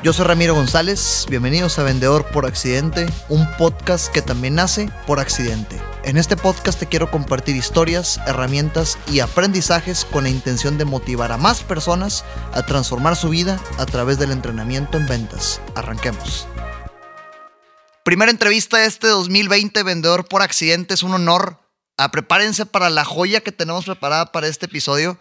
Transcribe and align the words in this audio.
Yo 0.00 0.12
soy 0.12 0.26
Ramiro 0.26 0.54
González, 0.54 1.26
bienvenidos 1.28 1.76
a 1.80 1.82
Vendedor 1.82 2.24
por 2.26 2.46
Accidente, 2.46 3.08
un 3.28 3.50
podcast 3.56 4.12
que 4.12 4.22
también 4.22 4.54
nace 4.54 4.88
por 5.08 5.18
accidente. 5.18 5.76
En 6.04 6.16
este 6.16 6.36
podcast 6.36 6.78
te 6.78 6.86
quiero 6.86 7.10
compartir 7.10 7.56
historias, 7.56 8.20
herramientas 8.28 8.96
y 9.08 9.18
aprendizajes 9.18 10.04
con 10.04 10.22
la 10.22 10.30
intención 10.30 10.78
de 10.78 10.84
motivar 10.84 11.32
a 11.32 11.36
más 11.36 11.64
personas 11.64 12.24
a 12.52 12.64
transformar 12.64 13.16
su 13.16 13.30
vida 13.30 13.60
a 13.76 13.86
través 13.86 14.20
del 14.20 14.30
entrenamiento 14.30 14.98
en 14.98 15.08
ventas. 15.08 15.60
Arranquemos. 15.74 16.46
Primera 18.04 18.30
entrevista 18.30 18.78
de 18.78 18.86
este 18.86 19.08
2020, 19.08 19.82
Vendedor 19.82 20.28
por 20.28 20.42
Accidente, 20.42 20.94
es 20.94 21.02
un 21.02 21.14
honor. 21.14 21.58
Ah, 21.96 22.12
prepárense 22.12 22.66
para 22.66 22.88
la 22.88 23.04
joya 23.04 23.40
que 23.40 23.50
tenemos 23.50 23.84
preparada 23.84 24.30
para 24.30 24.46
este 24.46 24.66
episodio. 24.66 25.18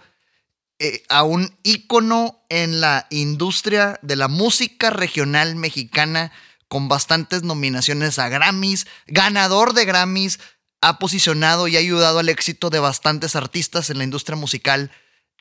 Eh, 0.80 1.04
a 1.09 1.23
un 1.23 1.57
ícono 1.64 2.46
en 2.50 2.82
la 2.82 3.07
industria 3.10 4.00
de 4.04 4.16
la 4.16 4.28
música 4.28 4.92
regional 4.92 5.56
mexicana 5.56 6.32
con 6.68 6.88
bastantes 6.88 7.42
nominaciones 7.42 8.19
a 8.19 8.29
Grammys, 8.29 8.86
ganador 9.07 9.74
de 9.74 9.86
Grammys, 9.86 10.39
ha 10.82 11.00
posicionado 11.00 11.68
y 11.68 11.75
ha 11.75 11.79
ayudado 11.79 12.19
al 12.19 12.29
éxito 12.29 12.69
de 12.69 12.78
bastantes 12.78 13.36
artistas 13.36 13.89
en 13.89 13.97
la 13.97 14.04
industria 14.04 14.36
musical 14.36 14.92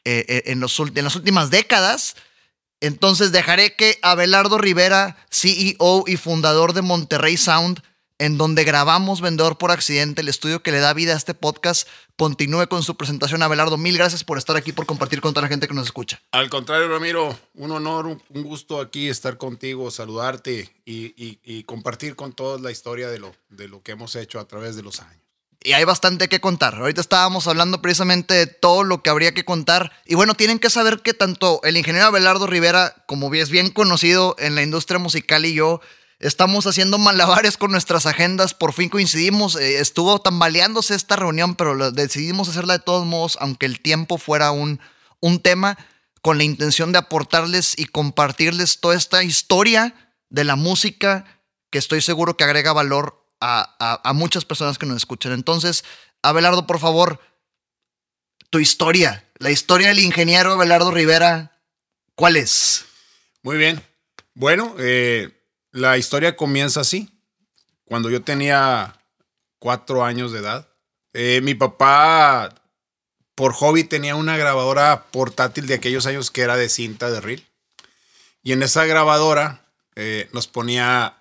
eh, 0.07 0.25
eh, 0.29 0.43
en, 0.47 0.61
los, 0.61 0.79
en 0.79 1.05
las 1.05 1.17
últimas 1.17 1.51
décadas. 1.51 2.17
Entonces 2.81 3.31
dejaré 3.31 3.75
que 3.75 3.99
Abelardo 4.01 4.57
Rivera, 4.57 5.19
CEO 5.31 6.05
y 6.07 6.17
fundador 6.17 6.73
de 6.73 6.81
Monterrey 6.81 7.37
Sound, 7.37 7.83
en 8.19 8.39
donde 8.39 8.65
grabamos 8.65 9.21
Vendedor 9.21 9.59
por 9.59 9.71
Accidente, 9.71 10.23
el 10.23 10.29
estudio 10.29 10.63
que 10.63 10.73
le 10.73 10.81
da 10.81 10.95
vida 10.95 11.13
a 11.13 11.17
este 11.17 11.35
podcast, 11.35 11.87
continúe 12.17 12.67
con 12.69 12.83
su 12.83 12.97
presentación. 12.97 13.43
Abelardo, 13.43 13.77
mil 13.77 13.97
gracias 13.97 14.25
por 14.25 14.39
estar 14.39 14.57
aquí, 14.57 14.73
por 14.73 14.87
compartir 14.87 15.21
con 15.21 15.35
toda 15.35 15.43
la 15.43 15.49
gente 15.49 15.69
que 15.69 15.75
nos 15.75 15.87
escucha. 15.87 16.21
Al 16.33 16.49
contrario, 16.49 16.89
Ramiro, 16.89 17.39
un 17.55 17.71
honor, 17.71 18.07
un 18.07 18.43
gusto 18.43 18.81
aquí 18.81 19.09
estar 19.09 19.37
contigo, 19.37 19.91
saludarte 19.91 20.73
y, 20.85 21.63
compartir 21.65 22.17
con 22.17 22.33
todos 22.33 22.61
la 22.61 22.71
historia 22.71 23.09
de 23.09 23.19
lo, 23.19 23.35
de 23.49 23.69
lo 23.69 23.83
que 23.83 23.93
hemos 23.93 24.15
hecho 24.17 24.41
a 24.41 24.47
través 24.47 24.77
de 24.77 24.83
los 24.83 25.01
años. 25.01 25.21
Y 25.63 25.73
hay 25.73 25.83
bastante 25.83 26.29
que 26.29 26.41
contar. 26.41 26.77
Ahorita 26.77 27.01
estábamos 27.01 27.49
hablando 27.49 27.83
precisamente 27.83 28.35
de 28.35 28.47
todo 28.47 28.85
lo 28.85 29.03
que 29.03 29.11
habría 29.11 29.35
que 29.35 29.45
contar. 29.45 29.91
Y 30.05 30.15
bueno, 30.15 30.35
tienen 30.35 30.61
que 30.61 30.71
saber 30.71 31.01
que 31.01 31.13
tanto 31.13 31.61
el 31.65 31.77
ingeniero 31.77 32.07
Abelardo 32.07 32.47
Rivera, 32.47 32.95
como 33.07 33.35
es 33.35 33.51
bien 33.51 33.71
conocido 33.71 34.37
en 34.39 34.55
la 34.55 34.63
industria 34.63 35.01
musical, 35.01 35.45
y 35.45 35.55
yo, 35.55 35.81
Estamos 36.19 36.67
haciendo 36.67 36.99
malabares 36.99 37.59
con 37.59 37.71
nuestras 37.71 38.07
agendas, 38.07 38.55
por 38.55 38.73
fin 38.73 38.89
coincidimos. 38.89 39.57
Eh, 39.57 39.81
estuvo 39.81 40.19
tambaleándose 40.21 40.95
esta 40.95 41.17
reunión, 41.17 41.57
pero 41.57 41.91
decidimos 41.93 42.49
hacerla 42.49 42.79
de 42.79 42.85
todos 42.85 43.05
modos, 43.05 43.37
aunque 43.41 43.67
el 43.67 43.81
tiempo 43.81 44.17
fuera 44.17 44.51
un, 44.51 44.81
un 45.21 45.41
tema, 45.41 45.77
con 46.23 46.39
la 46.39 46.45
intención 46.45 46.91
de 46.91 46.99
aportarles 46.99 47.79
y 47.79 47.85
compartirles 47.85 48.81
toda 48.81 48.97
esta 48.97 49.23
historia 49.23 49.95
de 50.29 50.45
la 50.45 50.57
música 50.57 51.25
que 51.71 51.79
estoy 51.79 52.01
seguro 52.01 52.37
que 52.37 52.45
agrega 52.45 52.73
valor 52.73 53.23
a, 53.41 54.01
a 54.03 54.13
muchas 54.13 54.45
personas 54.45 54.79
que 54.79 54.87
nos 54.87 54.97
escuchan. 54.97 55.33
Entonces, 55.33 55.85
Abelardo, 56.23 56.67
por 56.67 56.81
favor, 56.81 57.21
tu 58.51 58.59
historia, 58.59 59.29
la 59.39 59.51
historia 59.51 59.89
del 59.89 60.01
ingeniero 60.01 60.53
Abelardo 60.53 60.91
Rivera, 60.91 61.61
¿cuál 62.15 62.37
es? 62.37 62.87
Muy 63.43 63.57
bien. 63.57 63.83
Bueno, 64.35 64.75
eh, 64.79 65.36
la 65.77 65.99
historia 65.99 66.37
comienza 66.37 66.81
así. 66.81 67.11
Cuando 67.85 68.11
yo 68.11 68.23
tenía 68.23 68.99
cuatro 69.59 70.05
años 70.05 70.33
de 70.33 70.41
edad, 70.41 70.69
eh, 71.13 71.41
mi 71.43 71.55
papá, 71.55 72.55
por 73.35 73.53
hobby, 73.53 73.85
tenía 73.85 74.17
una 74.17 74.37
grabadora 74.37 75.05
portátil 75.11 75.67
de 75.67 75.75
aquellos 75.75 76.07
años 76.07 76.31
que 76.31 76.41
era 76.41 76.57
de 76.57 76.69
cinta 76.69 77.11
de 77.11 77.21
reel. 77.21 77.47
Y 78.43 78.53
en 78.53 78.63
esa 78.63 78.87
grabadora 78.87 79.67
eh, 79.97 80.29
nos 80.33 80.47
ponía 80.47 81.19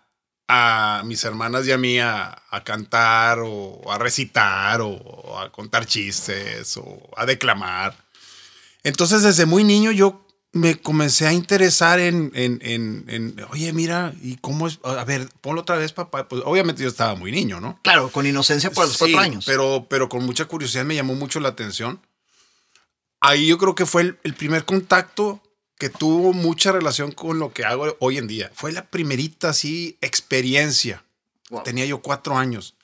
a 0.48 1.02
mis 1.06 1.24
hermanas 1.26 1.68
y 1.68 1.72
a 1.72 1.78
mí 1.78 2.00
a, 2.00 2.42
cantar 2.64 3.40
o 3.44 3.92
a 3.92 3.98
recitar 3.98 4.80
o 4.82 5.38
a 5.38 5.52
contar 5.52 5.86
chistes 5.86 6.78
o 6.78 7.10
a 7.18 7.26
declamar. 7.26 7.96
Entonces 8.84 9.24
desde 9.24 9.46
muy 9.46 9.64
niño 9.64 9.92
yo 9.92 10.25
me 10.56 10.78
comencé 10.78 11.28
a 11.28 11.34
interesar 11.34 12.00
en, 12.00 12.32
en, 12.34 12.60
en, 13.10 13.46
oye, 13.52 13.74
mira, 13.74 14.14
¿y 14.22 14.38
cómo 14.38 14.68
es? 14.68 14.80
A 14.86 15.04
ver, 15.04 15.28
ponlo 15.42 15.62
otra 15.62 15.76
vez, 15.76 15.92
papá. 15.92 16.30
Pues 16.30 16.44
obviamente 16.46 16.82
yo 16.82 16.88
estaba 16.88 17.14
muy 17.14 17.30
niño, 17.30 17.60
¿no? 17.60 17.78
Claro, 17.82 18.10
con 18.10 18.26
inocencia 18.26 18.72
por 18.72 18.88
los 18.88 18.98
cuatro 18.98 19.20
años. 19.20 19.44
Pero, 19.46 19.86
pero 19.90 20.08
con 20.08 20.26
mucha 20.26 20.46
curiosidad 20.46 20.86
me 20.86 20.96
llamó 20.96 21.14
mucho 21.14 21.42
la 21.42 21.50
atención. 21.50 22.00
Ahí 23.20 23.48
yo 23.48 23.58
creo 23.58 23.76
que 23.76 23.86
fue 23.86 24.18
el, 24.24 24.34
primer 24.36 24.64
contacto 24.64 25.42
que 25.78 25.90
tuvo 25.90 26.32
mucha 26.32 26.72
relación 26.72 27.12
con 27.12 27.38
lo 27.38 27.52
que 27.52 27.66
hago 27.66 27.98
hoy 28.00 28.18
en 28.18 28.28
día. 28.28 28.50
Fue 28.56 28.72
la 28.72 28.86
primerita, 28.86 29.50
así, 29.50 29.98
experiencia. 30.00 31.04
Tenía 31.66 31.86
yo 31.86 32.02
cuatro 32.02 32.38
años. 32.38 32.76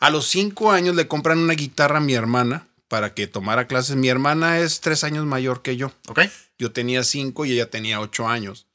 A 0.00 0.10
los 0.10 0.26
cinco 0.26 0.72
años 0.72 0.96
le 0.96 1.06
compran 1.06 1.38
una 1.38 1.54
guitarra 1.54 1.98
a 1.98 2.00
mi 2.00 2.14
hermana 2.14 2.66
para 2.90 3.14
que 3.14 3.28
tomara 3.28 3.68
clases. 3.68 3.94
Mi 3.94 4.08
hermana 4.08 4.58
es 4.58 4.80
tres 4.80 5.04
años 5.04 5.24
mayor 5.24 5.62
que 5.62 5.76
yo. 5.76 5.92
Ok. 6.08 6.22
Yo 6.58 6.72
tenía 6.72 7.04
cinco 7.04 7.44
y 7.44 7.52
ella 7.52 7.70
tenía 7.70 8.00
ocho 8.00 8.26
años. 8.26 8.66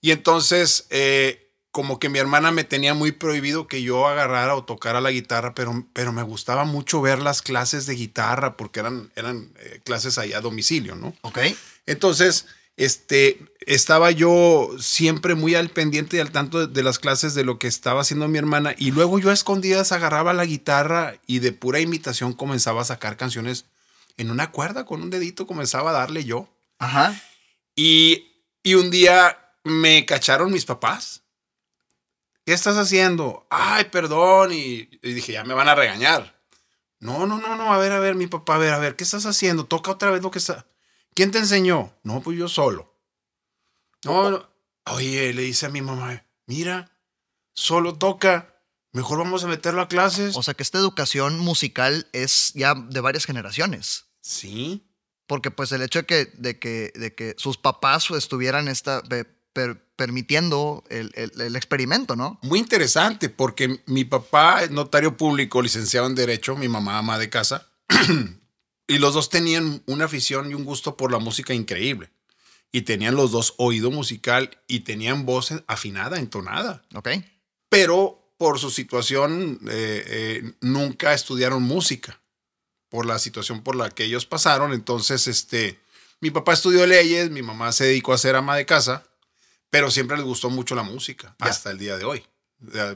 Y 0.00 0.12
entonces, 0.12 0.86
eh, 0.90 1.50
como 1.72 1.98
que 1.98 2.08
mi 2.08 2.20
hermana 2.20 2.52
me 2.52 2.62
tenía 2.62 2.94
muy 2.94 3.10
prohibido 3.10 3.66
que 3.66 3.82
yo 3.82 4.06
agarrara 4.06 4.54
o 4.54 4.64
tocara 4.64 5.00
la 5.00 5.10
guitarra, 5.10 5.52
pero, 5.52 5.84
pero 5.92 6.12
me 6.12 6.22
gustaba 6.22 6.64
mucho 6.64 7.02
ver 7.02 7.20
las 7.20 7.42
clases 7.42 7.86
de 7.86 7.96
guitarra 7.96 8.56
porque 8.56 8.78
eran, 8.78 9.10
eran 9.16 9.52
eh, 9.58 9.80
clases 9.82 10.16
ahí 10.16 10.32
a 10.32 10.40
domicilio, 10.40 10.94
¿no? 10.94 11.12
Ok. 11.22 11.40
Entonces, 11.86 12.46
este, 12.80 13.38
estaba 13.66 14.10
yo 14.10 14.70
siempre 14.78 15.34
muy 15.34 15.54
al 15.54 15.68
pendiente 15.68 16.16
y 16.16 16.20
al 16.20 16.32
tanto 16.32 16.66
de, 16.66 16.72
de, 16.72 16.82
las 16.82 16.98
clases 16.98 17.34
de 17.34 17.44
lo 17.44 17.58
que 17.58 17.66
estaba 17.66 18.00
haciendo 18.00 18.26
mi 18.26 18.38
hermana. 18.38 18.74
Y 18.78 18.90
luego 18.90 19.18
yo 19.18 19.28
a 19.28 19.34
escondidas 19.34 19.92
agarraba 19.92 20.32
la 20.32 20.46
guitarra 20.46 21.20
y 21.26 21.40
de 21.40 21.52
pura 21.52 21.80
imitación 21.80 22.32
comenzaba 22.32 22.80
a 22.80 22.86
sacar 22.86 23.18
canciones 23.18 23.66
en 24.16 24.30
una 24.30 24.50
cuerda, 24.50 24.86
con 24.86 25.02
un 25.02 25.10
dedito 25.10 25.46
comenzaba 25.46 25.90
a 25.90 25.94
darle 25.94 26.24
yo. 26.24 26.48
Ajá. 26.78 27.20
Y, 27.76 28.26
un 28.74 28.90
día 28.90 29.38
me 29.62 30.06
cacharon 30.06 30.50
mis 30.50 30.64
papás. 30.64 31.22
¿Qué 32.46 32.54
estás 32.54 32.76
haciendo? 32.78 33.46
Ay, 33.50 33.84
perdón. 33.84 34.52
Y, 34.52 34.88
dije, 35.02 35.32
ya 35.32 35.44
me 35.44 35.54
van 35.54 35.68
a 35.68 35.74
regañar. 35.74 36.34
No, 36.98 37.26
no, 37.26 37.38
no, 37.38 37.56
no. 37.56 37.72
A 37.72 37.78
ver, 37.78 37.92
a 37.92 38.00
ver, 38.00 38.14
mi 38.14 38.26
papá, 38.26 38.54
a 38.54 38.58
ver, 38.58 38.72
a 38.72 38.78
ver, 38.78 38.96
¿qué 38.96 39.04
estás 39.04 39.26
haciendo? 39.26 39.64
Toca 39.64 39.90
otra 39.90 40.10
vez 40.10 40.22
lo 40.22 40.30
que 40.30 40.38
está. 40.38 40.66
¿Quién 41.14 41.30
te 41.30 41.38
enseñó? 41.38 41.92
No, 42.02 42.20
pues 42.22 42.38
yo 42.38 42.48
solo. 42.48 42.94
No, 44.04 44.30
no. 44.30 44.50
Oye, 44.86 45.32
le 45.34 45.42
dice 45.42 45.66
a 45.66 45.70
mi 45.70 45.82
mamá, 45.82 46.24
mira, 46.46 46.90
solo 47.54 47.96
toca. 47.98 48.54
Mejor 48.92 49.18
vamos 49.18 49.44
a 49.44 49.48
meterlo 49.48 49.82
a 49.82 49.88
clases. 49.88 50.36
O 50.36 50.42
sea 50.42 50.54
que 50.54 50.62
esta 50.62 50.78
educación 50.78 51.38
musical 51.38 52.08
es 52.12 52.52
ya 52.54 52.74
de 52.74 53.00
varias 53.00 53.24
generaciones. 53.24 54.06
Sí 54.20 54.90
porque 55.30 55.52
pues 55.52 55.70
el 55.70 55.80
hecho 55.82 56.00
de 56.00 56.06
que, 56.06 56.32
de 56.38 56.58
que, 56.58 56.92
de 56.96 57.14
que 57.14 57.36
sus 57.38 57.56
papás 57.56 58.10
estuvieran 58.10 58.66
esta, 58.66 59.00
permitiendo 59.94 60.82
el, 60.88 61.12
el, 61.14 61.54
experimento, 61.54 62.16
¿no? 62.16 62.40
Muy 62.42 62.58
interesante, 62.58 63.28
porque 63.28 63.80
mi 63.86 64.04
papá 64.04 64.64
es 64.64 64.72
notario 64.72 65.16
público, 65.16 65.62
licenciado 65.62 66.08
en 66.08 66.16
Derecho, 66.16 66.56
mi 66.56 66.66
mamá 66.66 66.98
ama 66.98 67.16
de 67.16 67.30
casa, 67.30 67.68
y 68.90 68.98
los 68.98 69.14
dos 69.14 69.30
tenían 69.30 69.84
una 69.86 70.06
afición 70.06 70.50
y 70.50 70.54
un 70.54 70.64
gusto 70.64 70.96
por 70.96 71.12
la 71.12 71.20
música 71.20 71.54
increíble. 71.54 72.10
Y 72.72 72.82
tenían 72.82 73.14
los 73.14 73.30
dos 73.30 73.54
oído 73.56 73.92
musical 73.92 74.58
y 74.66 74.80
tenían 74.80 75.26
voz 75.26 75.52
afinada, 75.68 76.18
entonada. 76.18 76.82
Ok. 76.94 77.08
Pero 77.68 78.34
por 78.36 78.58
su 78.58 78.68
situación 78.70 79.60
eh, 79.68 80.02
eh, 80.06 80.52
nunca 80.60 81.14
estudiaron 81.14 81.62
música 81.62 82.20
por 82.88 83.06
la 83.06 83.20
situación 83.20 83.62
por 83.62 83.76
la 83.76 83.90
que 83.90 84.04
ellos 84.04 84.26
pasaron. 84.26 84.72
Entonces, 84.72 85.28
este, 85.28 85.78
mi 86.18 86.32
papá 86.32 86.54
estudió 86.54 86.84
leyes, 86.84 87.30
mi 87.30 87.42
mamá 87.42 87.70
se 87.70 87.84
dedicó 87.84 88.12
a 88.12 88.18
ser 88.18 88.34
ama 88.34 88.56
de 88.56 88.66
casa, 88.66 89.04
pero 89.70 89.92
siempre 89.92 90.16
les 90.16 90.26
gustó 90.26 90.50
mucho 90.50 90.74
la 90.74 90.82
música, 90.82 91.36
hasta 91.38 91.70
el 91.70 91.78
día 91.78 91.96
de 91.96 92.04
hoy. 92.04 92.24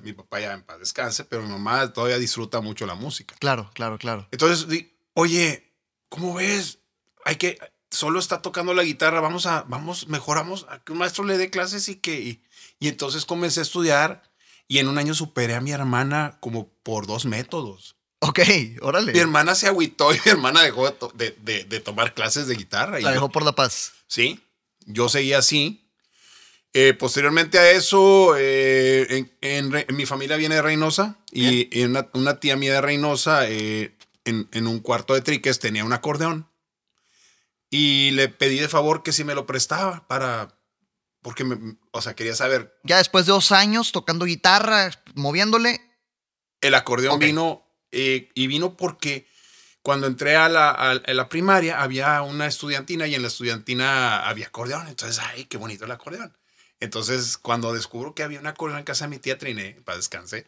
Mi 0.02 0.12
papá 0.12 0.40
ya 0.40 0.54
en 0.54 0.62
paz 0.62 0.80
descanse, 0.80 1.24
pero 1.24 1.42
mi 1.42 1.50
mamá 1.50 1.92
todavía 1.92 2.18
disfruta 2.18 2.60
mucho 2.60 2.84
la 2.84 2.96
música. 2.96 3.36
Claro, 3.38 3.70
claro, 3.74 3.96
claro. 3.96 4.26
Entonces, 4.32 4.66
oye, 5.14 5.73
¿cómo 6.14 6.34
ves? 6.34 6.78
Hay 7.24 7.36
que, 7.36 7.58
solo 7.90 8.20
está 8.20 8.40
tocando 8.40 8.72
la 8.72 8.84
guitarra, 8.84 9.20
vamos 9.20 9.46
a, 9.46 9.64
vamos, 9.66 10.06
mejoramos 10.06 10.64
a 10.68 10.78
que 10.78 10.92
un 10.92 10.98
maestro 10.98 11.24
le 11.24 11.36
dé 11.36 11.50
clases 11.50 11.88
y 11.88 11.96
que, 11.96 12.20
y, 12.20 12.42
y 12.78 12.86
entonces 12.86 13.26
comencé 13.26 13.58
a 13.58 13.64
estudiar 13.64 14.22
y 14.68 14.78
en 14.78 14.86
un 14.86 14.96
año 14.96 15.12
superé 15.12 15.56
a 15.56 15.60
mi 15.60 15.72
hermana 15.72 16.38
como 16.40 16.68
por 16.84 17.08
dos 17.08 17.24
métodos. 17.26 17.96
Ok, 18.20 18.40
órale. 18.80 19.12
Mi 19.12 19.18
hermana 19.18 19.56
se 19.56 19.66
agüitó 19.66 20.14
y 20.14 20.18
mi 20.24 20.30
hermana 20.30 20.62
dejó 20.62 20.88
de, 21.14 21.80
tomar 21.84 22.14
clases 22.14 22.46
de 22.46 22.54
guitarra. 22.54 23.00
La 23.00 23.10
dejó 23.10 23.28
por 23.28 23.44
la 23.44 23.52
paz. 23.52 23.92
Sí, 24.06 24.40
yo 24.86 25.08
seguía 25.08 25.38
así. 25.38 25.80
Eh, 26.72 26.94
posteriormente 26.94 27.58
a 27.58 27.72
eso, 27.72 28.36
eh, 28.38 29.26
en, 29.40 29.96
mi 29.96 30.06
familia 30.06 30.36
viene 30.36 30.54
de 30.54 30.62
Reynosa 30.62 31.18
y, 31.32 31.84
una, 31.84 32.40
tía 32.40 32.56
mía 32.56 32.74
de 32.74 32.80
Reynosa, 32.80 33.48
eh, 33.48 33.94
en, 34.24 34.66
un 34.66 34.80
cuarto 34.80 35.14
de 35.14 35.20
triques, 35.22 35.58
tenía 35.58 35.84
un 35.84 35.92
acordeón. 35.92 36.48
Y 37.70 38.12
le 38.12 38.28
pedí 38.28 38.58
de 38.58 38.68
favor 38.68 39.02
que 39.02 39.12
si 39.12 39.24
me 39.24 39.34
lo 39.34 39.46
prestaba 39.46 40.06
para, 40.06 40.56
porque, 41.22 41.44
me- 41.44 41.76
o 41.90 42.00
sea, 42.02 42.14
quería 42.14 42.36
saber. 42.36 42.78
Ya 42.84 42.98
después 42.98 43.26
de 43.26 43.32
dos 43.32 43.52
años 43.52 43.90
tocando 43.92 44.24
guitarra, 44.26 44.90
moviéndole. 45.14 45.80
El 46.60 46.74
acordeón 46.74 47.18
vino 47.26 47.66
eh, 47.90 48.30
y 48.34 48.46
vino 48.46 48.76
porque 48.76 49.26
cuando 49.82 50.06
entré 50.06 50.36
a 50.36 50.48
la, 50.48 50.70
a- 50.70 50.90
a 50.92 51.14
la 51.14 51.28
primaria 51.28 51.82
había 51.82 52.22
una 52.22 52.46
estudiantina 52.46 53.06
y 53.06 53.14
en 53.14 53.22
la 53.22 53.28
estudiantina 53.28 54.26
había 54.28 54.46
acordeón. 54.46 54.86
Entonces, 54.88 55.18
ay, 55.18 55.44
qué 55.46 55.56
bonito 55.56 55.84
el 55.84 55.90
acordeón. 55.90 56.36
Entonces, 56.80 57.38
cuando 57.38 57.72
descubro 57.72 58.14
que 58.14 58.22
había 58.22 58.40
un 58.40 58.46
acordeón 58.46 58.78
en 58.78 58.84
casa 58.84 59.04
de 59.04 59.08
mi 59.10 59.18
tía 59.18 59.38
Triné, 59.38 59.80
para 59.84 59.96
descanse, 59.96 60.46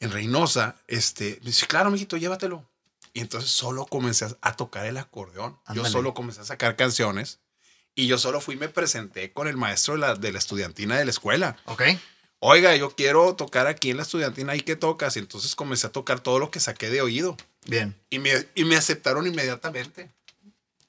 en 0.00 0.10
Reynosa, 0.10 0.76
este, 0.86 1.38
me 1.42 1.46
dice, 1.50 1.66
claro, 1.66 1.90
mijito, 1.90 2.16
llévatelo. 2.16 2.68
Y 3.12 3.20
entonces 3.20 3.50
solo 3.50 3.86
comencé 3.86 4.26
a, 4.40 4.56
tocar 4.56 4.86
el 4.86 4.96
acordeón. 4.96 5.52
Yo 5.52 5.72
Ándale. 5.72 5.90
solo 5.90 6.14
comencé 6.14 6.40
a 6.40 6.44
sacar 6.44 6.76
canciones 6.76 7.40
y 7.94 8.06
yo 8.06 8.16
solo 8.16 8.40
fui 8.40 8.54
y 8.54 8.58
me 8.58 8.68
presenté 8.68 9.32
con 9.32 9.48
el 9.48 9.56
maestro 9.56 9.94
de 9.94 10.00
la, 10.00 10.14
de 10.14 10.30
la 10.30 10.38
estudiantina 10.38 10.96
de 10.96 11.04
la 11.04 11.10
escuela. 11.10 11.56
Ok. 11.64 11.82
Oiga, 12.40 12.76
yo 12.76 12.90
quiero 12.90 13.34
tocar 13.34 13.66
aquí 13.66 13.90
en 13.90 13.96
la 13.96 14.04
estudiantina, 14.04 14.54
¿y 14.54 14.60
qué 14.60 14.76
tocas? 14.76 15.16
Y 15.16 15.18
entonces 15.18 15.56
comencé 15.56 15.88
a 15.88 15.90
tocar 15.90 16.20
todo 16.20 16.38
lo 16.38 16.52
que 16.52 16.60
saqué 16.60 16.90
de 16.90 17.00
oído. 17.00 17.36
Bien. 17.66 18.00
Y 18.10 18.20
me, 18.20 18.30
y 18.54 18.64
me 18.64 18.76
aceptaron 18.76 19.26
inmediatamente. 19.26 20.12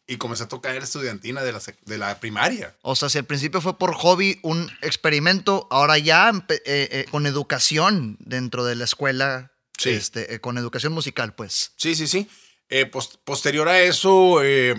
Y 0.05 0.17
comencé 0.17 0.43
a 0.43 0.47
tocar 0.47 0.73
en 0.73 0.79
la 0.79 0.85
estudiantina 0.85 1.41
de 1.41 1.51
la, 1.51 1.61
de 1.85 1.97
la 1.97 2.19
primaria. 2.19 2.75
O 2.83 2.95
sea, 2.95 3.09
si 3.09 3.17
al 3.17 3.25
principio 3.25 3.61
fue 3.61 3.79
por 3.79 3.95
hobby, 3.95 4.39
un 4.43 4.71
experimento, 4.81 5.67
ahora 5.71 5.97
ya 5.97 6.31
eh, 6.49 6.61
eh, 6.65 7.05
con 7.09 7.25
educación 7.25 8.17
dentro 8.19 8.65
de 8.65 8.75
la 8.75 8.83
escuela, 8.83 9.51
Sí. 9.79 9.89
este, 9.91 10.33
eh, 10.35 10.39
con 10.39 10.57
educación 10.57 10.93
musical, 10.93 11.33
pues. 11.35 11.71
Sí, 11.77 11.95
sí, 11.95 12.07
sí. 12.07 12.29
Eh, 12.69 12.85
pos- 12.85 13.17
posterior 13.23 13.67
a 13.69 13.79
eso, 13.81 14.43
eh, 14.43 14.75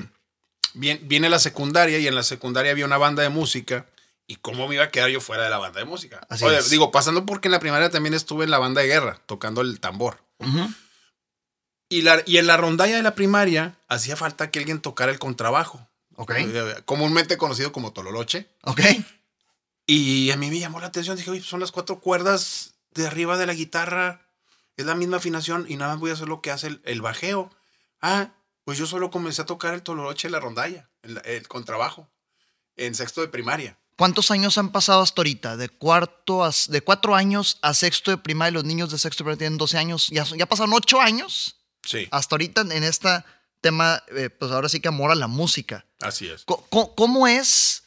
vien- 0.75 1.01
viene 1.09 1.29
la 1.29 1.39
secundaria 1.39 1.99
y 1.99 2.07
en 2.07 2.15
la 2.15 2.23
secundaria 2.23 2.71
había 2.73 2.85
una 2.87 2.99
banda 2.99 3.23
de 3.23 3.29
música. 3.31 3.87
¿Y 4.27 4.37
cómo 4.37 4.69
me 4.69 4.77
iba 4.77 4.85
a 4.85 4.91
quedar 4.93 5.11
yo 5.11 5.21
fuera 5.21 5.43
de 5.45 5.51
la 5.51 5.59
banda 5.59 5.81
de 5.81 5.87
música? 5.87 6.25
Así 6.29 6.45
Oye, 6.45 6.59
es. 6.59 6.71
digo, 6.71 6.93
pasando 6.93 7.27
porque 7.27 7.49
en 7.49 7.53
la 7.53 7.59
primaria 7.59 7.91
también 7.91 8.15
estuve 8.15 8.45
en 8.45 8.51
la 8.53 8.59
banda 8.59 8.81
de 8.81 8.87
guerra, 8.87 9.21
tocando 9.27 9.61
el 9.61 9.81
tambor. 9.81 10.23
Y, 11.89 12.03
la, 12.03 12.23
y 12.27 12.37
en 12.39 12.47
la 12.47 12.57
rondalla 12.57 12.97
de 12.97 13.03
la 13.03 13.17
primaria 13.17 13.77
hacía 13.89 14.15
falta 14.17 14.51
que 14.53 14.61
alguien 14.61 14.81
tocara 14.81 15.11
el 15.11 15.19
contrabajo. 15.19 15.89
Ok. 16.15 16.33
Eh, 16.37 16.75
Comúnmente 16.85 17.37
conocido 17.37 17.73
como 17.73 17.93
tololoche. 17.93 18.47
Ok. 18.63 18.81
Y 19.87 20.31
a 20.31 20.37
mí 20.37 20.49
me 20.51 20.61
llamó 20.61 20.79
la 20.79 20.87
atención. 20.87 21.17
Dije, 21.17 21.31
oye, 21.31 21.43
son 21.43 21.59
las 21.59 21.73
cuatro 21.73 21.99
cuerdas 21.99 22.75
de 22.93 23.07
arriba 23.09 23.37
de 23.37 23.47
la 23.47 23.55
guitarra. 23.55 24.25
Es 24.77 24.87
la 24.87 24.95
misma 24.95 25.19
afinación 25.19 25.67
y 25.69 25.77
nada 25.77 25.93
más 25.93 26.01
voy 26.01 26.11
a 26.11 26.15
hacer 26.15 26.29
lo 26.29 26.41
que 26.41 26.51
hace 26.51 26.69
el, 26.69 26.83
el 26.85 27.03
bajeo. 27.03 27.51
Ah, 28.01 28.31
pues 28.65 28.79
yo 28.79 28.87
solo 28.87 29.11
comencé 29.11 29.43
a 29.43 29.47
tocar 29.47 29.75
el 29.75 29.83
tololoche 29.83 30.29
en 30.29 30.33
la 30.33 30.41
rondalla, 30.41 30.89
el, 31.03 31.21
el 31.25 31.49
contrabajo, 31.49 32.09
en 32.77 32.95
sexto 32.95 33.21
de 33.21 33.29
primaria. 33.29 33.79
¿Cuántos 33.97 34.31
años 34.31 34.57
han 34.57 34.73
pasado 34.73 35.03
hasta 35.03 35.21
ahorita? 35.21 35.57
De 35.59 35.69
cuarto 35.69 36.43
a, 36.43 36.51
de 36.69 36.81
cuatro 36.81 37.15
años 37.15 37.59
a 37.61 37.75
sexto 37.75 38.11
de 38.11 38.17
primaria, 38.17 38.53
los 38.53 38.65
niños 38.65 38.91
de 38.91 38.99
sexto 38.99 39.23
de 39.23 39.25
primaria 39.27 39.39
tienen 39.39 39.59
12 39.59 39.77
años. 39.77 40.09
Ya, 40.09 40.25
pasaron 40.47 40.73
ocho 40.73 41.01
años 41.01 41.57
Sí, 41.85 42.09
hasta 42.11 42.35
ahorita 42.35 42.63
en 42.63 42.83
este 42.85 43.09
tema, 43.61 44.03
eh, 44.17 44.31
pues 44.31 44.53
ahora 44.53 44.71
sí 44.71 44.81
que 44.81 44.89
amor 44.89 45.11
a 45.11 45.15
la 45.15 45.27
música. 45.27 45.85
así 46.01 46.29
es. 46.29 46.45
¿Cómo 46.47 47.27
es, 47.27 47.83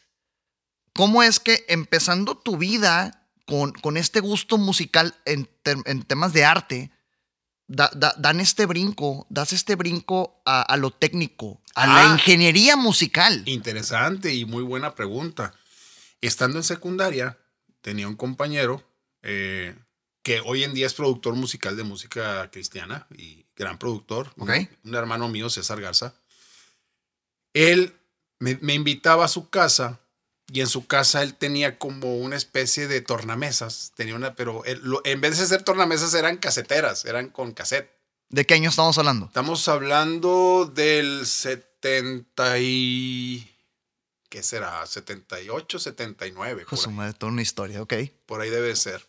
cómo 0.94 1.24
es 1.24 1.40
que 1.40 1.66
empezando 1.68 2.38
tu 2.38 2.58
vida 2.58 3.23
con, 3.46 3.72
con 3.74 3.98
este 3.98 4.20
gusto 4.20 4.58
musical 4.58 5.16
en, 5.26 5.48
tem- 5.64 5.84
en 5.86 6.04
temas 6.04 6.34
de 6.34 6.46
arte, 6.46 6.92
da- 7.68 7.92
da- 7.94 8.16
dan 8.18 8.40
este 8.40 8.66
brinco, 8.66 9.26
das 9.30 9.54
este 9.54 9.76
brinco 9.76 10.42
a, 10.46 10.62
a 10.62 10.78
lo 10.78 10.92
técnico, 10.92 11.62
a 11.76 11.88
la 11.88 12.10
Ah. 12.12 12.14
ingeniería 12.14 12.76
musical? 12.78 13.44
Interesante 13.46 14.34
y 14.34 14.46
muy 14.46 14.64
buena 14.64 14.96
pregunta. 14.96 15.54
Estando 16.22 16.58
en 16.58 16.64
secundaria, 16.64 17.38
tenía 17.82 18.08
un 18.08 18.16
compañero 18.16 18.82
eh, 19.24 19.76
que 20.22 20.40
hoy 20.40 20.64
en 20.64 20.74
día 20.74 20.86
es 20.88 20.94
productor 20.94 21.36
musical 21.36 21.76
de 21.76 21.84
música 21.84 22.50
cristiana 22.52 23.08
y 23.18 23.46
gran 23.58 23.78
productor. 23.78 24.32
Un, 24.38 24.50
un 24.86 24.96
hermano 24.96 25.28
mío, 25.28 25.50
César 25.50 25.82
Garza. 25.82 26.14
Él 27.54 27.94
me, 28.40 28.58
me 28.62 28.74
invitaba 28.74 29.26
a 29.26 29.28
su 29.30 29.50
casa 29.50 30.00
y 30.54 30.62
en 30.62 30.68
su 30.68 30.86
casa 30.86 31.24
él 31.24 31.34
tenía 31.34 31.80
como 31.80 32.18
una 32.18 32.36
especie 32.36 32.88
de 32.88 33.02
tornamesas. 33.02 33.92
Tenía 33.96 34.16
una, 34.16 34.36
pero 34.36 34.64
él- 34.66 34.80
lo- 34.84 35.02
en 35.04 35.20
vez 35.20 35.40
de 35.40 35.48
ser 35.48 35.64
tornamesas 35.64 36.14
eran 36.14 36.38
caseteras, 36.38 37.06
eran 37.06 37.30
con 37.30 37.54
cassette. 37.54 37.90
¿De 38.30 38.46
qué 38.46 38.54
año 38.54 38.70
estamos 38.70 38.98
hablando? 38.98 39.26
Estamos 39.26 39.68
hablando 39.68 40.72
del 40.74 41.26
70 41.26 42.60
y... 42.60 43.50
¿Qué 44.30 44.42
será? 44.44 44.86
78, 44.86 45.80
79. 45.80 46.62
Hijo 46.62 46.70
Por, 46.72 46.80
su 46.80 46.90
ahí, 46.90 46.96
madre, 46.96 47.14
toda 47.14 47.32
una 47.32 47.42
historia, 47.42 47.82
ok. 47.82 47.94
por 48.26 48.42
ahí 48.42 48.50
debe 48.50 48.76
ser. 48.76 49.08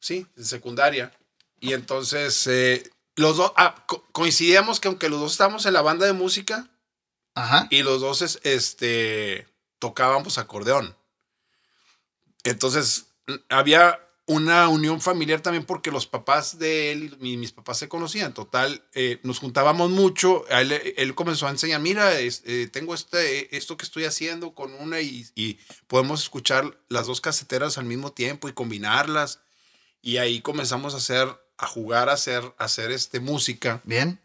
Sí, 0.00 0.26
en 0.36 0.44
secundaria. 0.44 1.12
Y 1.60 1.74
entonces, 1.74 2.46
eh, 2.46 2.90
los 3.16 3.36
dos, 3.36 3.52
ah, 3.56 3.84
co- 3.86 4.04
coincidíamos 4.12 4.80
que 4.80 4.88
aunque 4.88 5.08
los 5.08 5.20
dos 5.20 5.32
estábamos 5.32 5.66
en 5.66 5.74
la 5.74 5.82
banda 5.82 6.06
de 6.06 6.12
música 6.14 6.68
Ajá. 7.34 7.68
y 7.70 7.82
los 7.82 8.00
dos 8.00 8.22
es- 8.22 8.40
este, 8.42 9.46
tocábamos 9.82 10.38
acordeón. 10.38 10.96
Entonces, 12.44 13.06
había 13.48 13.98
una 14.26 14.68
unión 14.68 15.00
familiar 15.00 15.40
también 15.40 15.64
porque 15.64 15.90
los 15.90 16.06
papás 16.06 16.56
de 16.60 16.92
él 16.92 17.16
y 17.18 17.22
mi- 17.22 17.36
mis 17.36 17.50
papás 17.50 17.78
se 17.80 17.88
conocían. 17.88 18.32
Total, 18.32 18.84
eh, 18.94 19.18
nos 19.24 19.40
juntábamos 19.40 19.90
mucho. 19.90 20.46
Él, 20.48 20.70
él 20.96 21.14
comenzó 21.16 21.48
a 21.48 21.50
enseñar, 21.50 21.80
mira, 21.80 22.20
es- 22.20 22.42
eh, 22.46 22.68
tengo 22.72 22.94
este, 22.94 23.56
esto 23.56 23.76
que 23.76 23.84
estoy 23.84 24.04
haciendo 24.04 24.54
con 24.54 24.72
una 24.74 25.00
y, 25.00 25.26
y 25.34 25.58
podemos 25.88 26.22
escuchar 26.22 26.78
las 26.88 27.08
dos 27.08 27.20
caseteras 27.20 27.76
al 27.76 27.84
mismo 27.86 28.12
tiempo 28.12 28.48
y 28.48 28.52
combinarlas. 28.52 29.40
Y 30.00 30.18
ahí 30.18 30.40
comenzamos 30.42 30.94
a 30.94 30.98
hacer, 30.98 31.26
a 31.58 31.66
jugar, 31.66 32.08
a 32.08 32.12
hacer, 32.12 32.44
a 32.58 32.64
hacer 32.64 32.92
este, 32.92 33.18
música. 33.18 33.80
Bien. 33.82 34.20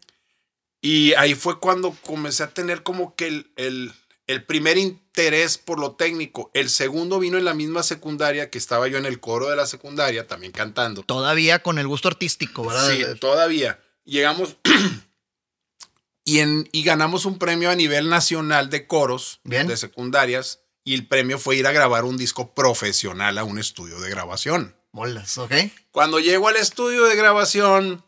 Y 0.80 1.14
ahí 1.14 1.34
fue 1.34 1.58
cuando 1.58 1.90
comencé 2.06 2.44
a 2.44 2.54
tener 2.54 2.84
como 2.84 3.16
que 3.16 3.26
el, 3.26 3.50
el- 3.56 3.92
el 4.28 4.44
primer 4.44 4.76
interés 4.76 5.58
por 5.58 5.80
lo 5.80 5.96
técnico. 5.96 6.50
El 6.54 6.68
segundo 6.68 7.18
vino 7.18 7.38
en 7.38 7.46
la 7.46 7.54
misma 7.54 7.82
secundaria, 7.82 8.50
que 8.50 8.58
estaba 8.58 8.86
yo 8.86 8.98
en 8.98 9.06
el 9.06 9.20
coro 9.20 9.48
de 9.48 9.56
la 9.56 9.66
secundaria, 9.66 10.26
también 10.26 10.52
cantando. 10.52 11.02
Todavía 11.02 11.62
con 11.62 11.78
el 11.78 11.88
gusto 11.88 12.08
artístico, 12.08 12.64
¿verdad? 12.66 12.90
Sí, 12.90 13.04
todavía. 13.18 13.80
Llegamos 14.04 14.56
y, 16.24 16.40
en, 16.40 16.68
y 16.72 16.84
ganamos 16.84 17.24
un 17.24 17.38
premio 17.38 17.70
a 17.70 17.74
nivel 17.74 18.10
nacional 18.10 18.68
de 18.68 18.86
coros 18.86 19.40
Bien. 19.44 19.66
de 19.66 19.76
secundarias. 19.76 20.60
Y 20.84 20.94
el 20.94 21.06
premio 21.06 21.38
fue 21.38 21.56
ir 21.56 21.66
a 21.66 21.72
grabar 21.72 22.04
un 22.04 22.18
disco 22.18 22.54
profesional 22.54 23.38
a 23.38 23.44
un 23.44 23.58
estudio 23.58 23.98
de 24.00 24.10
grabación. 24.10 24.76
Bolas, 24.92 25.38
ok. 25.38 25.52
Cuando 25.90 26.20
llego 26.20 26.48
al 26.48 26.56
estudio 26.56 27.04
de 27.04 27.16
grabación, 27.16 28.04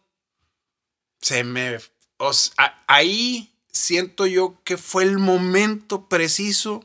se 1.21 1.45
me... 1.45 1.79
o 2.19 2.33
sea, 2.33 2.83
ahí 2.87 3.51
siento 3.73 4.27
yo 4.27 4.57
que 4.65 4.77
fue 4.77 5.05
el 5.05 5.19
momento 5.19 6.09
preciso 6.09 6.85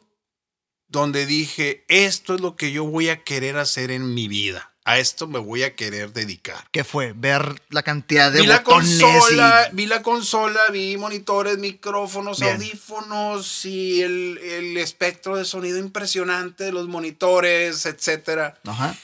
donde 0.87 1.25
dije, 1.25 1.83
esto 1.87 2.35
es 2.35 2.41
lo 2.41 2.55
que 2.55 2.71
yo 2.71 2.85
voy 2.85 3.09
a 3.09 3.23
querer 3.23 3.57
hacer 3.57 3.91
en 3.91 4.13
mi 4.13 4.27
vida. 4.27 4.71
A 4.87 4.99
esto 4.99 5.25
me 5.27 5.39
voy 5.39 5.63
a 5.63 5.75
querer 5.75 6.13
dedicar. 6.13 6.67
¿Qué 6.71 6.83
fue? 6.83 7.13
Ver 7.13 7.59
la 7.69 7.81
cantidad 7.81 8.31
de 8.31 8.41
Vi 8.41 8.45
la 8.47 8.61
consola, 8.63 9.67
y- 9.71 9.75
vi 9.75 9.87
la 9.87 10.03
consola, 10.03 10.69
vi 10.71 10.95
monitores, 10.95 11.57
micrófonos, 11.57 12.39
Bien. 12.39 12.53
audífonos 12.53 13.65
y 13.65 14.03
el, 14.03 14.37
el 14.37 14.77
espectro 14.77 15.37
de 15.37 15.45
sonido 15.45 15.79
impresionante 15.79 16.65
de 16.65 16.71
los 16.71 16.87
monitores, 16.87 17.87
etcétera. 17.87 18.59
Ajá. 18.63 18.95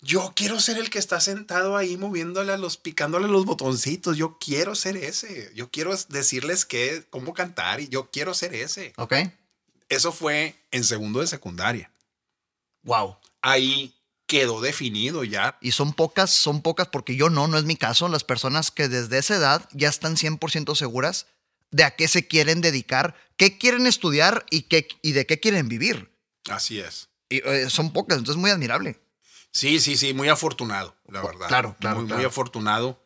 Yo 0.00 0.32
quiero 0.36 0.60
ser 0.60 0.78
el 0.78 0.90
que 0.90 0.98
está 0.98 1.20
sentado 1.20 1.76
ahí 1.76 1.96
moviéndole 1.96 2.52
a 2.52 2.56
los, 2.56 2.76
picándole 2.76 3.26
los 3.26 3.44
botoncitos. 3.44 4.16
Yo 4.16 4.38
quiero 4.38 4.74
ser 4.74 4.96
ese. 4.96 5.50
Yo 5.54 5.70
quiero 5.70 5.96
decirles 6.08 6.64
qué, 6.64 7.04
cómo 7.10 7.34
cantar 7.34 7.80
y 7.80 7.88
yo 7.88 8.10
quiero 8.10 8.32
ser 8.32 8.54
ese. 8.54 8.92
Ok. 8.96 9.14
Eso 9.88 10.12
fue 10.12 10.54
en 10.70 10.84
segundo 10.84 11.20
de 11.20 11.26
secundaria. 11.26 11.90
Wow. 12.84 13.16
Ahí 13.42 13.94
quedó 14.26 14.60
definido 14.60 15.24
ya. 15.24 15.58
Y 15.60 15.72
son 15.72 15.92
pocas, 15.92 16.30
son 16.30 16.62
pocas 16.62 16.86
porque 16.88 17.16
yo 17.16 17.28
no, 17.28 17.48
no 17.48 17.58
es 17.58 17.64
mi 17.64 17.74
caso. 17.74 18.08
Las 18.08 18.22
personas 18.22 18.70
que 18.70 18.88
desde 18.88 19.18
esa 19.18 19.34
edad 19.34 19.68
ya 19.72 19.88
están 19.88 20.16
100% 20.16 20.76
seguras 20.76 21.26
de 21.70 21.84
a 21.84 21.96
qué 21.96 22.06
se 22.06 22.26
quieren 22.28 22.60
dedicar, 22.60 23.16
qué 23.36 23.58
quieren 23.58 23.86
estudiar 23.86 24.46
y, 24.50 24.62
qué, 24.62 24.86
y 25.02 25.12
de 25.12 25.26
qué 25.26 25.40
quieren 25.40 25.68
vivir. 25.68 26.12
Así 26.48 26.78
es. 26.78 27.08
Y, 27.28 27.38
eh, 27.38 27.68
son 27.68 27.92
pocas, 27.92 28.18
entonces 28.18 28.36
es 28.36 28.40
muy 28.40 28.50
admirable. 28.50 29.00
Sí, 29.52 29.80
sí, 29.80 29.96
sí, 29.96 30.12
muy 30.14 30.28
afortunado, 30.28 30.94
la 31.08 31.22
verdad. 31.22 31.48
claro, 31.48 31.76
claro, 31.80 32.02
Muy, 32.02 32.24
afortunado. 32.24 33.02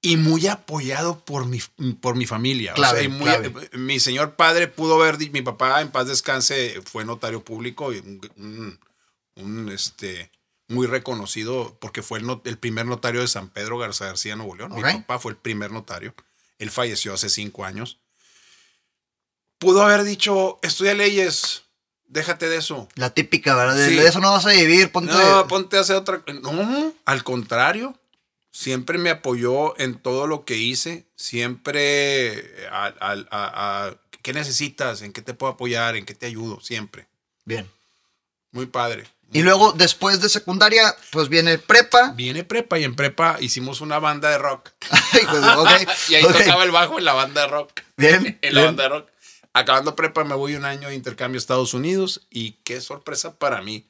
Y 0.00 0.18
muy 0.18 0.46
apoyado 0.48 1.24
por 1.24 1.46
mi, 1.46 1.60
por 2.02 2.14
mi 2.14 2.26
familia. 2.26 2.72
O 2.72 2.74
Clave, 2.76 2.98
sea, 2.98 3.04
y 3.06 3.08
muy- 3.08 3.22
clave. 3.24 3.70
mi 3.72 3.98
señor 3.98 4.36
padre 4.36 4.68
pudo 4.68 5.00
haber, 5.00 5.16
di- 5.16 5.30
mi 5.30 5.40
papá 5.40 5.80
en 5.80 5.90
paz 5.90 6.06
descanse, 6.08 6.80
fue 6.84 7.06
notario 7.06 7.42
público 7.42 7.90
y 7.92 7.98
un, 8.36 8.78
un- 9.36 9.68
este, 9.72 10.30
muy 10.68 10.86
reconocido 10.86 11.78
porque 11.80 12.02
fue 12.02 12.18
el, 12.18 12.26
not- 12.26 12.46
el 12.46 12.58
primer 12.58 12.84
notario 12.84 13.22
de 13.22 13.28
San 13.28 13.48
Pedro 13.48 13.78
Garza 13.78 14.04
García, 14.04 14.36
Nuevo 14.36 14.54
León. 14.54 14.74
Mi 14.74 14.82
papá 14.82 15.18
fue 15.18 15.32
el 15.32 15.38
primer 15.38 15.70
notario. 15.72 16.14
Él 16.58 16.70
falleció 16.70 17.14
hace 17.14 17.30
cinco 17.30 17.64
años. 17.64 17.98
Pudo 19.58 19.82
haber 19.82 20.04
dicho, 20.04 20.58
estudia 20.62 20.92
leyes, 20.94 21.63
déjate 22.14 22.48
de 22.48 22.56
eso. 22.56 22.88
La 22.94 23.10
típica, 23.10 23.54
¿verdad? 23.54 23.76
De, 23.76 23.88
Sí. 23.88 23.96
de 23.96 24.06
eso 24.08 24.20
no 24.20 24.32
vas 24.32 24.46
a 24.46 24.50
vivir, 24.50 24.90
ponte. 24.90 25.12
No, 25.12 25.46
ponte 25.46 25.76
a 25.76 25.80
hacer 25.80 25.96
otra. 25.96 26.22
No, 26.42 26.94
al 27.04 27.22
contrario. 27.24 27.94
Siempre 28.50 28.98
me 28.98 29.10
apoyó 29.10 29.78
en 29.80 29.98
todo 29.98 30.26
lo 30.26 30.44
que 30.44 30.56
hice. 30.56 31.04
Siempre. 31.16 32.66
al- 32.70 32.96
a- 33.00 33.26
a- 33.30 33.94
¿Qué 34.22 34.32
necesitas? 34.32 35.02
¿En 35.02 35.12
qué 35.12 35.20
te 35.20 35.34
puedo 35.34 35.52
apoyar? 35.52 35.96
¿En 35.96 36.06
qué 36.06 36.14
te 36.14 36.26
ayudo? 36.26 36.60
Siempre. 36.60 37.06
Bien. 37.44 37.68
Muy 38.52 38.66
padre. 38.66 39.04
Y 39.32 39.42
luego, 39.42 39.72
después 39.72 40.20
de 40.20 40.28
secundaria, 40.28 40.94
pues 41.10 41.28
viene 41.28 41.58
prepa. 41.58 42.12
Viene 42.14 42.44
prepa 42.44 42.78
y 42.78 42.84
en 42.84 42.94
prepa 42.94 43.36
hicimos 43.40 43.80
una 43.80 43.98
banda 43.98 44.30
de 44.30 44.38
rock. 44.38 44.70
Pues, 45.12 45.42
ok, 45.56 45.68
y 46.08 46.14
ahí 46.16 46.22
tocaba 46.22 46.64
el 46.64 46.70
bajo 46.70 46.98
en 46.98 47.04
la 47.04 47.12
banda 47.14 47.42
de 47.42 47.46
rock. 47.48 47.72
Bien. 47.96 48.38
En 48.42 48.54
la 48.54 48.60
bien. 48.62 48.76
banda 48.76 48.82
de 48.84 48.88
rock. 48.90 49.08
Acabando 49.54 49.96
prepa 49.96 50.24
me 50.24 50.34
voy 50.34 50.54
un 50.56 50.64
año 50.64 50.88
de 50.88 50.94
intercambio 50.94 51.38
a 51.38 51.40
Estados 51.40 51.72
Unidos 51.74 52.22
y 52.30 52.52
qué 52.64 52.80
sorpresa 52.80 53.36
para 53.38 53.62
mí 53.62 53.86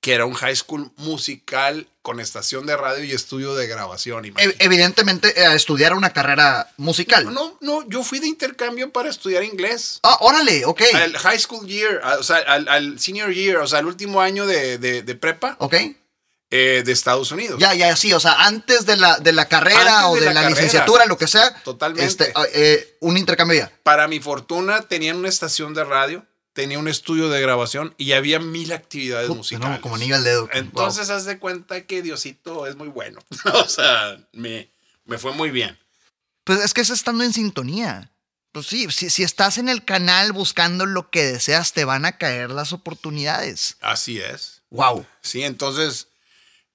que 0.00 0.14
era 0.14 0.24
un 0.24 0.32
high 0.32 0.56
school 0.56 0.90
musical 0.96 1.86
con 2.00 2.20
estación 2.20 2.64
de 2.64 2.74
radio 2.74 3.04
y 3.04 3.12
estudio 3.12 3.54
de 3.54 3.66
grabación. 3.66 4.24
Imagínate. 4.24 4.64
evidentemente, 4.64 5.38
eh, 5.38 5.44
a 5.44 5.54
estudiar 5.54 5.92
una 5.92 6.14
carrera 6.14 6.72
musical. 6.78 7.30
No, 7.34 7.58
no, 7.60 7.86
yo 7.86 8.02
fui 8.02 8.18
de 8.18 8.26
intercambio 8.26 8.90
para 8.92 9.10
estudiar 9.10 9.44
inglés. 9.44 10.00
Ah, 10.02 10.16
órale, 10.20 10.64
ok. 10.64 10.80
Al 10.94 11.18
high 11.18 11.38
school 11.38 11.66
year, 11.66 12.00
o 12.18 12.22
sea, 12.22 12.38
al, 12.38 12.66
al 12.68 12.98
senior 12.98 13.30
year, 13.34 13.58
o 13.58 13.66
sea, 13.66 13.80
al 13.80 13.86
último 13.86 14.22
año 14.22 14.46
de, 14.46 14.78
de- 14.78 15.02
de 15.02 15.14
prepa 15.16 15.56
Ok. 15.58 15.74
Eh, 16.50 16.82
de 16.84 16.92
Estados 16.92 17.30
Unidos. 17.30 17.60
Ya, 17.60 17.74
ya, 17.74 17.94
sí, 17.94 18.12
o 18.12 18.18
sea, 18.18 18.32
antes 18.44 18.84
de 18.84 18.96
la, 18.96 19.18
de 19.18 19.32
la 19.32 19.46
carrera 19.46 20.00
Antes 20.00 20.10
o 20.10 20.14
de 20.14 20.20
de, 20.20 20.26
la 20.26 20.32
la, 20.32 20.40
carrera. 20.40 20.56
licenciatura, 20.56 21.06
lo 21.06 21.16
que 21.16 21.28
sea. 21.28 21.54
Totalmente. 21.62 22.04
Este, 22.04 22.32
ah, 22.34 22.44
eh, 22.52 22.96
un 23.00 23.16
intercambio 23.16 23.58
ya. 23.58 23.72
Para 23.84 24.08
mi 24.08 24.18
fortuna, 24.18 24.82
tenían 24.82 25.16
una 25.16 25.28
estación 25.28 25.74
de 25.74 25.84
radio, 25.84 26.26
tenía 26.52 26.80
un 26.80 26.88
estudio 26.88 27.28
de 27.28 27.40
grabación 27.40 27.94
y 27.98 28.12
había 28.12 28.40
mil 28.40 28.72
actividades 28.72 29.28
Puta, 29.28 29.38
musicales. 29.38 29.76
no, 29.76 29.80
como 29.80 29.94
anillo 29.94 30.16
al 30.16 30.24
dedo. 30.24 30.48
Entonces, 30.52 31.08
haz 31.10 31.24
de 31.24 31.38
cuenta 31.38 31.86
que 31.86 32.02
Diosito 32.02 32.66
es 32.66 32.74
muy 32.74 32.88
bueno. 32.88 33.20
o 33.54 33.68
sea, 33.68 34.18
me, 34.32 34.70
me 35.04 35.18
fue 35.18 35.32
muy 35.32 35.50
bien. 35.50 35.78
Pues 36.42 36.60
es 36.60 36.74
que 36.74 36.80
es 36.80 36.90
estando 36.90 37.22
en 37.22 37.32
sintonía. 37.32 38.10
Pues 38.50 38.66
sí, 38.66 38.88
si, 38.90 39.08
si 39.10 39.22
estás 39.22 39.58
en 39.58 39.68
el 39.68 39.84
canal 39.84 40.32
buscando 40.32 40.84
lo 40.84 41.10
que 41.10 41.24
deseas, 41.24 41.72
te 41.72 41.84
van 41.84 42.04
a 42.04 42.18
caer 42.18 42.50
las 42.50 42.72
oportunidades. 42.72 43.76
Así 43.80 44.18
es. 44.18 44.62
Wow. 44.70 45.06
Sí, 45.20 45.44
entonces 45.44 46.08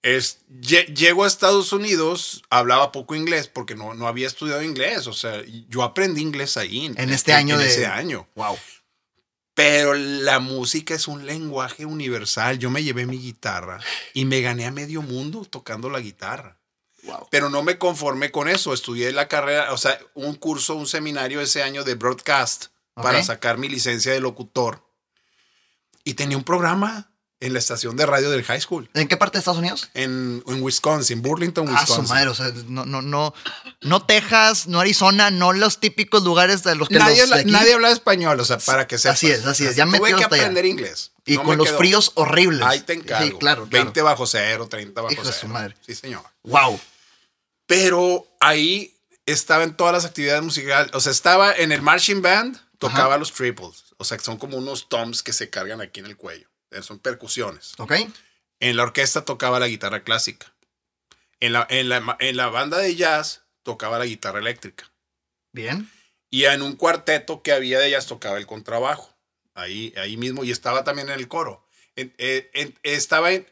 es, 0.06 0.40
lle- 0.62 0.86
llego 0.94 1.24
a 1.24 1.28
Estados 1.28 1.74
Unidos, 1.74 2.44
hablaba 2.52 2.92
poco 2.92 3.16
inglés 3.16 3.48
porque 3.48 3.74
no, 3.76 3.96
no 3.96 4.08
había 4.08 4.28
estudiado 4.28 4.62
inglés. 4.62 5.08
O 5.08 5.14
sea, 5.14 5.42
yo 5.68 5.82
aprendí 5.82 6.22
inglés 6.22 6.58
ahí. 6.58 6.86
En 6.96 7.10
este 7.10 7.34
año 7.34 7.56
en 7.56 7.62
de- 7.62 7.68
ese 7.68 7.88
año. 7.88 8.28
Wow. 8.36 8.56
Pero 9.56 9.94
la 9.96 10.40
música 10.40 10.94
es 10.94 11.08
un 11.08 11.26
lenguaje 11.26 11.86
universal. 11.86 12.60
Yo 12.60 12.70
me 12.70 12.84
llevé 12.84 13.06
mi 13.06 13.18
guitarra 13.18 13.80
y 14.14 14.26
me 14.26 14.42
gané 14.42 14.66
a 14.66 14.72
medio 14.72 15.02
mundo 15.02 15.46
tocando 15.50 15.90
la 15.90 16.02
guitarra. 16.02 16.60
Wow. 17.04 17.28
Pero 17.32 17.50
no 17.50 17.64
me 17.64 17.78
conformé 17.78 18.32
con 18.32 18.48
eso. 18.48 18.74
Estudié 18.74 19.12
la 19.12 19.28
carrera, 19.28 19.74
o 19.74 19.78
sea, 19.78 19.98
un 20.14 20.36
curso, 20.36 20.76
un 20.76 20.88
seminario 20.88 21.42
ese 21.42 21.64
año 21.64 21.84
de 21.84 21.96
broadcast 21.96 22.66
para 22.94 23.20
Ok. 23.20 23.26
sacar 23.26 23.58
mi 23.58 23.70
licencia 23.70 24.12
de 24.12 24.20
locutor. 24.20 24.86
Y 26.04 26.14
tenía 26.14 26.38
un 26.38 26.44
programa 26.44 27.12
en 27.42 27.52
la 27.54 27.60
estación 27.60 27.98
de 27.98 28.06
radio 28.06 28.30
del 28.30 28.44
high 28.44 28.62
school, 28.62 28.90
¿En 28.94 29.08
qué 29.08 29.18
parte 29.18 29.38
de 29.38 29.40
Estados 29.40 29.60
Unidos? 29.60 29.90
en, 29.94 30.42
en 30.48 30.64
Wisconsin, 30.64 31.22
Burlington, 31.22 31.68
Ah, 31.70 31.86
su 31.86 31.92
Wisconsin. 31.94 32.14
madre, 32.16 32.30
o 32.30 32.34
sea, 32.34 32.52
no, 32.68 32.86
no, 32.86 33.02
no, 33.02 33.34
no 33.82 34.06
Texas, 34.06 34.68
no 34.68 34.80
Arizona, 34.80 35.32
no 35.32 35.52
los 35.52 35.80
típicos 35.80 36.24
lugares 36.24 36.64
de 36.64 36.76
los 36.76 36.88
que 36.88 36.96
Nadie, 36.96 37.10
los 37.10 37.18
de 37.18 37.24
habla- 37.24 37.36
aquí- 37.42 37.52
nadie 37.52 37.74
habla 37.74 37.92
español, 37.92 38.40
o 38.40 38.46
sea, 38.46 38.58
para 38.60 38.88
que 38.88 38.98
sepas. 38.98 39.18
Así 39.18 39.30
es, 39.32 39.46
así 39.46 39.66
es, 39.66 39.76
ya 39.76 39.86
Tuve 39.86 40.00
metido 40.00 40.18
que 40.18 40.24
allá. 40.26 40.36
aprender 40.44 40.66
inglés. 40.66 41.12
y 41.26 41.36
No 41.36 41.44
con 41.44 41.58
me 41.58 41.66
los 41.66 41.76
fríos 41.76 42.12
horribles. 42.16 42.66
Ahí 42.68 42.80
te 42.82 42.94
encargo. 42.94 43.26
Sí, 43.26 43.32
claro, 43.34 43.68
claro. 43.68 43.84
20 43.86 44.02
bajo 44.02 44.26
cero, 44.28 44.68
30 44.70 45.02
bajo 45.02 45.14
Hijo 45.14 45.24
de 45.24 45.30
cero. 45.32 45.42
su 45.42 45.48
madre. 45.48 45.76
Sí, 45.86 45.94
señor. 45.96 46.22
Wow. 46.44 46.80
Pero 47.66 48.28
ahí 48.40 48.96
estaba 49.26 49.64
en 49.64 49.76
todas 49.76 49.94
las 49.94 50.06
actividades 50.06 50.44
musicales. 50.44 50.92
O 50.94 51.00
sea, 51.00 51.12
estaba 51.12 51.52
en 51.54 51.72
el 51.72 51.82
marching 51.82 52.22
band, 52.22 52.58
tocaba 52.78 53.10
Ajá. 53.10 53.18
los 53.18 53.32
triples. 53.34 53.84
O 53.98 54.04
sea, 54.04 54.18
que 54.18 54.24
son 54.24 54.38
como 54.38 54.58
unos 54.58 54.88
toms 54.90 55.24
que 55.24 55.34
se 55.34 55.50
cargan 55.50 55.82
aquí 55.82 56.00
en 56.00 56.06
el 56.06 56.16
cuello. 56.18 56.48
Eh, 56.76 56.82
Son 56.84 57.00
percusiones. 57.00 57.74
Ok. 57.78 57.94
En 58.60 58.78
la 58.78 58.84
orquesta 58.84 59.26
tocaba 59.26 59.60
la 59.60 59.68
guitarra 59.68 60.04
clásica. 60.04 60.54
En 61.40 61.54
la, 61.54 61.68
en 61.70 61.90
la, 61.90 62.18
en 62.20 62.38
la 62.38 62.48
banda 62.48 62.78
de 62.78 62.96
jazz 62.96 63.44
tocaba 63.64 64.00
la 64.00 64.06
guitarra 64.06 64.40
eléctrica. 64.40 64.92
Bien. 65.52 65.90
Y 66.30 66.46
en 66.46 66.62
un 66.62 66.76
cuarteto 66.76 67.42
que 67.44 67.52
había 67.52 67.80
de 67.80 67.92
jazz 67.92 68.08
tocaba 68.08 68.38
el 68.38 68.46
contrabajo. 68.48 69.16
Ahí, 69.54 69.94
ahí 69.98 70.18
mismo. 70.18 70.44
Y 70.44 70.52
estaba 70.52 70.84
también 70.84 71.10
en 71.10 71.20
el 71.20 71.28
coro. 71.28 71.66
En- 71.96 72.14
eh, 72.18 72.50
en- 72.54 72.78
estaba 72.84 73.32
en, 73.32 73.48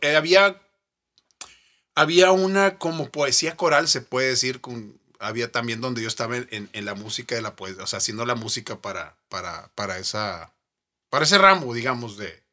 eh, 0.00 0.16
había, 0.16 0.60
había 1.94 2.32
una 2.32 2.78
como 2.78 3.10
poesía 3.10 3.56
coral, 3.56 3.88
se 3.88 4.00
puede 4.00 4.28
decir. 4.28 4.60
Con, 4.60 5.00
había 5.18 5.50
también 5.52 5.80
donde 5.80 6.02
yo 6.02 6.08
estaba 6.08 6.36
en, 6.36 6.48
en- 6.50 6.70
en 6.72 6.84
la 6.84 6.94
música 6.94 7.34
de 7.34 7.42
la 7.42 7.56
poesía, 7.56 7.82
o 7.82 7.86
sea, 7.86 7.98
haciendo 7.98 8.26
la 8.26 8.34
música 8.34 8.80
para, 8.80 9.16
para, 9.28 9.70
para, 9.74 9.98
esa, 9.98 10.52
para 11.08 11.24
ese 11.24 11.38
ramo, 11.38 11.72
digamos, 11.74 12.16
de... 12.18 12.43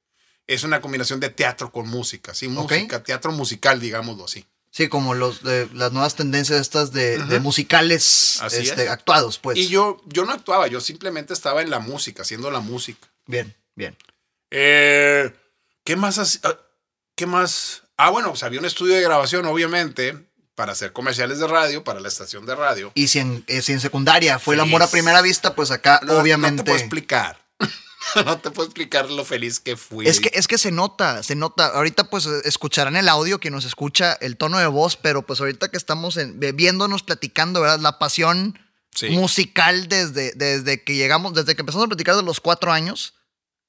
Es 0.53 0.63
una 0.63 0.81
combinación 0.81 1.19
de 1.19 1.29
teatro 1.29 1.71
con 1.71 1.87
música, 1.87 2.33
sí, 2.33 2.47
música, 2.47 3.03
teatro 3.03 3.31
musical, 3.31 3.79
digámoslo 3.79 4.25
así. 4.25 4.45
Sí, 4.69 4.87
como 4.87 5.13
los 5.13 5.43
de 5.43 5.67
las 5.73 5.91
nuevas 5.91 6.15
tendencias 6.15 6.59
estas 6.61 6.93
de, 6.93 7.17
de 7.17 7.39
musicales 7.41 8.39
Así 8.41 8.61
este, 8.61 8.83
es. 8.83 8.89
actuados, 8.89 9.37
pues. 9.37 9.57
Y 9.57 9.67
yo, 9.67 10.01
yo 10.05 10.23
no 10.25 10.31
actuaba, 10.31 10.67
yo 10.67 10.79
simplemente 10.79 11.33
estaba 11.33 11.61
en 11.61 11.69
la 11.69 11.79
música, 11.79 12.21
haciendo 12.21 12.49
la 12.51 12.61
música. 12.61 13.07
Bien, 13.27 13.53
bien. 13.75 13.97
Eh, 14.49 15.33
¿Qué 15.83 15.95
más? 15.97 16.39
ah, 16.43 16.57
¿Qué 17.15 17.25
más? 17.25 17.83
Ah, 17.97 18.09
bueno, 18.11 18.29
pues 18.29 18.43
había 18.43 18.59
un 18.59 18.65
estudio 18.65 18.95
de 18.95 19.01
grabación, 19.01 19.45
obviamente, 19.45 20.17
para 20.55 20.71
hacer 20.71 20.93
comerciales 20.93 21.39
de 21.39 21.47
radio, 21.47 21.83
para 21.83 21.99
la 21.99 22.07
estación 22.07 22.45
de 22.45 22.55
radio. 22.55 22.91
Y 22.95 23.09
si 23.09 23.19
en, 23.19 23.43
eh, 23.47 23.61
si 23.61 23.73
en 23.73 23.81
secundaria 23.81 24.39
fue 24.39 24.55
el 24.55 24.61
amor 24.61 24.83
a 24.83 24.87
primera 24.87 25.21
vista, 25.21 25.53
pues 25.53 25.71
acá 25.71 25.99
No, 26.03 26.17
obviamente. 26.17 26.57
No 26.57 26.63
te 26.63 26.71
puedo 26.71 26.79
explicar. 26.79 27.40
no 28.25 28.39
te 28.39 28.51
puedo 28.51 28.67
explicar 28.67 29.09
lo 29.09 29.23
feliz 29.25 29.59
que 29.59 29.77
fui. 29.77 30.07
Es 30.07 30.19
que, 30.19 30.31
es 30.33 30.47
que 30.47 30.57
se 30.57 30.71
nota, 30.71 31.23
se 31.23 31.35
nota. 31.35 31.67
Ahorita 31.67 32.09
pues 32.09 32.25
escucharán 32.25 32.95
el 32.95 33.07
audio 33.09 33.39
que 33.39 33.51
nos 33.51 33.65
escucha 33.65 34.13
el 34.21 34.37
tono 34.37 34.57
de 34.59 34.67
voz, 34.67 34.97
pero 34.97 35.21
pues 35.25 35.39
ahorita 35.39 35.69
que 35.69 35.77
estamos 35.77 36.17
en- 36.17 36.39
viéndonos, 36.39 37.03
platicando, 37.03 37.61
¿verdad? 37.61 37.79
La 37.79 37.99
pasión 37.99 38.59
Sí. 38.93 39.09
musical 39.11 39.87
desde, 39.87 40.33
desde 40.33 40.83
que 40.83 40.95
llegamos, 40.95 41.33
desde 41.33 41.55
que 41.55 41.61
empezamos 41.61 41.85
a 41.85 41.89
platicar 41.89 42.15
de 42.17 42.23
los 42.23 42.41
cuatro 42.41 42.73
años 42.73 43.13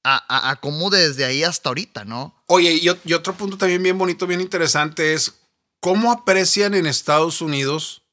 a, 0.03 0.15
a, 0.27 0.49
a 0.49 0.55
cómo 0.59 0.89
desde 0.89 1.23
ahí 1.23 1.45
hasta 1.45 1.69
ahorita, 1.69 2.03
¿no? 2.03 2.35
Oye, 2.47 2.73
y, 2.73 2.89
y 3.05 3.13
otro 3.13 3.33
punto 3.35 3.57
también 3.57 3.81
bien 3.81 3.97
bonito, 3.97 4.27
bien 4.27 4.41
interesante 4.41 5.13
es 5.13 5.33
cómo 5.79 6.11
aprecian 6.11 6.73
en 6.73 6.87
Estados 6.87 7.39
Unidos 7.39 8.03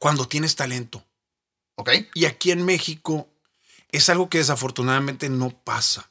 cuando 0.00 0.26
tienes 0.26 0.56
talento. 0.56 1.04
¿Ok? 1.76 1.90
Y 2.14 2.24
aquí 2.24 2.50
en 2.50 2.64
México 2.64 3.28
es 3.92 4.08
algo 4.08 4.28
que 4.28 4.38
desafortunadamente 4.38 5.28
no 5.28 5.50
pasa. 5.50 6.10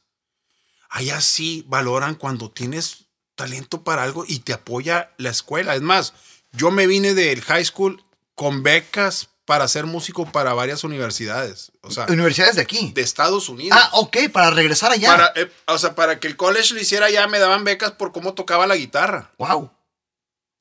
Allá 0.90 1.20
sí 1.22 1.66
valoran 1.68 2.16
cuando 2.16 2.52
tienes 2.52 3.06
talento 3.36 3.84
para 3.84 4.04
algo 4.04 4.24
y 4.28 4.40
te 4.40 4.54
apoya 4.54 5.12
la 5.18 5.30
escuela. 5.30 5.76
Es 5.76 5.82
más, 5.82 6.14
yo 6.52 6.70
me 6.70 6.88
vine 6.88 7.14
del 7.14 7.42
high 7.42 7.66
school 7.66 8.04
con 8.36 8.64
becas 8.64 9.30
para 9.46 9.68
ser 9.68 9.86
músico 9.86 10.32
para 10.32 10.54
varias 10.54 10.84
universidades. 10.84 11.72
O 11.82 11.92
sea, 11.92 12.06
Universidades 12.08 12.56
de 12.56 12.62
aquí. 12.62 12.92
de 12.94 13.02
Estados 13.02 13.50
Unidos. 13.50 13.78
Ah, 13.82 13.90
ok, 13.94 14.18
para 14.32 14.52
regresar 14.52 14.92
allá. 14.92 15.10
Para, 15.10 15.34
eh, 15.36 15.52
o 15.66 15.78
sea, 15.78 15.96
para 15.96 16.20
que 16.20 16.28
el 16.28 16.38
college 16.38 16.74
lo 16.74 16.80
hiciera 16.80 17.10
ya 17.10 17.28
me 17.28 17.40
daban 17.40 17.64
becas 17.64 17.92
por 17.92 18.12
cómo 18.12 18.34
tocaba 18.34 18.68
la 18.68 18.76
guitarra. 18.76 19.32
Wow. 19.38 19.72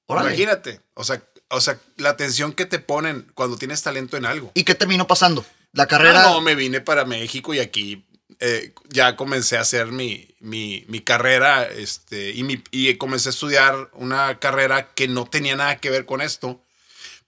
Órale. 0.06 0.28
Imagínate. 0.28 0.80
O 0.94 1.04
sea, 1.04 1.22
o 1.50 1.60
sea, 1.60 1.78
la 1.96 2.10
atención 2.10 2.52
que 2.52 2.66
te 2.66 2.78
ponen 2.78 3.30
cuando 3.34 3.56
tienes 3.58 3.82
talento 3.82 4.16
en 4.16 4.24
algo. 4.24 4.52
¿Y 4.54 4.64
qué 4.64 4.74
terminó 4.74 5.06
pasando? 5.06 5.44
La 5.72 5.86
carrera. 5.86 6.24
Ah, 6.24 6.30
no, 6.32 6.40
me 6.40 6.54
vine 6.54 6.80
para 6.80 7.04
México 7.04 7.54
y 7.54 7.60
aquí 7.60 8.04
eh, 8.40 8.72
ya 8.88 9.16
comencé 9.16 9.56
a 9.56 9.60
hacer 9.60 9.88
mi, 9.88 10.28
mi, 10.40 10.84
mi 10.88 11.00
carrera 11.00 11.64
este, 11.68 12.30
y, 12.30 12.42
mi, 12.42 12.62
y 12.70 12.94
comencé 12.96 13.28
a 13.28 13.30
estudiar 13.30 13.90
una 13.92 14.38
carrera 14.38 14.92
que 14.94 15.08
no 15.08 15.26
tenía 15.26 15.56
nada 15.56 15.76
que 15.76 15.90
ver 15.90 16.06
con 16.06 16.20
esto, 16.20 16.62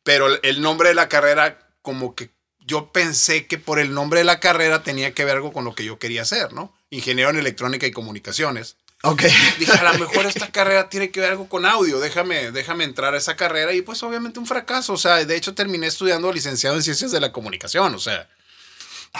pero 0.02 0.26
el- 0.42 0.60
nombre 0.62 0.88
de 0.88 0.94
la 0.94 1.08
carrera 1.08 1.68
como 1.82 2.14
que 2.14 2.30
yo 2.60 2.92
pensé 2.92 3.46
que 3.46 3.58
por 3.58 3.78
el 3.78 3.92
nombre 3.92 4.20
de 4.20 4.24
la 4.24 4.40
carrera 4.40 4.82
tenía 4.82 5.12
que 5.14 5.24
ver 5.24 5.36
algo 5.36 5.52
con 5.52 5.64
lo 5.64 5.74
que 5.74 5.84
yo 5.84 5.98
quería 5.98 6.22
hacer, 6.22 6.52
¿no? 6.52 6.72
Ingeniero 6.90 7.30
en 7.30 7.36
electrónica 7.38 7.86
y 7.86 7.90
comunicaciones. 7.92 8.76
Ok. 9.02 9.22
Dije, 9.58 9.72
a 9.72 9.92
lo 9.92 9.98
mejor 9.98 10.26
esta 10.26 10.48
carrera 10.52 10.88
tiene 10.88 11.10
que 11.10 11.20
ver 11.20 11.30
algo 11.32 11.48
con 11.48 11.66
audio, 11.66 11.98
déjame, 12.00 12.50
déjame 12.52 12.84
entrar 12.84 13.14
a 13.14 13.18
esa 13.18 13.36
carrera 13.36 13.72
y 13.72 13.82
pues 13.82 14.02
obviamente 14.02 14.38
un 14.38 14.46
fracaso, 14.46 14.92
o 14.92 14.98
sea, 14.98 15.24
de 15.24 15.36
hecho 15.36 15.54
terminé 15.54 15.86
estudiando 15.88 16.32
licenciado 16.32 16.76
en 16.76 16.82
ciencias 16.82 17.10
de 17.10 17.20
la 17.20 17.32
comunicación, 17.32 17.94
o 17.94 17.98
sea, 17.98 18.28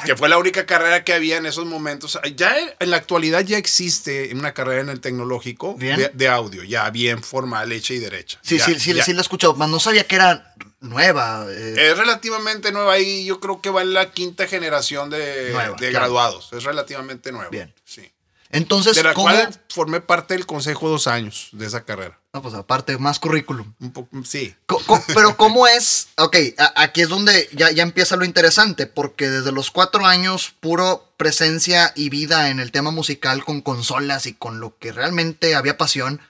que 0.07 0.17
fue 0.17 0.29
la 0.31 0.39
única 0.39 0.65
carrera 0.65 1.05
que 1.05 1.13
había 1.13 1.37
en 1.37 1.45
esos 1.45 1.67
momentos. 1.67 2.19
Ya 2.35 2.57
en 2.79 2.91
la 2.91 2.97
actualidad 2.97 3.41
ya 3.41 3.59
existe 3.59 4.31
una 4.35 4.55
carrera 4.55 4.81
en 4.81 4.89
el 4.89 5.01
tecnológico 5.01 5.75
de, 5.79 6.11
de 6.15 6.29
audio, 6.29 6.63
ya 6.65 6.89
bien 6.89 7.23
formal, 7.23 7.73
hecha 7.73 7.93
y 7.93 7.99
derecha. 7.99 8.39
Sí, 8.43 8.57
Ya- 8.59 8.65
sí, 8.65 8.81
sí, 8.81 8.95
ya. 8.95 9.05
sí 9.05 9.13
la 9.13 9.19
he 9.19 9.23
escuchado. 9.23 9.55
Mas 9.55 9.69
no 9.69 9.81
sabía 9.81 10.07
que 10.07 10.15
era 10.15 10.55
nueva. 10.81 11.45
eh, 11.51 11.75
Es 11.91 11.99
relativamente 11.99 12.73
nueva 12.73 12.99
y 13.01 13.25
yo 13.27 13.39
creo 13.41 13.61
que 13.61 13.69
va 13.69 13.83
en 13.83 13.93
la 13.93 14.13
quinta 14.13 14.47
generación 14.47 15.11
de, 15.11 15.51
Nueva, 15.53 15.77
de 15.79 15.91
graduados. 15.93 16.51
Es 16.53 16.65
relativamente 16.65 17.31
nueva. 17.33 17.51
Bien. 17.51 17.75
Sí. 17.85 18.11
Entonces, 18.53 18.95
de 18.95 19.03
la 19.03 19.15
¿cómo? 19.15 19.29
cual 19.29 19.61
formé 19.71 20.01
parte 20.03 20.35
del 20.35 20.45
consejo 20.47 20.89
dos 20.89 21.07
años 21.07 21.49
de 21.53 21.67
esa 21.67 21.85
carrera. 21.85 22.21
No, 22.35 22.43
pues 22.43 22.55
aparte, 22.55 22.97
más 22.99 23.19
currículum. 23.19 23.75
Un 23.81 23.93
poco, 23.93 24.09
sí. 24.25 24.55
Co- 24.67 24.81
Pero 25.15 25.37
¿cómo 25.39 25.67
es? 25.67 26.09
Ok, 26.19 26.37
aquí 26.77 27.01
es 27.03 27.09
donde 27.09 27.49
ya, 27.53 27.71
ya 27.71 27.83
empieza 27.83 28.17
lo 28.17 28.25
interesante, 28.27 28.87
porque 28.87 29.29
desde 29.31 29.53
los 29.53 29.71
cuatro 29.71 30.07
años, 30.07 30.53
puro 30.61 31.13
presencia 31.17 31.93
y 31.97 32.11
vida 32.11 32.51
en 32.51 32.61
el 32.61 32.73
tema 32.73 32.91
musical 32.91 33.43
con 33.45 33.63
consolas 33.63 34.27
y 34.27 34.35
con 34.35 34.61
lo 34.61 34.77
que 34.79 34.93
realmente 34.93 35.55
había 35.55 35.77
pasión, 35.79 36.21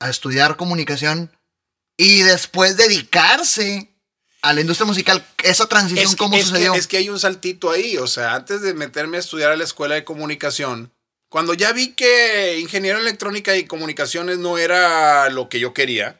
a 0.00 0.08
estudiar 0.10 0.56
comunicación 0.56 1.30
y 1.98 2.20
después 2.22 2.76
dedicarse 2.76 3.90
a 4.42 4.52
la 4.52 4.60
industria 4.60 4.86
musical. 4.86 5.26
Esa 5.42 5.66
transición, 5.66 6.10
que- 6.12 6.16
¿cómo 6.16 6.36
es 6.36 6.46
sucedió? 6.46 6.72
Que, 6.72 6.78
es 6.78 6.86
que 6.86 6.96
hay 6.98 7.08
un 7.10 7.18
saltito 7.18 7.70
ahí. 7.70 7.96
O 7.98 8.06
sea, 8.06 8.34
antes 8.34 8.62
de 8.62 8.74
meterme 8.74 9.16
a 9.16 9.20
estudiar 9.20 9.50
a 9.52 9.56
la 9.56 9.64
escuela 9.64 9.94
de 9.96 10.04
comunicación, 10.04 10.92
cuando 11.36 11.52
ya 11.52 11.70
vi 11.74 11.92
que 11.92 12.58
ingeniero 12.60 12.96
en 12.98 13.04
electrónica 13.04 13.54
y 13.58 13.66
comunicaciones 13.66 14.38
no 14.38 14.56
era 14.56 15.28
lo 15.28 15.50
que 15.50 15.60
yo 15.60 15.74
quería, 15.74 16.18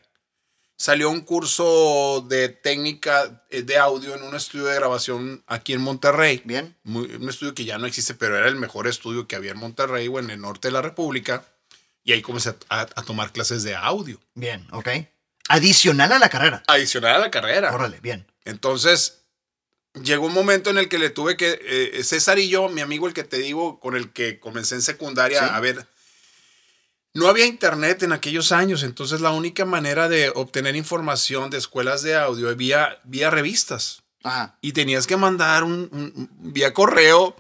salió 0.77 1.09
un 1.09 1.23
curso 1.23 2.23
de 2.29 2.51
técnica 2.51 3.43
eh, 3.49 3.63
de 3.63 3.79
audio 3.79 4.15
en 4.15 4.23
un 4.23 4.35
estudio 4.37 4.67
de 4.67 4.75
grabación 4.75 5.43
aquí 5.47 5.73
en 5.73 5.81
Monterrey. 5.81 6.43
Bien, 6.45 6.77
Muy- 6.83 7.07
un 7.15 7.31
estudio 7.31 7.55
que 7.55 7.65
ya 7.65 7.79
no 7.79 7.87
existe, 7.87 8.13
pero 8.13 8.37
era 8.37 8.47
el 8.47 8.57
mejor 8.57 8.87
estudio 8.89 9.27
que 9.27 9.37
había 9.37 9.53
en 9.53 9.59
Monterrey 9.59 10.07
o 10.07 10.19
en 10.19 10.29
el 10.29 10.39
norte 10.39 10.69
de 10.69 10.73
la 10.73 10.83
República. 10.83 11.47
Y 12.05 12.13
ahí 12.13 12.21
comencé 12.21 12.51
a, 12.69 12.83
a 12.83 13.03
tomar 13.03 13.33
clases 13.33 13.63
de 13.63 13.75
audio. 13.75 14.21
bien, 14.35 14.67
ok. 14.71 14.89
Adicional 15.49 16.13
a 16.13 16.19
la 16.19 16.29
carrera. 16.29 16.63
Adicional 16.67 17.15
a 17.15 17.19
la 17.21 17.31
carrera. 17.31 17.73
Órale, 17.75 18.01
bien. 18.01 18.27
Entonces, 18.45 19.23
llegó 20.03 20.27
un 20.27 20.33
momento 20.35 20.71
en 20.71 20.79
el 20.79 20.89
que 20.89 20.99
le 20.99 21.11
tuve 21.11 21.37
que. 21.37 21.59
eh, 21.63 22.03
César 22.05 22.39
y 22.39 22.49
yo, 22.49 22.69
mi 22.69 22.81
amigo, 22.81 23.07
el 23.07 23.15
que 23.15 23.25
te 23.25 23.39
digo, 23.39 23.81
con 23.81 23.97
el 23.97 24.13
que 24.13 24.39
comencé 24.39 24.75
en 24.75 24.83
secundaria, 24.83 25.41
Sí. 25.41 25.49
a 25.51 25.61
ver. 25.61 25.87
No 27.15 27.29
había 27.29 27.47
internet 27.47 28.03
en 28.03 28.13
aquellos 28.13 28.53
años, 28.53 28.83
entonces 28.83 29.21
la 29.23 29.31
única 29.31 29.65
manera 29.65 30.09
de 30.09 30.31
obtener 30.35 30.77
información 30.77 31.49
de 31.49 31.57
escuelas 31.57 32.03
de 32.03 32.15
audio 32.15 32.55
vía, 32.55 33.01
vía 33.05 33.31
revistas. 33.31 34.03
Ajá. 34.23 34.59
Y 34.61 34.73
tenías 34.73 35.07
que 35.07 35.17
mandar 35.17 35.65
un, 35.65 35.89
un- 35.93 36.13
un- 36.15 36.53
vía 36.53 36.75
correo 36.75 37.35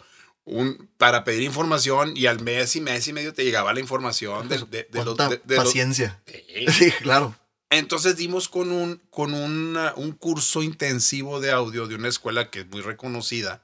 un, 0.45 0.89
para 0.97 1.25
pedir 1.25 1.43
información 1.43 2.17
y 2.17 2.27
al 2.27 2.41
mes 2.41 2.75
y 2.77 2.81
mes 2.81 3.07
y 3.09 3.13
medio 3.13 3.35
te 3.35 3.45
llegaba 3.45 3.75
la 3.75 3.81
información 3.81 4.49
de, 4.49 4.59
de- 4.59 4.87
de 4.91 5.05
los... 5.05 5.17
De- 5.17 5.41
los- 5.47 5.65
paciencia. 5.65 6.23
Sí. 6.27 6.67
Sí, 6.73 6.91
claro. 7.03 7.37
Entonces 7.70 8.16
dimos 8.16 8.49
con 8.49 8.70
un, 8.70 8.96
con 9.11 9.35
una- 9.35 9.92
un 9.96 10.12
curso 10.12 10.62
intensivo 10.62 11.40
de 11.40 11.50
audio 11.50 11.87
de 11.87 11.96
una 11.96 12.08
escuela 12.08 12.50
que 12.50 12.61
es 12.61 12.66
muy 12.68 12.80
reconocida. 12.80 13.62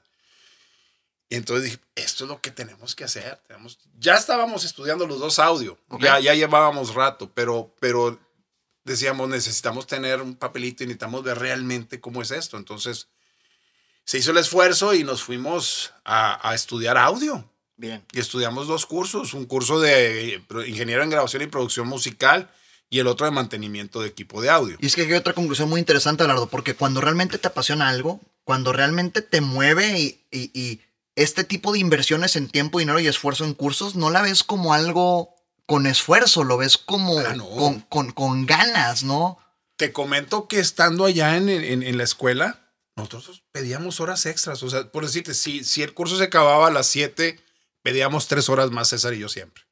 Y 1.29 1.37
entonces 1.37 1.65
dije, 1.65 1.79
esto 1.95 2.25
es 2.25 2.29
lo 2.29 2.41
que 2.41 2.51
tenemos 2.51 2.95
que 2.95 3.05
hacer. 3.05 3.41
Tenemos, 3.47 3.79
ya 3.99 4.17
estábamos 4.17 4.65
estudiando 4.65 5.07
los 5.07 5.19
dos 5.19 5.39
audio, 5.39 5.79
ya, 6.01 6.21
ya 6.21 6.35
llevábamos 6.35 6.95
rato, 6.95 7.31
pero, 7.33 7.75
pero 7.81 8.19
decíamos, 8.85 9.29
necesitamos 9.31 9.87
tener 9.87 10.21
un 10.21 10.35
papelito 10.35 10.83
y 10.83 10.87
necesitamos 10.89 11.23
ver 11.23 11.39
realmente 11.39 12.01
cómo 12.01 12.21
es 12.21 12.33
esto. 12.33 12.59
Entonces 12.59 13.09
se 14.05 14.19
hizo 14.19 14.33
el 14.33 14.39
esfuerzo 14.39 14.95
y 14.95 15.05
nos 15.05 15.23
fuimos 15.23 15.93
a, 16.05 16.47
a 16.47 16.55
estudiar 16.55 16.99
audio. 16.99 17.49
Bien. 17.77 18.05
Y 18.13 18.21
estudiamos 18.21 18.67
dos 18.67 18.85
cursos, 18.85 19.33
un 19.33 19.47
curso 19.47 19.81
de 19.81 20.35
eh, 20.35 20.43
ingeniero 20.67 21.03
en 21.03 21.11
grabación 21.11 21.43
y 21.43 21.47
producción 21.47 21.87
musical 21.89 22.51
y 22.93 22.99
el 23.01 23.07
otro 23.07 23.25
de 23.27 23.33
mantenimiento 23.33 24.01
de 24.03 24.09
equipo 24.09 24.43
de 24.43 24.51
audio. 24.51 24.77
Y 24.81 24.87
es 24.87 24.95
que 24.95 25.03
hay 25.03 25.13
otra 25.15 25.33
conclusión 25.33 25.69
muy 25.69 25.81
interesante, 25.81 26.23
Alardo, 26.25 26.49
porque 26.49 26.75
cuando 26.75 27.01
realmente 27.01 27.39
te 27.39 27.49
apasiona 27.49 27.89
algo, 27.89 28.21
cuando 28.45 28.73
realmente 28.73 29.23
te 29.23 29.41
mueve 29.41 29.99
y, 29.99 30.21
y- 30.31 30.51
y 30.53 30.81
este 31.17 31.43
tipo 31.45 31.73
de 31.73 31.79
inversiones 31.79 32.37
en 32.37 32.49
tiempo, 32.49 32.79
dinero 32.79 33.01
y 33.01 33.07
esfuerzo 33.09 33.45
en 33.45 33.55
cursos, 33.55 33.95
no 33.97 34.11
la 34.11 34.21
ves 34.23 34.43
como 34.45 34.75
algo 34.75 35.35
con 35.67 35.87
esfuerzo, 35.87 36.45
lo 36.45 36.59
ves 36.59 36.77
como 36.77 37.19
Ah, 37.21 37.35
no. 37.35 37.49
con, 37.49 37.81
con- 37.81 38.13
con 38.13 38.47
ganas, 38.47 39.05
¿no? 39.05 39.39
Te 39.77 39.93
comento 39.93 40.47
que 40.47 40.61
estando 40.61 41.07
allá 41.07 41.37
en, 41.39 41.49
en- 41.49 41.83
en 41.83 41.97
la 41.97 42.05
escuela, 42.05 42.61
nosotros 42.95 43.43
pedíamos 43.53 44.01
horas 44.01 44.27
extras. 44.27 44.63
O 44.63 44.69
sea, 44.69 44.91
por 44.93 45.07
decirte, 45.07 45.33
si, 45.33 45.65
si 45.65 45.83
el 45.83 45.95
curso 45.95 46.19
se 46.19 46.25
acababa 46.25 46.67
a 46.67 46.71
las 46.71 46.89
7, 46.89 47.41
pedíamos 47.83 48.29
tres 48.29 48.51
horas 48.51 48.71
más 48.71 48.89
César 48.89 49.15
y 49.15 49.19
yo 49.19 49.29
siempre. 49.31 49.63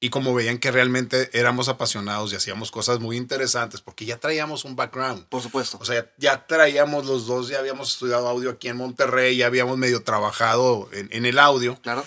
Y 0.00 0.10
como 0.10 0.32
veían 0.32 0.58
que 0.58 0.70
realmente 0.70 1.28
éramos 1.32 1.68
apasionados 1.68 2.32
y 2.32 2.36
hacíamos 2.36 2.70
cosas 2.70 3.00
muy 3.00 3.16
interesantes, 3.16 3.80
porque 3.80 4.04
ya 4.04 4.16
traíamos 4.18 4.64
un 4.64 4.76
background. 4.76 5.26
Por 5.26 5.42
supuesto. 5.42 5.76
O 5.80 5.84
sea, 5.84 6.08
ya 6.18 6.46
traíamos 6.46 7.04
los 7.06 7.26
dos, 7.26 7.48
ya 7.48 7.58
habíamos 7.58 7.92
estudiado 7.92 8.28
audio 8.28 8.50
aquí 8.50 8.68
en 8.68 8.76
Monterrey, 8.76 9.36
ya 9.36 9.46
habíamos 9.46 9.76
medio 9.76 10.04
trabajado 10.04 10.88
en, 10.92 11.08
en 11.12 11.26
el 11.26 11.38
audio. 11.38 11.80
claro. 11.82 12.04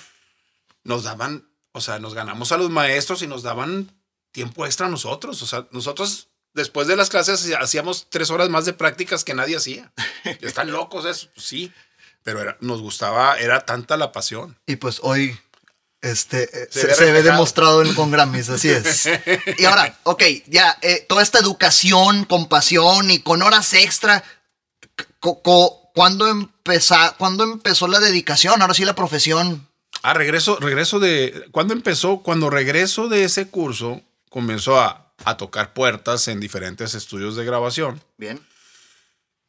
Nos 0.84 1.04
daban, 1.04 1.48
o 1.74 1.82
sea, 1.82 2.00
nos 2.00 2.14
ganamos 2.16 2.52
a 2.52 2.58
los 2.58 2.70
maestros 2.70 3.22
y 3.22 3.28
nos 3.28 3.44
daban 3.44 3.92
tiempo 4.32 4.66
extra 4.66 4.88
a 4.88 4.90
nosotros. 4.90 5.42
O 5.44 5.46
sea, 5.46 5.68
nosotros 5.72 6.30
después 6.54 6.88
de 6.88 6.96
las 6.96 7.10
clases 7.10 7.54
hacíamos 7.60 8.08
tres 8.10 8.32
horas 8.32 8.50
más 8.50 8.66
de 8.66 8.74
prácticas 8.74 9.24
que 9.24 9.34
nadie 9.36 9.58
hacía. 9.58 9.92
Están 10.42 10.72
locos 10.72 11.06
eso, 11.06 11.28
sí. 11.36 11.72
Pero 12.24 12.40
era- 12.42 12.58
nos 12.62 12.82
gustaba, 12.82 13.38
era 13.38 13.60
tanta 13.66 13.98
la 13.98 14.12
pasión. 14.12 14.58
Y 14.66 14.78
pues 14.78 15.00
hoy 15.04 15.38
este, 16.02 16.44
eh, 16.44 16.68
Se 16.72 16.82
se, 16.82 16.88
ve 16.88 16.94
se 16.96 17.04
ve 17.06 17.12
reflejado. 17.12 17.24
demostrado 17.24 17.82
en, 17.84 17.94
con 17.94 18.12
Grammys, 18.12 18.50
así 18.50 18.70
es. 18.70 19.08
Y 19.58 19.66
ahora, 19.66 20.00
ok, 20.04 20.24
ya, 20.48 20.78
eh, 20.82 21.06
toda 21.08 21.22
esta 21.24 21.40
educación 21.40 22.26
con 22.26 22.48
pasión 22.50 23.12
y 23.12 23.20
con 23.20 23.42
horas 23.42 23.74
extra, 23.74 24.24
¿cuándo, 25.20 26.28
empeza- 26.28 27.16
¿cuándo 27.18 27.44
empezó 27.44 27.88
la 27.88 28.00
dedicación? 28.00 28.62
Ahora 28.62 28.74
sí 28.74 28.86
la 28.86 28.96
profesión. 28.96 29.68
Ah, 30.04 30.14
regreso, 30.14 30.58
regreso 30.60 31.00
de. 31.00 31.46
¿Cuándo 31.52 31.74
empezó? 31.74 32.24
Cuando 32.24 32.50
regreso 32.50 33.08
de 33.08 33.24
ese 33.24 33.48
curso, 33.50 34.02
comenzó 34.30 34.80
a, 34.80 35.14
a 35.26 35.38
tocar 35.38 35.74
puertas 35.74 36.28
en 36.28 36.40
diferentes 36.40 36.96
estudios 36.96 37.36
de 37.36 37.46
grabación. 37.46 38.02
Bien. 38.18 38.40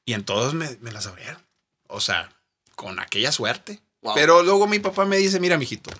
Y 0.04 0.12
en 0.12 0.24
todos 0.24 0.52
me, 0.52 0.76
me 0.82 0.92
las 0.92 1.06
abrieron. 1.06 1.40
O 1.86 2.00
sea, 2.00 2.30
con 2.74 2.98
aquella 3.00 3.32
suerte. 3.32 3.80
Wow. 4.02 4.14
Pero 4.14 4.42
luego 4.42 4.66
mi 4.66 4.78
papá 4.80 5.04
me 5.06 5.16
dice, 5.16 5.38
mira, 5.40 5.56
mijito, 5.56 5.90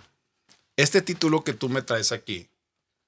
este 0.76 1.02
título 1.02 1.44
que 1.44 1.52
tú 1.52 1.68
me 1.68 1.82
traes 1.82 2.12
aquí 2.12 2.50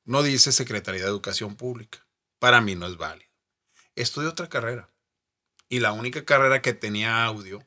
no 0.05 0.23
dice 0.23 0.53
Secretaría 0.53 1.03
de 1.03 1.09
Educación 1.09 1.57
Pública. 1.57 2.07
Para 2.39 2.61
mí 2.61 2.75
no 2.75 2.87
es 2.87 2.97
válido. 2.97 3.31
Estudio 3.95 4.31
otra 4.31 4.49
carrera. 4.49 4.91
Y 5.69 5.81
la 5.81 5.93
única 5.93 6.25
carrera 6.25 6.61
que 6.61 6.75
tenía 6.75 7.25
audio, 7.25 7.67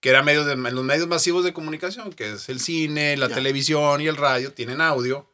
que 0.00 0.10
era 0.10 0.22
medios 0.22 0.46
de, 0.46 0.56
los 0.56 0.84
medios 0.84 1.06
masivos 1.06 1.44
de 1.44 1.52
comunicación, 1.52 2.12
que 2.12 2.32
es 2.32 2.48
el 2.48 2.58
cine, 2.58 3.16
la 3.16 3.28
Ya. 3.28 3.36
televisión 3.36 4.00
y 4.00 4.08
el 4.08 4.16
radio, 4.16 4.52
tienen 4.52 4.80
audio. 4.80 5.30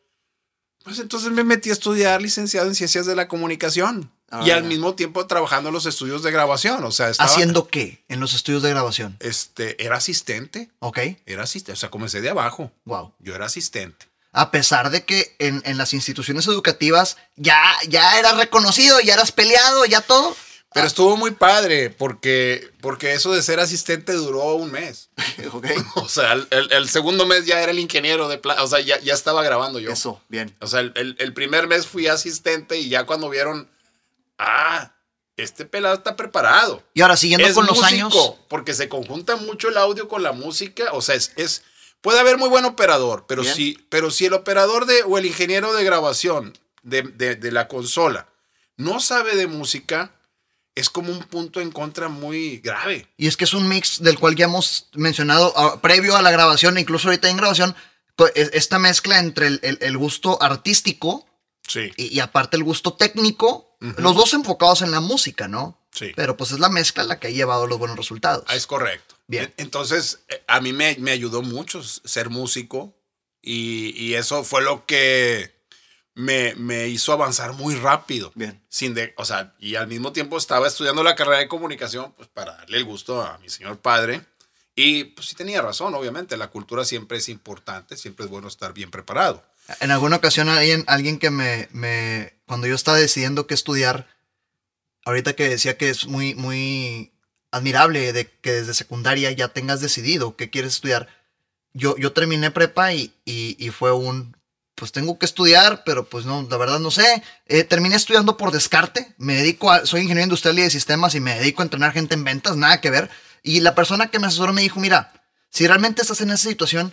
Pues 0.85 0.99
entonces 0.99 1.31
me 1.33 1.45
metí 1.45 1.71
a 1.71 1.73
estudiar 1.73 2.21
licenciado 2.21 2.69
en 2.69 2.75
Ciencias 2.75 3.07
de 3.07 3.17
la 3.17 3.27
Comunicación. 3.27 4.13
Ah, 4.31 4.43
y 4.45 4.51
al 4.51 4.65
mismo 4.65 4.95
tiempo 4.95 5.27
trabajando 5.27 5.69
en 5.69 5.75
los 5.75 5.87
estudios 5.87 6.23
de 6.23 6.31
grabación. 6.33 6.83
O 6.85 6.91
sea, 6.91 7.11
estaba, 7.11 7.29
¿Haciendo 7.31 7.69
qué 7.69 8.05
en 8.09 8.19
los 8.21 8.35
estudios 8.35 8.63
de 8.63 8.71
grabación? 8.71 9.17
Este, 9.21 9.83
era 9.85 9.97
asistente. 9.97 10.69
Ok. 10.81 10.99
Era 11.27 11.45
asistente. 11.45 11.73
O 11.73 11.77
sea, 11.77 11.91
comencé 11.91 12.21
de 12.21 12.31
abajo. 12.31 12.73
Wow. 12.85 13.13
Yo 13.21 13.35
era 13.35 13.47
asistente. 13.47 14.07
A 14.33 14.51
pesar 14.51 14.91
de 14.91 15.05
que 15.05 15.35
en, 15.39 15.63
en 15.65 15.79
las 15.79 15.95
instituciones 15.95 16.47
educativas 16.47 17.17
ya, 17.37 17.63
ya 17.89 18.19
eras 18.19 18.37
reconocido, 18.37 19.01
ya 19.01 19.15
eras 19.15 19.33
peleado, 19.33 19.85
ya 19.87 20.01
todo. 20.01 20.37
Pero 20.75 20.87
estuvo 20.89 21.17
muy 21.17 21.31
padre 21.31 21.89
porque, 21.89 22.71
porque 22.83 23.15
eso 23.15 23.33
de 23.33 23.43
ser 23.43 23.61
asistente 23.61 24.13
duró 24.13 24.57
un 24.57 24.73
mes. 24.73 25.09
ok. 25.53 25.67
O 25.95 26.09
sea, 26.09 26.33
el, 26.35 26.47
el- 26.51 26.73
el 26.73 26.89
segundo 26.91 27.25
mes 27.25 27.47
ya 27.47 27.63
era 27.63 27.71
el 27.73 27.79
ingeniero 27.79 28.29
de 28.29 28.41
O 28.59 28.67
sea, 28.67 28.81
ya, 28.81 29.01
ya 29.01 29.15
estaba 29.15 29.43
grabando 29.43 29.79
yo. 29.79 29.91
Eso, 29.91 30.21
bien. 30.29 30.55
O 30.61 30.67
sea, 30.67 30.81
el, 30.81 30.93
el- 30.97 31.17
el 31.19 31.33
primer 31.33 31.67
mes 31.69 31.87
fui 31.87 32.09
asistente 32.09 32.77
y 32.79 32.91
ya 32.91 33.05
cuando 33.07 33.31
vieron, 33.31 33.71
ah, 34.39 34.93
este 35.37 35.67
pelado 35.67 35.95
está 35.97 36.17
preparado. 36.17 36.83
Y 36.95 37.03
ahora, 37.03 37.17
siguiendo 37.17 37.47
es 37.47 37.55
con 37.55 37.67
los 37.67 37.77
músico, 37.79 37.87
años. 38.07 38.35
Porque 38.49 38.73
se 38.75 38.89
conjunta 38.89 39.37
mucho 39.37 39.69
el 39.69 39.77
audio 39.77 40.09
con 40.09 40.23
la 40.23 40.33
música. 40.33 40.93
O 40.93 41.03
sea, 41.03 41.15
es, 41.15 41.33
es- 41.37 41.63
puede 42.01 42.21
haber 42.21 42.39
muy 42.39 42.49
buen 42.49 42.65
operador, 42.65 43.27
pero 43.29 43.43
Bien. 43.43 43.55
si, 43.55 43.87
pero 43.91 44.11
si 44.11 44.27
el 44.27 44.33
operador 44.33 44.87
de, 44.87 45.03
o 45.03 45.19
el 45.19 45.27
ingeniero 45.27 45.73
de 45.75 45.85
grabación 45.85 46.57
de, 46.83 47.03
de- 47.03 47.35
de 47.37 47.53
la 47.53 47.69
consola 47.69 48.29
no 48.79 49.01
sabe 49.01 49.37
de 49.37 49.47
música, 49.47 50.13
es 50.75 50.89
como 50.91 51.11
un 51.11 51.21
punto 51.21 51.61
en 51.61 51.71
contra 51.73 52.09
muy 52.09 52.59
grave. 52.59 53.07
Y 53.17 53.27
es 53.27 53.37
que 53.37 53.45
es 53.45 53.55
un 53.55 53.67
mix 53.69 54.03
del 54.03 54.19
cual 54.19 54.37
ya 54.37 54.45
hemos 54.45 54.89
mencionado 54.95 55.53
ah, 55.57 55.81
previo 55.81 56.17
a 56.17 56.23
la 56.23 56.31
grabación, 56.31 56.77
e 56.77 56.83
incluso 56.83 57.09
ahorita 57.09 57.29
en 57.31 57.37
grabación, 57.39 57.75
es- 58.35 58.51
esta 58.53 58.79
mezcla 58.79 59.19
entre 59.19 59.47
el, 59.49 59.61
el- 59.63 59.79
el 59.81 59.97
gusto 59.99 60.39
artístico 60.43 61.27
Sí. 61.67 61.91
y, 61.97 62.15
y 62.15 62.21
aparte 62.21 62.57
el 62.57 62.65
gusto 62.65 62.95
técnico, 62.95 63.77
los 63.81 64.15
dos 64.17 64.33
enfocados 64.35 64.83
en 64.83 64.91
la 64.91 65.01
música, 65.01 65.49
¿no? 65.49 65.79
Sí. 65.93 66.13
Pero 66.17 66.37
pues 66.37 66.53
es 66.53 66.61
la 66.61 66.69
mezcla 66.69 67.05
la 67.05 67.19
que 67.19 67.29
ha 67.29 67.31
llevado 67.31 67.67
los 67.67 67.79
buenos 67.79 67.97
resultados. 67.97 68.45
Ah, 68.49 68.55
Es 68.57 68.67
correcto. 68.67 69.17
Bien. 69.27 69.53
Entonces, 69.57 70.25
eh, 70.29 70.43
a 70.47 70.61
mí 70.61 70.73
me, 70.73 70.97
me 71.01 71.11
ayudó 71.11 71.43
mucho 71.43 71.83
ser 71.83 72.31
músico 72.31 72.97
y, 73.43 73.95
y 74.03 74.15
eso 74.15 74.45
fue 74.45 74.63
lo 74.63 74.87
que 74.87 75.55
me, 76.15 76.55
me 76.57 76.89
hizo 76.89 77.13
avanzar 77.13 77.53
muy 77.55 77.75
rápido. 77.75 78.33
Bien. 78.35 78.63
Sin 78.69 78.95
de, 78.95 79.13
o 79.17 79.25
sea, 79.25 79.55
y 79.59 79.75
al 79.75 79.87
mismo 79.89 80.13
tiempo 80.13 80.39
estaba 80.39 80.67
estudiando 80.69 81.03
la 81.03 81.15
carrera 81.15 81.39
de 81.39 81.49
comunicación, 81.49 82.13
pues 82.17 82.29
para 82.29 82.57
darle 82.57 82.79
el 82.79 82.85
gusto 82.85 83.23
a 83.23 83.39
mi 83.39 83.49
señor 83.51 83.79
padre 83.81 84.25
Y 84.75 85.05
pues 85.05 85.29
sí 85.29 85.35
tenía 85.35 85.61
razón, 85.63 85.95
obviamente. 85.95 86.37
La 86.37 86.49
cultura 86.51 86.85
siempre 86.85 87.19
es 87.19 87.29
importante, 87.29 87.97
siempre 87.97 88.25
es 88.27 88.31
bueno 88.31 88.49
estar 88.49 88.73
bien 88.73 88.91
preparado. 88.91 89.43
En 89.81 89.91
alguna 89.91 90.17
ocasión 90.17 90.49
alguien, 90.49 90.85
alguien 90.87 91.19
que 91.19 91.31
me, 91.31 91.69
me, 91.73 92.35
cuando 92.47 92.67
yo 92.67 92.75
estaba 92.75 92.99
decidiendo 92.99 93.47
qué 93.47 93.55
estudiar, 93.55 94.07
ahorita 95.05 95.35
que 95.35 95.49
decía 95.49 95.77
que 95.77 95.91
es 95.91 96.07
muy, 96.07 96.35
muy 96.35 97.13
admirable 97.51 98.13
de 98.13 98.31
que 98.31 98.53
desde 98.53 98.75
secundaria 98.75 99.31
ya 99.33 99.49
tengas 99.49 99.81
decidido 99.81 100.37
qué 100.37 100.51
quieres 100.51 100.75
estudiar. 100.75 101.09
Yo, 101.73 101.97
yo 101.97 102.13
terminé 102.13 102.51
prepa 102.51 102.93
y, 102.93 103.13
y, 103.25 103.71
fue 103.71 103.93
un, 103.93 104.37
pues 104.75 104.93
tengo 104.93 105.19
que 105.19 105.27
estudiar, 105.27 105.83
pero 105.85 106.09
pues 106.09 106.25
no, 106.25 106.47
la 106.49 106.57
verdad 106.57 106.79
no 106.79 106.91
sé. 106.91 107.23
Eh, 107.47 107.65
terminé 107.65 107.97
estudiando 107.97 108.37
por 108.37 108.51
descarte. 108.51 109.15
Me 109.19 109.35
dedico 109.35 109.71
soy 109.85 110.03
ingeniero 110.03 110.25
industrial 110.25 110.59
y 110.59 110.63
de 110.63 110.71
sistemas 110.71 111.15
y 111.15 111.21
me 111.21 111.39
dedico 111.39 111.63
a 111.63 111.65
entrenar 111.65 111.93
gente 111.93 112.15
en 112.15 112.25
ventas, 112.25 112.57
nada 112.57 112.81
que 112.81 112.91
ver. 112.91 113.11
Y 113.43 113.61
la 113.61 113.75
persona 113.75 114.11
que 114.11 114.19
me 114.19 114.27
asesoró 114.27 114.53
me 114.53 114.63
dijo, 114.63 114.81
mira, 114.81 115.13
si 115.51 115.67
realmente 115.67 116.03
estás 116.03 116.21
en 116.21 116.31
esa 116.31 116.49
situación, 116.49 116.93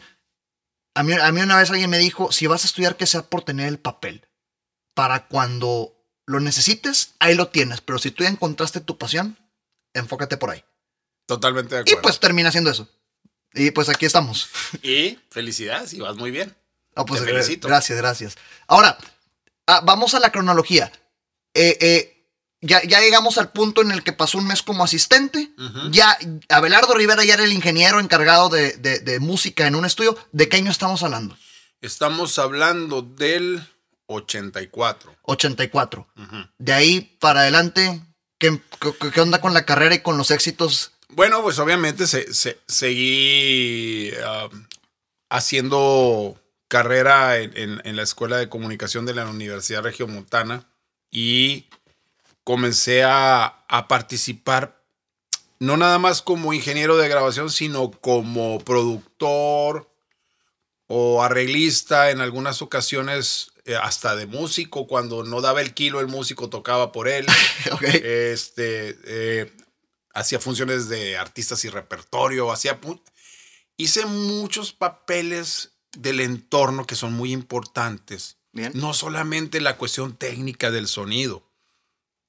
a 0.95 1.03
mí, 1.03 1.13
a 1.13 1.31
mí 1.31 1.41
una 1.41 1.57
vez 1.57 1.69
alguien 1.69 1.89
me 1.89 1.97
dijo, 1.97 2.31
si 2.31 2.47
vas 2.47 2.63
a 2.63 2.67
estudiar 2.67 2.97
que 2.97 3.05
sea 3.05 3.23
por 3.23 3.43
tener 3.43 3.67
el 3.67 3.79
papel, 3.79 4.27
para 4.93 5.27
cuando 5.27 5.95
lo 6.25 6.39
necesites, 6.39 7.15
ahí 7.19 7.35
lo 7.35 7.49
tienes, 7.49 7.81
pero 7.81 7.99
si 7.99 8.11
tú 8.11 8.23
ya 8.23 8.29
encontraste 8.29 8.79
tu 8.79 8.97
pasión, 8.97 9.37
enfócate 9.93 10.37
por 10.37 10.51
ahí. 10.51 10.63
Totalmente 11.25 11.75
de 11.75 11.81
acuerdo. 11.81 11.99
Y 11.99 12.01
pues 12.01 12.19
termina 12.19 12.49
haciendo 12.49 12.69
eso. 12.69 12.87
Y 13.53 13.71
pues 13.71 13.89
aquí 13.89 14.05
estamos. 14.05 14.49
Y 14.81 15.19
felicidades, 15.29 15.93
y 15.93 15.99
vas 15.99 16.15
muy 16.15 16.31
bien. 16.31 16.55
Pues, 16.93 17.21
Te 17.21 17.27
felicito. 17.27 17.67
Gracias, 17.67 17.97
gracias. 17.97 18.37
Ahora, 18.67 18.97
ah, 19.67 19.81
vamos 19.83 20.13
a 20.13 20.19
la 20.19 20.31
cronología. 20.31 20.91
Eh, 21.53 21.77
eh, 21.81 22.12
ya, 22.63 22.81
llegamos 22.81 23.37
al 23.37 23.51
punto 23.51 23.81
en 23.81 23.91
el 23.91 24.03
que 24.03 24.13
pasó 24.13 24.37
un 24.37 24.47
mes 24.47 24.63
como 24.63 24.83
asistente. 24.83 25.51
Ya 25.91 26.17
Abelardo 26.49 26.93
Rivera 26.93 27.23
ya 27.23 27.33
era 27.33 27.43
el 27.43 27.51
ingeniero 27.51 27.99
encargado 27.99 28.49
de, 28.49 29.17
música 29.19 29.67
en 29.67 29.75
un 29.75 29.85
estudio. 29.85 30.17
¿De 30.31 30.47
qué 30.47 30.57
año 30.57 30.71
estamos 30.71 31.03
hablando? 31.03 31.37
Estamos 31.81 32.39
hablando 32.39 33.01
del 33.01 33.67
84. 34.05 35.15
84. 35.23 36.07
De 36.57 36.73
ahí 36.73 37.17
para 37.19 37.41
adelante, 37.41 38.01
¿qué, 38.37 38.61
¿qué, 39.13 39.21
onda 39.21 39.41
con 39.41 39.53
la 39.53 39.65
carrera 39.65 39.95
y 39.95 39.99
con 39.99 40.17
los 40.17 40.31
éxitos? 40.31 40.93
Bueno, 41.09 41.41
pues 41.43 41.59
obviamente 41.59 42.07
se, 42.07 42.57
seguí 42.65 44.11
um, 44.11 44.65
haciendo 45.29 46.39
carrera 46.69 47.37
en, 47.39 47.81
en, 47.83 47.95
la 47.95 48.03
Escuela 48.03 48.37
de 48.37 48.49
Comunicación 48.49 49.05
de 49.05 49.13
la 49.13 49.27
Universidad 49.27 49.83
Regiomontana 49.83 50.65
y 51.11 51.67
comencé 52.43 53.03
a, 53.03 53.65
participar, 53.87 54.83
no 55.59 55.77
nada 55.77 55.97
más 55.97 56.21
como 56.21 56.53
ingeniero 56.53 56.97
de 56.97 57.07
grabación, 57.09 57.49
sino 57.49 57.91
como 57.91 58.59
productor 58.59 59.89
o 60.87 61.23
arreglista 61.23 62.11
en 62.11 62.19
algunas 62.21 62.61
ocasiones 62.61 63.51
eh, 63.65 63.75
hasta 63.75 64.15
de 64.15 64.25
músico, 64.25 64.87
cuando 64.87 65.23
no 65.23 65.41
daba 65.41 65.61
el 65.61 65.73
kilo 65.73 66.01
el 66.01 66.07
músico 66.07 66.49
tocaba 66.49 66.91
por 66.91 67.07
él. 67.07 67.25
Este, 67.81 68.97
eh, 69.05 69.51
hacía 70.13 70.39
funciones 70.39 70.89
de 70.89 71.17
artistas 71.17 71.63
y 71.65 71.69
repertorio, 71.69 72.51
hacía 72.51 72.79
hice 73.77 74.05
muchos 74.05 74.73
papeles 74.73 75.71
del 75.97 76.19
entorno 76.19 76.85
que 76.85 76.95
son 76.95 77.13
muy 77.13 77.31
importantes. 77.31 78.37
No 78.73 78.93
solamente 78.93 79.61
la 79.61 79.77
cuestión 79.77 80.15
técnica 80.15 80.69
del 80.69 80.87
sonido, 80.87 81.52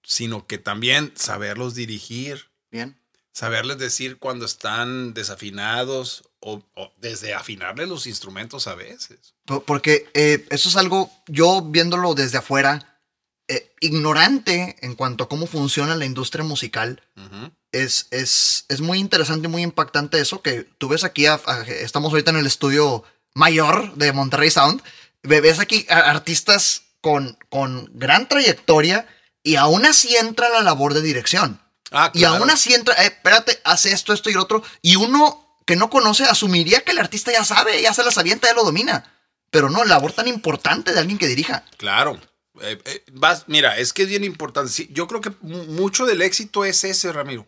sino 0.05 0.47
que 0.47 0.59
también 0.59 1.13
saberlos 1.17 1.75
dirigir. 1.75 2.51
Bien. 2.71 2.97
Saberles 3.33 3.79
decir 3.79 4.19
cuando 4.19 4.47
están 4.47 5.13
desafinados 5.13 6.23
o, 6.41 6.63
desde 6.99 7.35
afinarles 7.35 7.89
los 7.89 8.07
instrumentos 8.07 8.69
a 8.69 8.75
veces. 8.75 9.35
Porque 9.67 10.09
eh, 10.15 10.47
eso 10.51 10.69
es 10.69 10.77
algo, 10.77 11.11
yo 11.27 11.63
viéndolo 11.63 12.15
desde 12.15 12.39
afuera, 12.39 13.01
eh, 13.49 13.73
ignorante 13.81 14.77
en 14.81 14.95
cuanto 14.95 15.25
a 15.25 15.29
cómo 15.29 15.47
funciona 15.47 15.97
la 15.97 16.05
industria 16.05 16.45
musical, 16.45 17.03
es, 17.73 18.07
es, 18.11 18.67
es, 18.69 18.81
muy 18.81 18.99
interesante 18.99 19.49
y 19.49 19.51
muy 19.51 19.63
impactante 19.63 20.21
eso 20.21 20.41
que 20.41 20.63
tú 20.79 20.89
ves 20.89 21.05
aquí, 21.05 21.27
estamos 21.69 22.13
ahorita 22.13 22.31
en 22.31 22.39
el 22.39 22.47
estudio 22.47 23.05
mayor 23.35 23.95
de 23.97 24.13
Monterrey 24.13 24.51
Sound, 24.51 24.83
ves 25.23 25.59
aquí 25.59 25.87
artistas 25.91 26.85
con, 27.01 27.37
con 27.51 27.91
gran 27.93 28.29
trayectoria 28.29 29.07
y 29.45 29.57
aún 29.57 29.85
así 29.85 30.17
entra 30.17 30.49
la 30.49 30.63
labor 30.63 30.95
de 30.95 31.03
dirección. 31.03 31.61
Ah, 31.93 32.11
y 32.13 32.25
aún 32.25 32.51
así 32.51 32.75
entra, 32.75 32.95
eh, 33.05 33.07
espérate, 33.07 33.61
hace 33.63 33.93
esto, 33.93 34.13
esto 34.13 34.31
y 34.31 34.33
lo 34.33 34.43
otro. 34.43 34.65
Y 34.83 34.97
uno 34.97 35.61
que 35.65 35.77
no 35.77 35.91
conoce 35.91 36.25
asumiría 36.25 36.83
que 36.83 36.91
el 36.91 36.99
artista 36.99 37.31
ya 37.31 37.45
sabe, 37.45 37.81
ya 37.81 37.95
se 37.95 38.03
las 38.03 38.19
avienta, 38.19 38.49
ya 38.49 38.55
lo 38.55 38.65
domina. 38.65 39.13
Pero 39.51 39.71
no, 39.71 39.85
labor 39.85 40.13
tan 40.13 40.27
importante 40.27 40.93
de 40.93 40.99
alguien 40.99 41.19
que 41.19 41.29
dirija. 41.29 41.65
Claro. 41.77 42.19
Eh, 42.63 42.81
eh, 42.85 43.05
vas, 43.13 43.45
mira, 43.47 43.79
es 43.79 43.93
que 43.93 44.03
es 44.03 44.09
bien 44.09 44.25
importante. 44.25 44.89
Yo 44.91 45.07
creo 45.07 45.21
que 45.21 45.31
mucho 45.43 46.07
del 46.07 46.23
éxito 46.23 46.65
es 46.65 46.83
ese, 46.83 47.13
Ramiro. 47.13 47.47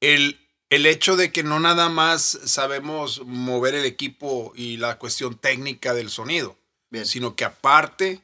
El, 0.00 0.40
el 0.70 0.86
hecho 0.86 1.16
de 1.16 1.32
que 1.32 1.42
no 1.42 1.58
nada 1.60 1.88
más 1.88 2.38
sabemos 2.44 3.22
mover 3.26 3.74
el 3.74 3.84
equipo 3.84 4.52
y 4.54 4.76
la 4.76 4.98
cuestión 4.98 5.36
técnica 5.36 5.92
del 5.92 6.08
sonido, 6.08 6.56
sino 7.04 7.34
que 7.34 7.44
aparte 7.44 8.23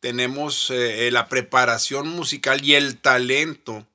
tenemos 0.00 0.70
eh, 0.70 1.10
la 1.10 1.28
preparación 1.28 2.08
musical 2.08 2.64
y 2.64 2.74
el 2.74 2.98
talento 2.98 3.86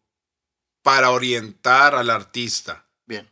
para 0.82 1.12
orientar 1.12 1.96
al 1.96 2.10
artista. 2.10 2.86
Bien. 3.06 3.30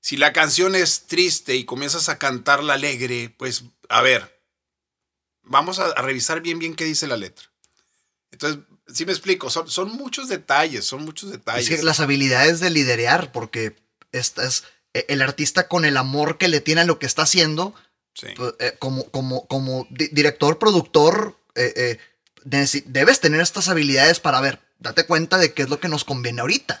Si 0.00 0.16
la 0.16 0.32
canción 0.32 0.74
es 0.76 1.06
triste 1.06 1.56
y 1.56 1.64
comienzas 1.64 2.08
a 2.08 2.18
cantarla 2.18 2.74
alegre, 2.74 3.34
pues 3.36 3.64
a 3.88 4.00
ver, 4.02 4.40
vamos 5.42 5.78
a, 5.78 5.92
revisar 5.94 6.40
bien 6.40 6.58
bien 6.58 6.74
qué 6.74 6.84
dice 6.84 7.06
la 7.06 7.16
letra. 7.16 7.50
Entonces, 8.30 8.64
sí 8.92 9.06
me 9.06 9.12
explico, 9.12 9.50
son, 9.50 9.68
son 9.68 9.92
muchos 9.92 10.28
detalles, 10.28 10.84
son 10.84 11.04
muchos 11.04 11.30
detalles. 11.30 11.82
las 11.84 12.00
habilidades 12.00 12.60
de 12.60 12.70
liderear, 12.70 13.32
porque 13.32 13.76
estás, 14.12 14.64
e, 14.92 15.06
el 15.08 15.22
artista 15.22 15.68
con 15.68 15.84
el 15.84 15.96
amor 15.96 16.38
que 16.38 16.48
le 16.48 16.60
tiene 16.60 16.82
a 16.82 16.86
lo 16.86 16.98
que 16.98 17.06
está 17.06 17.22
haciendo, 17.22 17.74
pues, 18.36 18.54
eh, 18.60 18.76
como, 18.78 19.10
como, 19.10 19.46
como 19.46 19.86
director, 19.90 20.58
productor, 20.58 21.36
eh, 21.54 21.72
eh, 21.76 21.98
debes 22.44 23.20
tener 23.20 23.40
estas 23.40 23.68
habilidades 23.68 24.20
para 24.20 24.40
ver, 24.40 24.60
date 24.78 25.06
cuenta 25.06 25.38
de 25.38 25.52
qué 25.52 25.62
es 25.62 25.68
lo 25.68 25.80
que 25.80 25.88
nos 25.88 26.04
conviene 26.04 26.40
ahorita. 26.40 26.80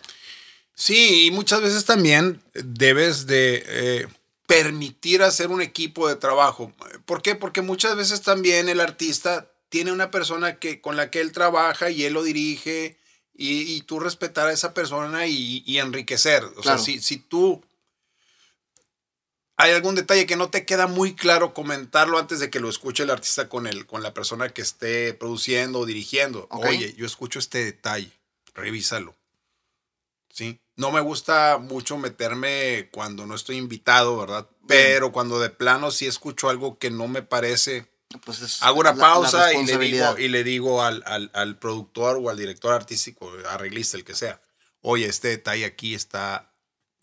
Sí, 0.74 1.26
y 1.26 1.30
muchas 1.30 1.60
veces 1.60 1.84
también 1.84 2.42
debes 2.54 3.26
de 3.26 3.64
eh, 3.66 4.08
permitir 4.46 5.22
hacer 5.22 5.48
un 5.48 5.62
equipo 5.62 6.08
de 6.08 6.16
trabajo. 6.16 6.72
¿Por 7.06 7.22
qué? 7.22 7.34
Porque 7.36 7.62
muchas 7.62 7.96
veces 7.96 8.22
también 8.22 8.68
el 8.68 8.80
artista 8.80 9.50
tiene 9.68 9.92
una 9.92 10.10
persona 10.10 10.56
que, 10.56 10.80
con 10.80 10.96
la 10.96 11.10
que 11.10 11.20
él 11.20 11.32
trabaja 11.32 11.90
y 11.90 12.04
él 12.04 12.12
lo 12.12 12.22
dirige 12.22 12.98
y, 13.36 13.80
tú 13.82 13.98
respetar 13.98 14.48
a 14.48 14.52
esa 14.52 14.74
persona 14.74 15.26
y, 15.26 15.78
enriquecer. 15.78 16.44
O 16.56 16.62
sea, 16.62 16.78
si, 16.78 17.00
si 17.00 17.16
tú 17.16 17.64
hay 19.56 19.72
algún 19.72 19.94
detalle 19.94 20.26
que 20.26 20.36
no 20.36 20.50
te 20.50 20.66
queda 20.66 20.86
muy 20.86 21.14
claro 21.14 21.54
comentarlo 21.54 22.18
antes 22.18 22.40
de 22.40 22.50
que 22.50 22.60
lo 22.60 22.68
escuche 22.68 23.04
el 23.04 23.10
artista 23.10 23.48
con, 23.48 23.66
el, 23.66 23.86
con 23.86 24.02
la 24.02 24.12
persona 24.12 24.48
que 24.48 24.62
esté 24.62 25.14
produciendo 25.14 25.80
o 25.80 25.86
dirigiendo. 25.86 26.48
Oye, 26.50 26.94
yo 26.94 27.06
escucho 27.06 27.38
este 27.38 27.64
detalle, 27.64 28.10
revísalo. 28.54 29.14
¿Sí? 30.28 30.60
No 30.74 30.90
me 30.90 31.00
gusta 31.00 31.58
mucho 31.58 31.96
meterme 31.96 32.88
cuando 32.90 33.26
no 33.26 33.36
estoy 33.36 33.56
invitado, 33.56 34.18
¿verdad? 34.18 34.48
Pero 34.66 35.12
cuando 35.12 35.38
de 35.38 35.50
plano 35.50 35.92
sí 35.92 36.06
escucho 36.06 36.48
algo 36.48 36.78
que 36.78 36.90
no 36.90 37.06
me 37.06 37.22
parece, 37.22 37.86
pues 38.24 38.60
hago 38.60 38.80
una 38.80 38.96
pausa 38.96 39.54
y 39.54 39.64
le 39.64 39.78
digo, 39.78 40.18
y 40.18 40.28
le 40.28 40.42
digo 40.42 40.82
al, 40.82 41.04
al, 41.06 41.30
al 41.32 41.58
productor 41.60 42.18
o 42.20 42.28
al 42.28 42.36
director 42.36 42.72
artístico, 42.72 43.32
arreglista, 43.48 43.96
el 43.96 44.04
que 44.04 44.16
sea, 44.16 44.40
oye, 44.80 45.06
este 45.06 45.28
detalle 45.28 45.64
aquí 45.64 45.94
está 45.94 46.53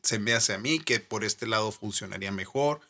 se 0.04 0.20
me 0.20 0.34
hace 0.34 0.54
a 0.54 0.58
mí 0.58 0.80
que 0.80 1.00
por 1.00 1.24
este 1.24 1.48
lado 1.48 1.72
funcionaría 1.72 2.32
mejor. 2.32 2.82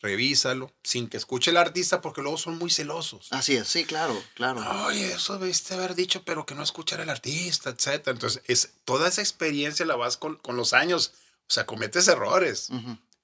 Revísalo, 0.00 0.72
sin 0.82 1.08
que 1.08 1.16
escuche 1.16 1.52
el 1.52 1.56
artista, 1.56 2.00
porque 2.00 2.22
luego 2.22 2.36
son 2.36 2.58
muy 2.58 2.70
celosos. 2.70 3.28
Así 3.30 3.54
es, 3.54 3.68
sí, 3.68 3.84
claro, 3.84 4.20
claro. 4.34 4.60
Oye, 4.86 5.12
eso 5.12 5.38
debiste 5.38 5.74
haber 5.74 5.94
dicho, 5.94 6.24
pero 6.24 6.44
que 6.44 6.56
no 6.56 6.64
escuchara 6.64 7.04
el 7.04 7.10
artista, 7.10 7.70
etc. 7.70 8.08
Entonces, 8.08 8.42
es, 8.48 8.72
toda 8.84 9.08
esa 9.08 9.20
experiencia 9.20 9.86
la 9.86 9.94
vas 9.94 10.16
con, 10.16 10.36
con 10.36 10.56
los 10.56 10.72
años. 10.72 11.12
O 11.48 11.52
sea, 11.52 11.66
cometes 11.66 12.08
errores. 12.08 12.68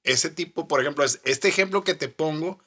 Ese 0.04 0.30
tipo, 0.30 0.68
por 0.68 0.80
ejemplo, 0.80 1.02
es, 1.04 1.20
este 1.24 1.48
ejemplo 1.48 1.82
que 1.82 1.94
te 1.94 2.08
pongo, 2.08 2.60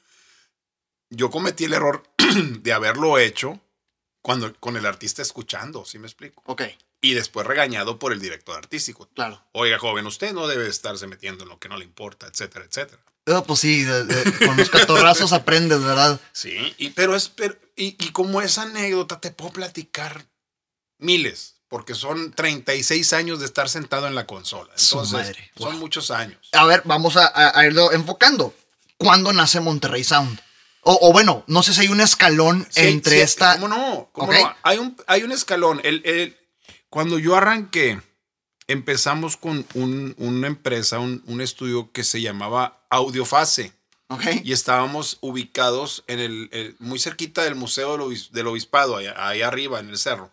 yo 1.09 1.29
cometí 1.29 1.63
el 1.63 1.73
error 1.73 2.03
de 2.59 2.73
haberlo 2.73 3.17
hecho 3.17 3.61
cuando, 4.21 4.53
con 4.59 4.75
el 4.75 4.85
artista 4.85 5.21
escuchando, 5.21 5.85
¿sí 5.85 5.99
me 5.99 6.07
explico? 6.07 6.43
Ok 6.47 6.63
y 7.01 7.13
después 7.15 7.47
regañado 7.47 7.97
por 7.99 8.13
el 8.13 8.21
director 8.21 8.55
artístico. 8.57 9.09
Claro. 9.15 9.43
Oiga, 9.53 9.79
joven, 9.79 10.05
usted 10.05 10.33
no 10.33 10.47
debe 10.47 10.67
estarse 10.69 11.07
metiendo 11.07 11.43
en 11.43 11.49
lo 11.49 11.59
que 11.59 11.67
no 11.69 11.77
le 11.77 11.83
importa, 11.85 12.27
etcétera, 12.27 12.65
etcétera. 12.65 13.01
Ah, 13.27 13.43
pues 13.45 13.59
sí, 13.59 13.85
con 14.45 14.57
los 14.57 14.69
catorrazos 14.69 15.31
aprendes, 15.33 15.83
¿verdad? 15.83 16.19
Sí, 16.31 16.73
y, 16.77 16.89
pero 16.91 17.15
es, 17.15 17.31
y, 17.75 17.93
como 18.11 18.41
esa 18.41 18.63
anécdota 18.63 19.19
te 19.19 19.29
puedo 19.31 19.51
platicar 19.51 20.25
miles, 20.97 21.55
porque 21.67 21.93
son 21.95 22.33
36 22.33 23.13
años 23.13 23.39
de 23.39 23.45
estar 23.45 23.69
sentado 23.69 24.07
en 24.07 24.15
la 24.15 24.25
consola. 24.27 24.71
Entonces, 24.77 25.13
madre, 25.13 25.51
son 25.57 25.71
wow. 25.73 25.79
muchos 25.79 26.11
años. 26.11 26.49
A 26.51 26.65
ver, 26.65 26.81
vamos 26.85 27.15
a, 27.17 27.27
a- 27.27 27.59
a 27.59 27.65
irlo 27.65 27.91
enfocando. 27.91 28.53
¿Cuándo 28.97 29.33
nace 29.33 29.59
Monterrey 29.59 30.03
Sound? 30.03 30.39
O, 30.83 30.97
o 31.09 31.11
bueno, 31.13 31.43
no 31.47 31.61
sé 31.63 31.73
si 31.73 31.81
hay 31.81 31.87
un 31.89 32.01
escalón 32.01 32.67
Sí, 32.71 32.81
entre 32.87 33.17
sí, 33.17 33.21
esta. 33.21 33.53
¿Cómo 33.53 33.67
no? 33.67 34.09
¿Cómo 34.13 34.33
no? 34.33 34.55
Hay, 34.63 34.77
un, 34.79 34.97
hay 35.07 35.23
un 35.23 35.31
escalón. 35.31 35.79
El- 35.83 36.01
el- 36.05 36.37
cuando 36.91 37.17
yo 37.17 37.35
arranqué, 37.35 37.99
empezamos 38.67 39.37
con 39.37 39.65
un- 39.73 40.13
una 40.17 40.47
empresa, 40.47 40.99
un, 40.99 41.23
un 41.25 41.41
estudio 41.41 41.91
que 41.91 42.03
se 42.03 42.21
llamaba 42.21 42.85
Audiofase. 42.89 43.73
Ok. 44.09 44.25
Y 44.43 44.51
estábamos 44.51 45.17
ubicados 45.21 46.03
en 46.07 46.19
el, 46.19 46.49
el- 46.51 46.75
muy 46.79 46.99
cerquita 46.99 47.43
del 47.43 47.55
Museo 47.55 47.93
del, 47.93 48.01
Obis- 48.01 48.29
del 48.31 48.47
Obispado, 48.47 48.97
allá, 48.97 49.13
ahí 49.17 49.41
arriba, 49.41 49.79
en 49.79 49.89
el 49.89 49.97
cerro. 49.97 50.31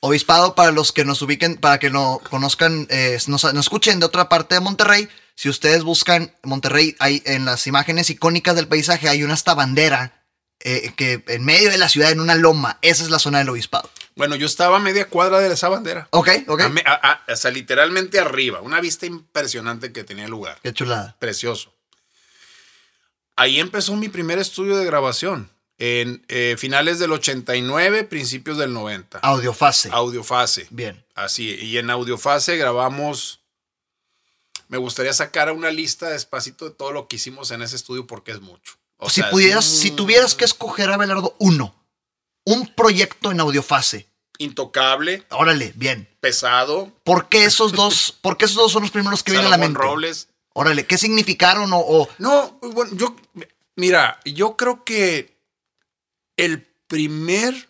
Obispado, 0.00 0.54
para 0.54 0.70
los 0.72 0.92
que 0.92 1.04
nos 1.04 1.20
ubiquen, 1.20 1.56
para 1.58 1.78
que 1.78 1.90
no 1.90 2.20
conozcan, 2.30 2.86
eh, 2.88 3.18
nos, 3.26 3.44
nos 3.44 3.66
escuchen 3.66 4.00
de 4.00 4.06
otra 4.06 4.30
parte 4.30 4.54
de 4.54 4.62
Monterrey. 4.62 5.08
Si 5.34 5.50
ustedes 5.50 5.84
buscan 5.84 6.34
Monterrey, 6.42 6.96
hay 6.98 7.22
en 7.26 7.44
las 7.44 7.66
imágenes 7.66 8.08
icónicas 8.08 8.56
del 8.56 8.68
paisaje 8.68 9.08
hay 9.10 9.22
una 9.22 9.34
esta 9.34 9.52
bandera 9.54 10.24
eh, 10.60 10.92
que 10.96 11.22
en 11.28 11.44
medio 11.44 11.70
de 11.70 11.78
la 11.78 11.88
ciudad, 11.90 12.10
en 12.10 12.20
una 12.20 12.34
loma, 12.34 12.78
esa 12.82 13.02
es 13.04 13.10
la 13.10 13.18
zona 13.18 13.38
del 13.38 13.50
Obispado. 13.50 13.90
Bueno, 14.20 14.36
yo 14.36 14.44
estaba 14.44 14.76
a 14.76 14.80
media 14.80 15.08
cuadra 15.08 15.38
de 15.40 15.50
esa 15.50 15.70
bandera. 15.70 16.06
Ok, 16.10 16.28
ok. 16.46 16.60
A 16.84 17.22
o 17.26 17.36
sea, 17.36 17.50
literalmente 17.50 18.20
arriba. 18.20 18.60
Una 18.60 18.78
vista 18.78 19.06
impresionante 19.06 19.94
que 19.94 20.04
tenía 20.04 20.26
el 20.26 20.30
lugar. 20.30 20.58
Qué 20.62 20.74
chulada. 20.74 21.16
Precioso. 21.18 21.72
Ahí 23.36 23.58
empezó 23.58 23.96
mi 23.96 24.10
primer 24.10 24.38
estudio 24.38 24.76
de 24.76 24.84
grabación. 24.84 25.50
En 25.78 26.22
eh, 26.28 26.56
finales 26.58 26.98
del 26.98 27.12
89, 27.12 28.04
principios 28.04 28.58
del 28.58 28.74
90. 28.74 29.20
Audiofase. 29.20 29.88
Audiofase. 29.90 30.66
Bien. 30.68 31.02
Así. 31.14 31.54
Y 31.54 31.78
en 31.78 31.88
Audiofase 31.88 32.58
grabamos. 32.58 33.40
Me 34.68 34.76
gustaría 34.76 35.14
sacar 35.14 35.50
una 35.50 35.70
lista 35.70 36.10
despacito 36.10 36.66
de 36.66 36.72
todo 36.72 36.92
lo 36.92 37.08
que 37.08 37.16
hicimos 37.16 37.50
en 37.52 37.62
ese 37.62 37.76
estudio 37.76 38.06
porque 38.06 38.32
es 38.32 38.42
mucho. 38.42 38.74
O 38.98 39.08
si 39.08 39.22
sea, 39.22 39.30
pudieras, 39.30 39.64
es 39.64 39.78
si 39.80 39.88
un- 39.88 39.96
tuvieras 39.96 40.34
que 40.34 40.44
escoger, 40.44 40.90
Abelardo, 40.90 41.34
uno, 41.38 41.74
un 42.44 42.66
proyecto 42.74 43.30
en 43.30 43.40
Audiofase. 43.40 44.09
Intocable, 44.40 45.22
Órale, 45.30 45.72
bien. 45.76 46.08
pesado. 46.20 46.90
¿Por 47.04 47.28
qué 47.28 47.44
esos 47.44 47.72
dos, 47.72 48.16
por 48.22 48.38
qué 48.38 48.46
esos 48.46 48.56
dos 48.56 48.72
son 48.72 48.80
los 48.82 48.90
primeros 48.90 49.22
que 49.22 49.32
vienen 49.32 49.48
a 49.48 49.50
la 49.50 49.58
mente? 49.58 49.78
Robles. 49.78 50.28
Órale, 50.54 50.86
¿qué 50.86 50.96
significaron 50.96 51.70
o, 51.74 51.78
o- 51.78 52.08
No, 52.18 52.58
bueno, 52.62 52.90
yo, 52.94 53.14
mira, 53.76 54.18
yo 54.24 54.56
creo 54.56 54.82
que 54.82 55.36
el 56.36 56.62
primer 56.86 57.68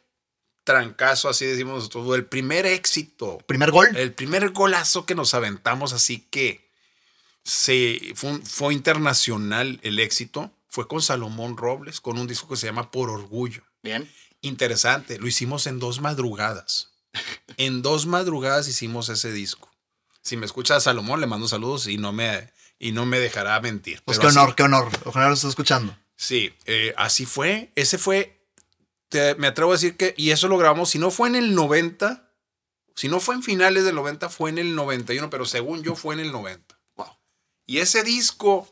trancazo, 0.62 1.28
así 1.28 1.44
decimos 1.44 1.74
nosotros, 1.74 2.14
el 2.16 2.24
primer 2.26 2.66
éxito, 2.66 3.38
primer 3.46 3.72
gol? 3.72 3.88
el 3.96 4.12
primer 4.12 4.50
golazo 4.50 5.04
que 5.06 5.16
nos 5.16 5.34
aventamos, 5.34 5.92
así 5.92 6.20
que 6.30 6.70
se, 7.42 8.12
fue, 8.14 8.30
un- 8.30 8.46
fue 8.46 8.72
internacional 8.74 9.80
el 9.82 9.98
éxito, 9.98 10.52
fue 10.68 10.86
con 10.86 11.02
Salomón 11.02 11.56
Robles, 11.56 12.00
con 12.00 12.16
un 12.16 12.28
disco 12.28 12.46
que 12.48 12.56
se 12.56 12.66
llama 12.68 12.92
Por 12.92 13.10
Orgullo. 13.10 13.62
Bien. 13.82 14.08
Interesante, 14.42 15.18
lo 15.18 15.26
hicimos 15.26 15.66
en 15.66 15.78
dos 15.78 16.00
madrugadas. 16.00 16.88
En 17.56 17.82
dos 17.82 18.06
madrugadas 18.06 18.68
hicimos 18.68 19.08
ese 19.08 19.32
disco. 19.32 19.70
Si 20.22 20.36
me 20.36 20.46
escucha 20.46 20.78
Salomón, 20.80 21.20
le 21.20 21.26
mando 21.26 21.48
saludos 21.48 21.86
y 21.86 21.98
no 21.98 22.12
me, 22.12 22.52
y 22.78 22.92
no 22.92 23.04
me 23.06 23.18
dejará 23.18 23.60
mentir. 23.60 24.02
Pues 24.04 24.18
qué 24.18 24.26
así- 24.28 24.38
honor, 24.38 24.54
qué 24.54 24.62
honor. 24.62 24.88
Ojalá 25.04 25.28
lo 25.28 25.34
esté 25.34 25.48
escuchando. 25.48 25.96
Sí, 26.16 26.54
eh, 26.66 26.94
así 26.96 27.26
fue. 27.26 27.72
Ese 27.74 27.98
fue, 27.98 28.46
te- 29.08 29.34
me 29.36 29.46
atrevo 29.48 29.72
a 29.72 29.74
decir 29.74 29.96
que, 29.96 30.14
y 30.16 30.30
eso 30.30 30.48
lo 30.48 30.58
grabamos, 30.58 30.90
si 30.90 30.98
no 30.98 31.10
fue 31.10 31.28
en 31.28 31.36
el 31.36 31.54
90, 31.54 32.30
si 32.94 33.08
no 33.08 33.20
fue 33.20 33.34
en 33.34 33.42
finales 33.42 33.84
del 33.84 33.94
90, 33.94 34.28
fue 34.28 34.50
en 34.50 34.58
el 34.58 34.74
91, 34.74 35.30
pero 35.30 35.46
según 35.46 35.82
yo 35.82 35.96
fue 35.96 36.14
en 36.14 36.20
el 36.20 36.32
90. 36.32 36.78
Wow. 36.96 37.06
Y 37.66 37.78
ese 37.78 38.02
disco 38.04 38.68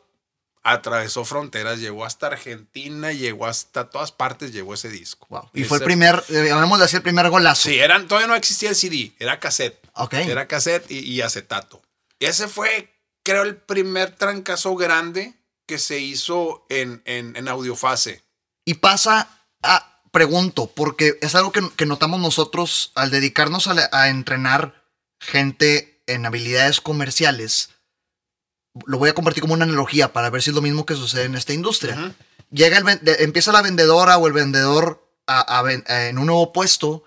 atravesó 0.72 1.24
fronteras, 1.24 1.78
llegó 1.80 2.04
hasta 2.04 2.28
Argentina, 2.28 3.12
llegó 3.12 3.46
hasta 3.46 3.90
todas 3.90 4.12
partes, 4.12 4.52
llegó 4.52 4.74
ese 4.74 4.88
disco. 4.88 5.26
Wow. 5.30 5.50
Y 5.54 5.64
fue 5.64 5.78
el 5.78 5.82
Ese- 5.82 5.86
primer, 5.86 6.24
eh, 6.28 6.46
llamémosle 6.48 6.84
así, 6.84 6.96
el 6.96 7.02
primer 7.02 7.28
golazo. 7.30 7.68
Sí, 7.68 7.78
eran, 7.78 8.08
todavía 8.08 8.28
no 8.28 8.34
existía 8.34 8.70
el 8.70 8.76
CD, 8.76 9.12
era 9.18 9.40
cassette. 9.40 9.78
Ok. 9.94 10.14
Era 10.14 10.46
cassette 10.48 10.90
y, 10.90 10.98
y 11.00 11.20
acetato. 11.22 11.82
Ese 12.20 12.48
fue, 12.48 12.92
creo, 13.24 13.42
el 13.42 13.56
primer 13.56 14.10
trancazo 14.16 14.74
grande 14.76 15.34
que 15.66 15.78
se 15.78 15.98
hizo 15.98 16.64
en, 16.68 17.02
en, 17.04 17.36
en 17.36 17.48
audiofase. 17.48 18.22
Y 18.64 18.74
pasa 18.74 19.28
a, 19.62 20.00
pregunto, 20.12 20.66
porque 20.74 21.18
es 21.20 21.34
algo 21.34 21.52
que, 21.52 21.60
que 21.76 21.86
notamos 21.86 22.20
nosotros 22.20 22.92
al 22.94 23.10
dedicarnos 23.10 23.66
a, 23.68 23.88
a 23.92 24.08
entrenar 24.08 24.82
gente 25.20 26.02
en 26.06 26.24
habilidades 26.26 26.80
comerciales. 26.80 27.70
Lo 28.86 28.98
voy 28.98 29.10
a 29.10 29.14
convertir 29.14 29.40
como 29.42 29.54
una 29.54 29.64
analogía 29.64 30.12
para 30.12 30.30
ver 30.30 30.42
si 30.42 30.50
es 30.50 30.56
lo 30.56 30.62
mismo 30.62 30.84
que 30.86 30.94
sucede 30.94 31.24
en 31.24 31.34
esta 31.34 31.52
industria. 31.52 32.14
Llega 32.50 32.78
el, 32.78 33.00
empieza 33.20 33.52
la 33.52 33.62
vendedora 33.62 34.16
o 34.18 34.26
el 34.26 34.32
vendedor 34.32 35.06
a- 35.26 35.58
a 35.60 35.72
en 36.08 36.18
un 36.18 36.26
nuevo 36.26 36.52
puesto 36.52 37.04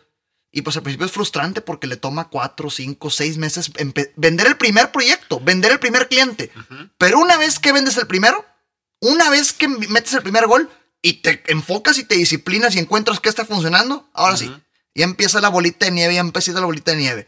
y 0.51 0.61
pues 0.61 0.75
al 0.75 0.83
principio 0.83 1.05
es 1.07 1.11
frustrante 1.11 1.61
porque 1.61 1.87
le 1.87 1.95
toma 1.97 2.27
cuatro, 2.29 2.69
cinco, 2.69 3.09
seis 3.09 3.37
meses 3.37 3.71
vender 4.15 4.47
el 4.47 4.57
primer 4.57 4.91
proyecto, 4.91 5.39
vender 5.39 5.71
el 5.71 5.79
primer 5.79 6.07
cliente. 6.07 6.51
Pero 6.97 7.19
una 7.19 7.37
vez 7.37 7.57
que 7.59 7.71
vendes 7.71 7.97
el 7.97 8.05
primero, 8.07 8.45
una 8.99 9.29
vez 9.29 9.53
que 9.53 9.67
metes 9.67 10.13
el 10.13 10.21
primer 10.21 10.45
gol 10.47 10.69
y 11.01 11.13
te 11.21 11.41
enfocas 11.47 11.97
y 11.97 12.03
te 12.03 12.15
disciplinas 12.15 12.75
y 12.75 12.79
encuentras 12.79 13.19
que 13.19 13.29
está 13.29 13.45
funcionando, 13.45 14.07
ahora 14.13 14.37
sí, 14.37 14.51
ya 14.93 15.05
empieza 15.05 15.41
la 15.41 15.49
bolita 15.49 15.85
de 15.85 15.91
nieve, 15.91 16.13
ya 16.15 16.19
empieza 16.19 16.51
la 16.51 16.65
bolita 16.65 16.91
de 16.91 16.97
nieve. 16.97 17.27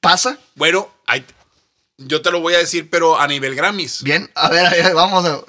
¿Pasa? 0.00 0.38
Bueno, 0.54 0.88
hay- 1.06 1.26
yo 1.98 2.22
te 2.22 2.30
lo 2.30 2.40
voy 2.40 2.54
a 2.54 2.58
decir, 2.58 2.88
pero 2.90 3.18
a 3.18 3.26
nivel 3.26 3.54
Grammys. 3.54 4.02
Bien, 4.02 4.30
a 4.34 4.48
ver, 4.48 4.66
a 4.66 4.70
ver, 4.70 4.94
vamos. 4.94 5.24
a- 5.24 5.42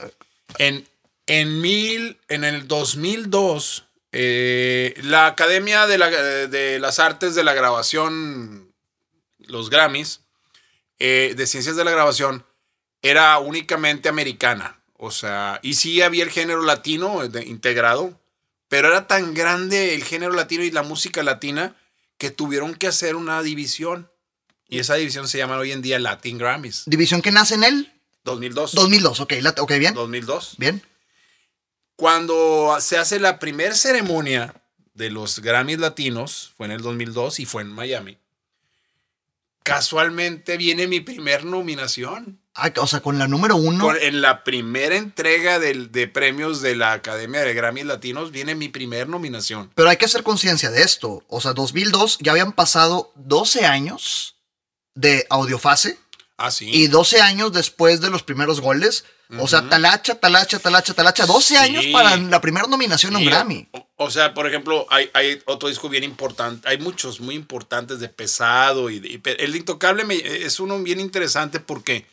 En, 0.58 0.88
en, 1.28 1.62
mil, 1.62 2.20
en 2.28 2.44
el 2.44 2.68
2002, 2.68 3.86
eh, 4.12 4.96
la 5.04 5.28
Academia 5.28 5.86
de, 5.88 5.98
la- 5.98 6.10
de 6.10 6.80
las 6.80 7.00
Artes 7.00 7.36
de 7.36 7.44
la 7.44 7.54
Grabación, 7.54 8.74
los 9.40 9.70
Grammys, 9.70 10.22
eh, 10.98 11.34
de 11.38 11.48
Ciencias 11.48 11.76
de 11.76 11.84
la 11.86 11.92
Grabación, 11.92 12.46
era 13.02 13.38
únicamente 13.40 14.10
americana. 14.10 14.82
O 14.98 15.12
sea, 15.12 15.60
y 15.62 15.76
sí 15.76 16.02
había 16.02 16.24
el 16.24 16.30
género 16.32 16.62
latino 16.64 17.26
de- 17.28 17.46
integrado, 17.46 18.20
pero 18.68 18.90
era 18.90 19.08
tan 19.08 19.34
grande 19.34 19.94
el 19.96 20.04
género 20.04 20.34
latino 20.34 20.64
y 20.64 20.72
la 20.72 20.84
música 20.84 21.24
latina 21.24 21.76
que 22.18 22.32
tuvieron 22.32 22.74
que 22.76 22.88
hacer 22.88 23.16
una 23.16 23.42
división. 23.44 24.12
Y 24.70 24.80
esa 24.80 24.96
división 24.96 25.28
se 25.28 25.38
llama 25.40 25.58
hoy 25.58 25.72
en 25.72 25.82
día 25.82 25.98
Latin 26.00 26.38
Grammys. 26.38 26.84
División 26.86 27.22
que 27.22 27.32
nace 27.32 27.56
en 27.56 27.64
el 27.64 27.92
2002. 28.24 28.74
2002, 28.76 29.20
ok, 29.20 29.34
la- 29.42 29.56
ok, 29.58 29.72
bien, 29.80 29.94
2002. 29.96 30.56
bien. 30.58 30.84
Cuando 31.96 32.78
se 32.80 32.98
hace 32.98 33.20
la 33.20 33.40
primera 33.40 33.76
ceremonia 33.76 34.54
de 34.94 35.10
los 35.10 35.40
Grammys 35.40 35.80
latinos, 35.80 36.54
fue 36.56 36.68
en 36.68 36.72
el 36.74 36.82
2002 36.82 37.40
y 37.40 37.46
fue 37.46 37.62
en 37.64 37.72
Miami, 37.74 38.18
casualmente 39.64 40.58
viene 40.58 40.88
mi 40.88 41.00
primer 41.00 41.46
nominación. 41.46 42.40
Ah, 42.56 42.72
o 42.78 42.88
sea, 42.88 43.00
con 43.02 43.20
la 43.20 43.28
número 43.28 43.56
uno. 43.56 43.86
Con- 43.86 43.98
en 44.02 44.22
la 44.22 44.44
primera 44.44 44.96
entrega 44.96 45.60
del- 45.60 45.92
de 45.92 46.08
premios 46.08 46.62
de 46.62 46.76
la 46.76 46.94
Academia 46.94 47.42
de 47.42 47.54
Grammys 47.54 47.86
Latinos 47.86 48.32
viene 48.32 48.56
mi 48.56 48.68
primer 48.70 49.08
nominación. 49.08 49.72
Pero 49.76 49.90
hay 49.90 49.98
que 49.98 50.06
hacer 50.06 50.24
conciencia 50.24 50.70
de 50.70 50.82
esto. 50.84 51.24
O 51.28 51.40
sea, 51.42 51.54
2002 51.54 52.18
ya 52.20 52.32
habían 52.32 52.52
pasado 52.54 53.12
12 53.16 53.66
años 53.66 54.36
de 54.96 55.26
audiofase 55.30 55.98
Ah, 56.38 56.52
sí. 56.52 56.70
y 56.72 56.88
12 56.88 57.22
años 57.22 57.52
después 57.54 58.02
de 58.02 58.10
los 58.10 58.24
primeros 58.24 58.62
goles. 58.62 59.06
O 59.38 59.48
sea, 59.48 59.70
talacha, 59.70 60.16
talacha, 60.16 60.58
talacha, 60.58 60.94
talacha. 60.96 61.26
12 61.28 61.50
Sí. 61.50 61.56
años 61.56 61.86
para 61.92 62.18
la 62.18 62.42
primera 62.42 62.66
nominación 62.66 63.16
a 63.16 63.20
un 63.20 63.26
Grammy. 63.26 63.68
O, 63.74 63.88
o 63.98 64.10
sea, 64.10 64.34
por 64.34 64.48
ejemplo, 64.48 64.88
hay, 64.90 65.12
hay 65.14 65.40
otro 65.46 65.70
disco 65.70 65.88
bien 65.88 66.04
importante. 66.04 66.68
Hay 66.68 66.80
muchos 66.80 67.20
muy 67.20 67.36
importantes 67.36 68.00
de 68.00 68.10
pesado. 68.10 68.90
Y, 68.90 69.00
de- 69.00 69.08
y 69.10 69.18
pe- 69.20 69.44
el 69.44 69.56
Intocable 69.56 70.04
me- 70.04 70.16
es 70.16 70.60
uno 70.60 70.82
bien 70.82 71.00
interesante 71.00 71.60
porque 71.60 72.08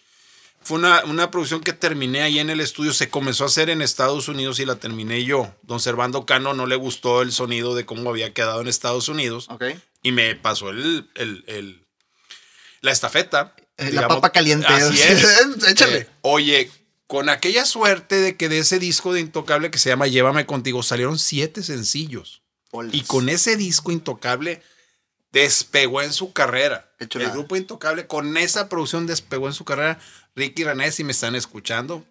fue 0.61 0.77
una, 0.79 1.05
una 1.07 1.31
producción 1.31 1.63
que 1.63 1.73
terminé 1.73 2.21
ahí 2.21 2.39
en 2.39 2.51
el 2.51 2.61
estudio. 2.61 2.93
Se 2.93 3.09
comenzó 3.09 3.45
a 3.45 3.47
hacer 3.47 3.71
en 3.71 3.81
Estados 3.81 4.29
Unidos 4.29 4.61
y 4.61 4.67
la 4.67 4.77
terminé 4.77 5.25
yo. 5.25 5.55
Don 5.63 5.81
Servando 5.81 6.27
Cano 6.27 6.53
no 6.53 6.67
le 6.67 6.77
gustó 6.77 7.23
el 7.23 7.33
sonido 7.33 7.75
de 7.75 7.87
cómo 7.87 8.11
había 8.11 8.35
quedado 8.35 8.61
en 8.61 8.69
Estados 8.69 9.09
Unidos 9.09 9.47
Ok. 9.49 9.65
y 10.03 10.13
me 10.13 10.35
pasó 10.35 10.69
el, 10.69 11.09
el- 11.15 11.45
el- 11.47 11.86
la 12.87 12.93
estafeta. 12.93 13.55
Eh, 13.77 13.93
la 13.93 14.09
papa 14.09 14.31
caliente. 14.31 14.67
Así 14.67 15.01
es. 15.01 15.25
Échale. 15.69 15.99
Eh, 15.99 16.09
oye, 16.23 16.71
con 17.07 17.29
aquella 17.29 17.67
suerte 17.67 18.17
de 18.17 18.37
que 18.37 18.49
de 18.49 18.59
ese 18.59 18.79
disco 18.79 19.13
de 19.13 19.21
Intocable 19.21 19.71
que 19.71 19.79
se 19.79 19.91
llama 19.91 20.07
Llévame 20.07 20.47
contigo 20.47 20.83
salieron 20.83 21.19
siete 21.19 21.63
sencillos. 21.63 22.43
Y 22.93 23.03
con 23.03 23.29
ese 23.29 23.57
disco 23.57 23.91
Intocable 23.93 24.63
despegó 25.33 26.03
en 26.03 26.13
su 26.13 26.33
carrera. 26.33 26.91
Qué 26.99 27.07
El 27.19 27.31
grupo 27.31 27.57
Intocable 27.57 28.07
con 28.07 28.37
esa 28.37 28.69
producción 28.69 29.07
despegó 29.07 29.47
en 29.47 29.55
su 29.55 29.65
carrera. 29.65 29.99
Ricky 30.35 30.63
y 30.63 30.65
René, 30.65 30.93
si 30.93 31.05
me 31.05 31.13
están 31.13 31.35
escuchando, 31.35 32.05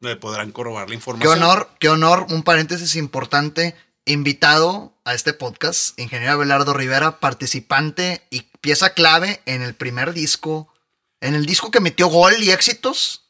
me 0.00 0.16
podrán 0.16 0.50
corrobar 0.50 0.84
la 0.84 0.88
Qué 0.88 0.94
información. 0.94 1.42
honor, 1.42 1.70
qué 1.78 1.88
honor. 1.88 2.26
Un 2.30 2.42
paréntesis 2.42 2.96
importante. 2.96 3.76
Invitado 4.04 4.94
a 5.04 5.12
este 5.12 5.34
podcast, 5.34 5.98
ingeniero 5.98 6.32
Abelardo 6.32 6.72
Rivera, 6.72 7.20
participante 7.20 8.22
y 8.30 8.47
pieza 8.60 8.90
clave 8.94 9.40
en 9.46 9.62
el 9.62 9.74
primer 9.74 10.12
disco, 10.12 10.72
en 11.20 11.34
el 11.34 11.46
disco 11.46 11.70
que 11.70 11.80
metió 11.80 12.08
gol 12.08 12.34
y 12.42 12.50
éxitos 12.50 13.24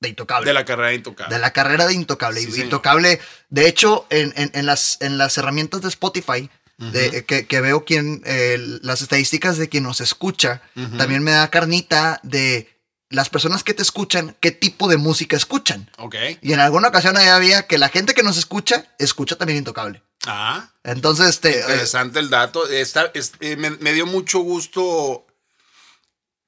de 0.00 0.08
Intocable. 0.08 0.46
De 0.46 0.54
la 0.54 0.64
carrera 0.64 0.88
de 0.88 0.94
Intocable. 0.96 1.34
De 1.34 1.40
la 1.40 1.52
carrera 1.52 1.86
de 1.86 1.94
Intocable. 1.94 2.40
Sí, 2.40 2.48
Y 2.48 2.50
señor. 2.52 2.64
Intocable, 2.66 3.20
de 3.50 3.68
hecho, 3.68 4.06
en, 4.10 4.32
en- 4.36 4.50
en 4.54 4.66
las, 4.66 4.96
en 5.00 5.18
las 5.18 5.36
herramientas 5.38 5.82
de 5.82 5.88
Spotify, 5.88 6.48
de- 6.78 7.26
que, 7.26 7.46
que 7.46 7.60
veo 7.60 7.84
quien, 7.84 8.22
eh, 8.24 8.56
las 8.82 9.02
estadísticas 9.02 9.58
de 9.58 9.68
quien 9.68 9.82
nos 9.82 10.00
escucha, 10.00 10.62
también 10.96 11.22
me 11.22 11.32
da 11.32 11.50
carnita 11.50 12.20
de 12.22 12.74
las 13.10 13.28
personas 13.28 13.62
que 13.64 13.74
te 13.74 13.82
escuchan, 13.82 14.34
qué 14.40 14.50
tipo 14.52 14.88
de 14.88 14.96
música 14.96 15.36
escuchan. 15.36 15.90
Ok. 15.98 16.14
Y 16.40 16.54
en 16.54 16.60
alguna 16.60 16.88
ocasión 16.88 17.18
había 17.18 17.66
que 17.66 17.76
la 17.76 17.90
gente 17.90 18.14
que 18.14 18.22
nos 18.22 18.38
escucha, 18.38 18.86
escucha 18.98 19.36
también 19.36 19.58
Intocable. 19.58 20.02
Ah, 20.26 20.70
Entonces, 20.84 21.28
este, 21.28 21.58
eh, 21.58 21.60
interesante 21.62 22.18
el 22.18 22.30
dato. 22.30 22.68
Está, 22.68 23.10
es- 23.14 23.32
eh, 23.40 23.56
me, 23.56 23.70
me 23.70 23.92
dio 23.92 24.06
mucho 24.06 24.40
gusto 24.40 25.26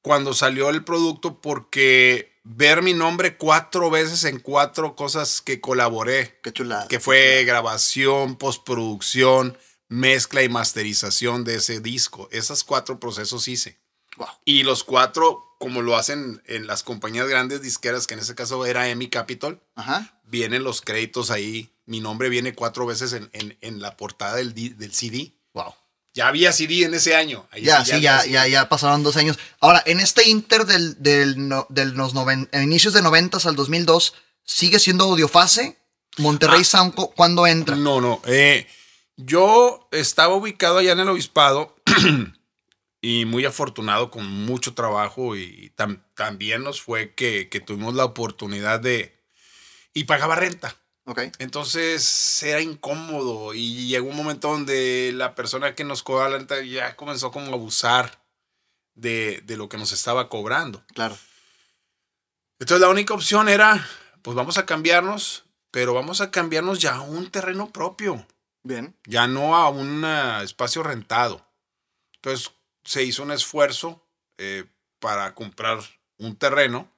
cuando 0.02 0.34
salió 0.34 0.68
el 0.68 0.84
producto 0.84 1.40
porque 1.40 2.32
ver 2.44 2.82
mi 2.82 2.92
nombre 2.92 3.36
cuatro 3.36 3.88
veces 3.90 4.24
en 4.24 4.40
cuatro 4.40 4.96
cosas 4.96 5.40
que 5.40 5.60
colaboré, 5.60 6.38
qué 6.42 6.52
chulada. 6.52 6.88
que 6.88 7.00
fue 7.00 7.44
grabación, 7.44 8.36
postproducción, 8.36 9.56
mezcla 9.88 10.42
y 10.42 10.48
masterización 10.48 11.44
de 11.44 11.56
ese 11.56 11.80
disco. 11.80 12.28
Esos 12.32 12.64
cuatro 12.64 12.98
procesos 12.98 13.46
hice. 13.48 13.78
Wow. 14.16 14.26
Y 14.44 14.64
los 14.64 14.84
cuatro, 14.84 15.44
como 15.58 15.80
lo 15.82 15.96
hacen 15.96 16.42
en 16.46 16.66
las 16.66 16.82
compañías 16.82 17.28
grandes 17.28 17.62
disqueras, 17.62 18.06
que 18.06 18.14
en 18.14 18.20
ese 18.20 18.34
caso 18.34 18.66
era 18.66 18.88
EMI 18.88 19.08
Capital, 19.08 19.62
Ajá. 19.76 20.20
vienen 20.24 20.64
los 20.64 20.80
créditos 20.82 21.30
ahí. 21.30 21.71
Mi 21.92 22.00
nombre 22.00 22.30
viene 22.30 22.54
cuatro 22.54 22.86
veces 22.86 23.12
en, 23.12 23.28
en- 23.34 23.58
en 23.60 23.82
la 23.82 23.98
portada 23.98 24.36
del, 24.36 24.54
del 24.54 24.92
CD. 24.94 25.34
Wow. 25.52 25.74
Ya 26.14 26.28
había 26.28 26.50
CD 26.50 26.84
en 26.84 26.94
ese 26.94 27.14
año. 27.14 27.46
Ahí 27.50 27.64
Ya, 27.64 27.84
sí, 27.84 28.00
ya, 28.00 28.20
sí. 28.20 28.30
ya, 28.30 28.46
ya 28.48 28.66
pasaron 28.70 29.02
dos 29.02 29.18
años. 29.18 29.38
Ahora, 29.60 29.82
en 29.84 30.00
este 30.00 30.26
inter 30.26 30.64
del, 30.64 31.02
del, 31.02 31.48
no- 31.48 31.66
del 31.68 31.90
los 31.90 32.14
noven- 32.14 32.48
en 32.52 32.62
inicios 32.62 32.94
de 32.94 33.02
90 33.02 33.46
al 33.46 33.56
2002, 33.56 34.14
¿sigue 34.42 34.78
siendo 34.78 35.04
Audiofase? 35.04 35.76
Monterrey 36.16 36.62
Ah. 36.62 36.64
Sound, 36.64 36.94
cu- 36.94 37.12
¿cuándo 37.14 37.46
entra? 37.46 37.76
No, 37.76 38.00
no. 38.00 38.22
eh, 38.24 38.66
yo 39.18 39.86
estaba 39.92 40.34
ubicado 40.34 40.78
allá 40.78 40.92
en 40.92 41.00
el 41.00 41.08
obispado 41.10 41.76
y 43.02 43.26
muy 43.26 43.44
afortunado 43.44 44.10
con 44.10 44.26
mucho 44.26 44.72
trabajo 44.72 45.36
y 45.36 45.72
tam- 45.76 46.02
también 46.14 46.62
nos 46.62 46.80
fue 46.80 47.14
que, 47.14 47.50
que 47.50 47.60
tuvimos 47.60 47.94
la 47.94 48.04
oportunidad 48.06 48.80
de... 48.80 49.14
Y 49.94 50.04
pagaba 50.04 50.36
renta. 50.36 50.74
Ok. 51.04 51.20
Entonces 51.38 52.42
era 52.42 52.60
incómodo 52.60 53.54
y 53.54 53.88
llegó 53.88 54.08
un 54.08 54.16
momento 54.16 54.48
donde 54.48 55.12
la 55.14 55.34
persona 55.34 55.74
que 55.74 55.84
nos 55.84 56.02
cobraba 56.02 56.30
la 56.30 56.38
renta 56.38 56.62
ya 56.62 56.94
comenzó 56.96 57.32
como 57.32 57.46
a 57.46 57.54
abusar 57.54 58.22
de, 58.94 59.42
de 59.44 59.56
lo 59.56 59.68
que 59.68 59.78
nos 59.78 59.92
estaba 59.92 60.28
cobrando. 60.28 60.84
Claro. 60.94 61.16
Entonces 62.60 62.80
la 62.80 62.90
única 62.90 63.14
opción 63.14 63.48
era, 63.48 63.84
pues 64.22 64.36
vamos 64.36 64.58
a 64.58 64.66
cambiarnos, 64.66 65.44
pero 65.72 65.94
vamos 65.94 66.20
a 66.20 66.30
cambiarnos 66.30 66.78
ya 66.78 66.96
a 66.96 67.00
un 67.00 67.30
terreno 67.30 67.70
propio, 67.70 68.24
Bien. 68.62 68.94
ya 69.04 69.26
no 69.26 69.56
a 69.56 69.68
un 69.68 70.04
ah, 70.04 70.42
espacio 70.44 70.84
rentado. 70.84 71.44
Entonces 72.14 72.52
se 72.84 73.02
hizo 73.02 73.24
un 73.24 73.32
esfuerzo 73.32 74.06
eh, 74.38 74.64
para 75.00 75.34
comprar 75.34 75.80
un 76.18 76.36
terreno 76.36 76.88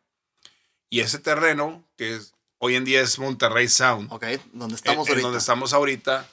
y 0.91 1.01
ese 1.01 1.19
terreno, 1.19 1.83
que 1.97 2.15
es, 2.15 2.35
hoy 2.59 2.77
en 2.77 2.85
día 2.85 3.01
es 3.01 3.19
Monterrey 3.19 3.69
Sound, 3.69 4.13
Ok. 4.13 4.25
¿Dónde 4.53 4.75
en- 4.75 4.75
estamos 4.75 5.07
en, 5.07 5.13
ahorita? 5.13 5.23
donde 5.27 5.39
estamos 5.39 5.73
ahorita, 5.73 6.29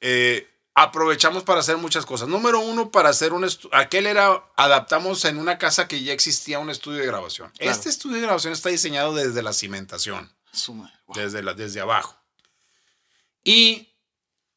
eh, 0.00 0.46
aprovechamos 0.74 1.42
para 1.44 1.60
hacer 1.60 1.76
muchas 1.76 2.06
cosas. 2.06 2.28
Número 2.28 2.60
uno, 2.60 2.90
para 2.90 3.08
hacer 3.10 3.32
un 3.32 3.44
estudio. 3.44 3.74
Aquel 3.76 4.06
era, 4.06 4.42
adaptamos 4.56 5.24
en 5.24 5.36
una 5.38 5.58
casa 5.58 5.86
que 5.88 6.02
ya 6.02 6.12
existía 6.12 6.58
un 6.58 6.70
estudio 6.70 7.00
de 7.00 7.06
grabación. 7.06 7.50
Claro. 7.58 7.70
Este 7.72 7.88
estudio 7.88 8.16
de 8.16 8.22
grabación 8.22 8.52
está 8.52 8.68
diseñado 8.70 9.14
desde 9.14 9.42
la 9.42 9.52
cimentación, 9.52 10.32
Su 10.52 10.74
madre, 10.74 10.92
wow. 11.06 11.16
desde, 11.16 11.42
la, 11.42 11.54
desde 11.54 11.80
abajo. 11.80 12.16
Y 13.44 13.88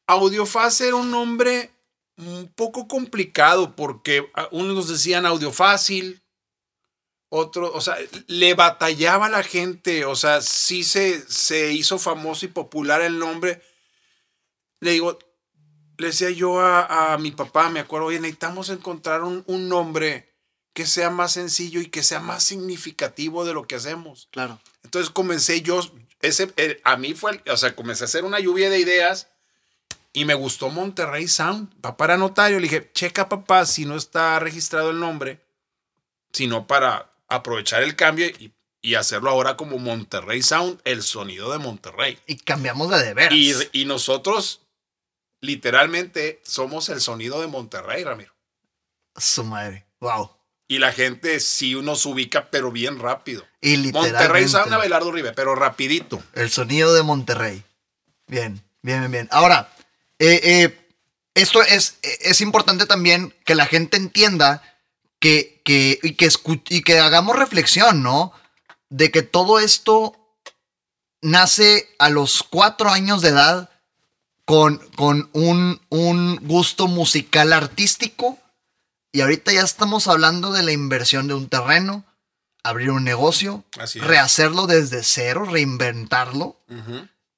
Audiofase 0.06 0.86
era 0.88 0.96
un 0.96 1.10
nombre 1.10 1.70
un 2.16 2.48
poco 2.54 2.86
complicado 2.86 3.74
porque 3.74 4.30
a- 4.34 4.48
unos 4.52 4.74
nos 4.76 4.88
decían 4.88 5.26
audio 5.26 5.50
fácil, 5.52 6.22
otro, 7.36 7.72
o 7.72 7.80
sea, 7.80 7.96
le 8.28 8.54
batallaba 8.54 9.26
a 9.26 9.30
la 9.30 9.42
gente, 9.42 10.04
o 10.04 10.14
sea, 10.14 10.40
sí 10.40 10.84
se, 10.84 11.20
se 11.28 11.72
hizo 11.72 11.98
famoso 11.98 12.46
y 12.46 12.48
popular 12.48 13.02
el 13.02 13.18
nombre. 13.18 13.60
Le 14.80 14.92
digo, 14.92 15.18
le 15.98 16.06
decía 16.08 16.30
yo 16.30 16.60
a, 16.60 17.12
a 17.14 17.18
mi 17.18 17.32
papá, 17.32 17.70
me 17.70 17.80
acuerdo, 17.80 18.06
oye, 18.06 18.20
necesitamos 18.20 18.68
encontrar 18.68 19.22
un, 19.22 19.42
un 19.46 19.68
nombre 19.68 20.32
que 20.74 20.86
sea 20.86 21.10
más 21.10 21.32
sencillo 21.32 21.80
y 21.80 21.86
que 21.86 22.02
sea 22.02 22.20
más 22.20 22.44
significativo 22.44 23.44
de 23.44 23.54
lo 23.54 23.66
que 23.66 23.76
hacemos. 23.76 24.28
Claro. 24.30 24.60
Entonces 24.82 25.10
comencé 25.10 25.62
yo, 25.62 25.80
ese, 26.20 26.52
eh, 26.56 26.80
a 26.84 26.96
mí 26.96 27.14
fue, 27.14 27.32
el- 27.44 27.50
o 27.50 27.56
sea, 27.56 27.74
comencé 27.74 28.04
a 28.04 28.06
hacer 28.06 28.24
una 28.24 28.38
lluvia 28.40 28.70
de 28.70 28.78
ideas 28.78 29.28
y 30.12 30.24
me 30.24 30.34
gustó 30.34 30.70
Monterrey 30.70 31.26
Sound. 31.26 31.80
Papá 31.80 32.04
era 32.04 32.16
notario, 32.16 32.58
le 32.58 32.68
dije, 32.68 32.90
checa 32.92 33.28
papá 33.28 33.66
si 33.66 33.84
no 33.86 33.96
está 33.96 34.38
registrado 34.38 34.90
el 34.90 35.00
nombre, 35.00 35.40
sino 36.32 36.66
para 36.66 37.10
aprovechar 37.28 37.82
el 37.82 37.96
cambio 37.96 38.26
y, 38.26 38.52
y 38.82 38.94
hacerlo 38.96 39.30
ahora 39.30 39.56
como 39.56 39.78
Monterrey 39.78 40.42
Sound, 40.42 40.80
el 40.84 41.02
sonido 41.02 41.52
de 41.52 41.58
Monterrey. 41.58 42.18
Y 42.26 42.36
cambiamos 42.36 42.90
de 42.90 43.02
de 43.02 43.14
veras. 43.14 43.34
Y, 43.34 43.54
y 43.72 43.84
nosotros 43.84 44.60
literalmente 45.40 46.40
somos 46.44 46.88
el 46.88 47.00
sonido 47.00 47.40
de 47.40 47.46
Monterrey, 47.46 48.04
Ramiro. 48.04 48.34
Su 49.16 49.44
madre. 49.44 49.86
Wow. 50.00 50.30
Y 50.66 50.78
la 50.78 50.92
gente 50.92 51.40
sí 51.40 51.74
nos 51.74 52.06
ubica, 52.06 52.50
pero 52.50 52.72
bien 52.72 52.98
rápido. 52.98 53.46
Y 53.60 53.76
Monterrey 53.76 54.12
literalmente. 54.12 54.48
Sound 54.48 54.72
Abelardo 54.72 55.12
Ribe, 55.12 55.32
pero 55.32 55.54
rapidito. 55.54 56.22
El 56.32 56.50
sonido 56.50 56.94
de 56.94 57.02
Monterrey. 57.02 57.62
Bien, 58.26 58.62
bien, 58.82 59.00
bien, 59.00 59.12
bien. 59.12 59.28
Ahora, 59.30 59.70
eh, 60.18 60.40
eh, 60.42 60.88
esto 61.34 61.62
es, 61.62 61.98
eh, 62.02 62.18
es 62.22 62.40
importante 62.40 62.86
también 62.86 63.34
que 63.44 63.54
la 63.54 63.66
gente 63.66 63.96
entienda 63.96 64.62
que, 65.24 65.62
que, 65.64 65.98
y, 66.02 66.16
que 66.16 66.28
y 66.68 66.82
que 66.82 66.98
hagamos 66.98 67.34
reflexión, 67.34 68.02
¿no? 68.02 68.34
De 68.90 69.10
que 69.10 69.22
todo 69.22 69.58
esto 69.58 70.14
nace 71.22 71.88
a 71.98 72.10
los 72.10 72.42
cuatro 72.42 72.90
años 72.90 73.22
de 73.22 73.30
edad 73.30 73.70
con, 74.44 74.76
con 74.96 75.30
un, 75.32 75.80
un 75.88 76.36
gusto 76.42 76.88
musical 76.88 77.54
artístico 77.54 78.38
y 79.12 79.22
ahorita 79.22 79.50
ya 79.50 79.62
estamos 79.62 80.08
hablando 80.08 80.52
de 80.52 80.62
la 80.62 80.72
inversión 80.72 81.26
de 81.26 81.32
un 81.32 81.48
terreno, 81.48 82.04
abrir 82.62 82.90
un 82.90 83.04
negocio, 83.04 83.64
Así 83.78 84.00
rehacerlo 84.00 84.66
desde 84.66 85.02
cero, 85.02 85.46
reinventarlo. 85.46 86.60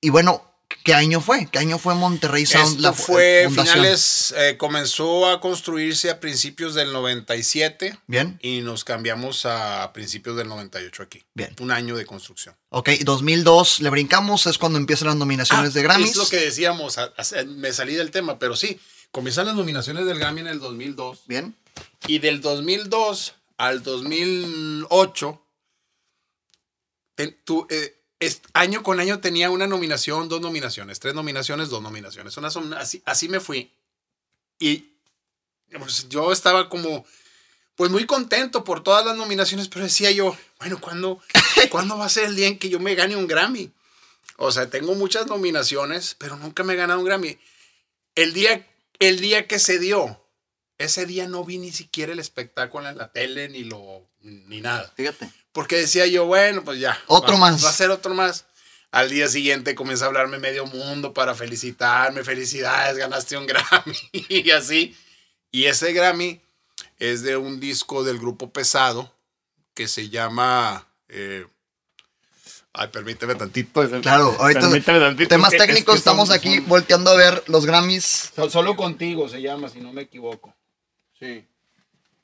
Y 0.01 0.11
bueno, 0.11 0.42
¿qué 0.85 0.94
año 0.94 1.20
fue? 1.20 1.46
¿Qué 1.50 1.59
año 1.59 1.79
fue 1.79 1.94
Monterrey 1.94 2.46
Sound? 2.46 2.68
Esto 2.76 2.83
la 2.83 2.92
fue 2.92 3.44
fundación? 3.46 3.74
finales, 3.76 4.35
eh, 4.37 4.57
comenzó 4.57 5.29
a 5.29 5.40
construirse 5.40 6.11
a 6.11 6.20
principios 6.20 6.74
del 6.74 6.92
97 6.92 7.98
Bien, 8.07 8.38
y 8.42 8.61
nos 8.61 8.85
cambiamos 8.85 9.46
a 9.46 9.92
principios 9.92 10.37
del 10.37 10.48
98 10.48 11.02
aquí. 11.02 11.22
Bien. 11.35 11.55
Un 11.61 11.70
año 11.70 11.96
de 11.96 12.05
construcción. 12.07 12.57
ok, 12.70 12.90
2002 13.05 13.81
le 13.81 13.90
brincamos, 13.90 14.46
es 14.46 14.59
cuando 14.59 14.79
empiezan 14.79 15.09
las 15.09 15.16
nominaciones 15.16 15.74
de 15.74 15.83
Grammys. 15.83 16.09
Ah, 16.09 16.11
Es 16.11 16.16
lo 16.16 16.29
que 16.29 16.37
decíamos, 16.44 16.98
a- 16.98 17.12
a- 17.16 17.44
me 17.46 17.72
salí 17.72 17.94
del 17.94 18.11
tema, 18.11 18.38
pero 18.38 18.55
sí, 18.57 18.79
comienzan 19.11 19.46
las 19.46 19.55
nominaciones 19.55 20.05
del 20.07 20.18
Grammy 20.18 20.40
en 20.42 20.46
el 20.48 20.61
2002 20.61 21.20
Bien, 21.26 21.55
y 22.07 22.18
del 22.18 22.40
2002 22.40 23.35
al 23.57 23.83
2008, 23.83 25.42
ten- 27.14 27.37
tu- 27.44 27.66
eh, 27.70 27.95
año 28.55 28.83
con 28.83 28.98
año 29.00 29.20
tenía 29.20 29.50
una 29.50 29.66
nominación, 29.66 30.29
dos 30.29 30.40
nominaciones, 30.40 31.00
tres 31.00 31.14
nominaciones, 31.14 31.68
dos 31.68 31.83
nominaciones. 31.83 32.37
Una 32.37 32.50
son- 32.50 32.72
así, 32.74 33.02
así 33.05 33.29
me 33.29 33.40
fui. 33.40 33.72
Y 34.59 34.92
pues, 35.79 36.09
yo 36.09 36.33
estaba 36.33 36.68
como, 36.68 37.05
pues 37.74 37.90
muy 37.90 38.07
contento 38.07 38.64
por 38.64 38.83
todas 38.83 39.05
las 39.05 39.16
nominaciones, 39.16 39.68
pero 39.68 39.85
decía 39.85 40.11
yo, 40.11 40.36
bueno, 40.59 40.80
¿cuándo, 40.80 41.20
¿cuándo 41.70 41.99
va 41.99 42.07
a 42.07 42.11
ser 42.11 42.24
el 42.24 42.36
día 42.36 42.47
en 42.49 42.59
que 42.59 42.68
yo 42.70 42.80
me 42.80 42.95
gane 42.95 43.16
un 43.16 43.26
Grammy? 43.26 43.70
O 44.38 44.51
sea, 44.51 44.68
tengo 44.70 44.95
muchas 44.95 45.26
nominaciones, 45.26 46.14
pero 46.18 46.36
nunca 46.36 46.62
me 46.62 46.72
he 46.74 46.76
ganado 46.76 47.01
un 47.01 47.07
Grammy. 47.07 47.38
El 48.14 48.32
día, 48.32 48.66
el 48.99 49.20
día 49.20 49.47
que 49.47 49.59
se 49.59 49.78
dio, 49.78 50.22
ese 50.78 51.05
día 51.07 51.26
no 51.28 51.45
vi 51.45 51.59
ni 51.59 51.72
siquiera 51.72 52.12
el 52.12 52.18
espectáculo 52.18 52.88
en 52.88 52.97
la 52.99 53.12
tele, 53.12 53.49
ni 53.49 53.64
lo, 53.64 54.07
ni 54.20 54.61
nada. 54.61 54.91
fíjate. 54.97 55.30
Porque 55.57 55.76
decía 55.76 56.07
yo, 56.07 56.26
bueno, 56.26 56.62
pues 56.64 56.78
ya. 56.78 57.00
Otro 57.07 57.32
va- 57.32 57.40
más. 57.40 57.64
Va 57.64 57.70
a 57.70 57.72
ser 57.72 57.90
otro 57.90 58.12
más. 58.12 58.44
Al 58.90 59.09
día 59.09 59.26
siguiente 59.26 59.74
comienza 59.74 60.04
a 60.04 60.09
hablarme 60.09 60.38
medio 60.38 60.66
mundo 60.66 61.14
para 61.14 61.34
felicitarme. 61.34 62.22
Felicidades, 62.24 62.98
ganaste 62.98 63.38
un 63.38 63.46
Grammy. 63.46 63.96
y 64.12 64.50
así. 64.50 64.94
Y 65.50 65.64
ese 65.64 65.94
Grammy 65.94 66.42
es 66.98 67.22
de 67.22 67.38
un 67.38 67.59
disco 67.59 68.04
del 68.04 68.18
grupo 68.18 68.50
Pesado 68.52 69.11
que 69.72 69.88
se 69.88 70.11
llama. 70.11 70.86
eh, 71.09 71.46
ay, 72.74 72.88
permíteme 72.88 73.34
tantito. 73.34 73.88
Claro, 74.02 74.36
ahorita 74.38 74.61
Permíteme 74.61 75.00
tantito, 75.00 75.28
temas 75.30 75.54
es 75.54 75.59
técnicos, 75.59 75.94
son- 75.94 75.98
estamos 75.98 76.30
aquí 76.30 76.57
son- 76.57 76.68
volteando 76.68 77.12
a 77.12 77.16
ver 77.16 77.42
los 77.46 77.64
Grammys. 77.64 78.32
Sol- 78.36 78.50
Solo 78.50 78.76
contigo 78.76 79.26
se 79.30 79.40
llama, 79.40 79.70
si 79.70 79.80
no 79.80 79.90
me 79.94 80.02
equivoco. 80.02 80.54
Sí. 81.18 81.46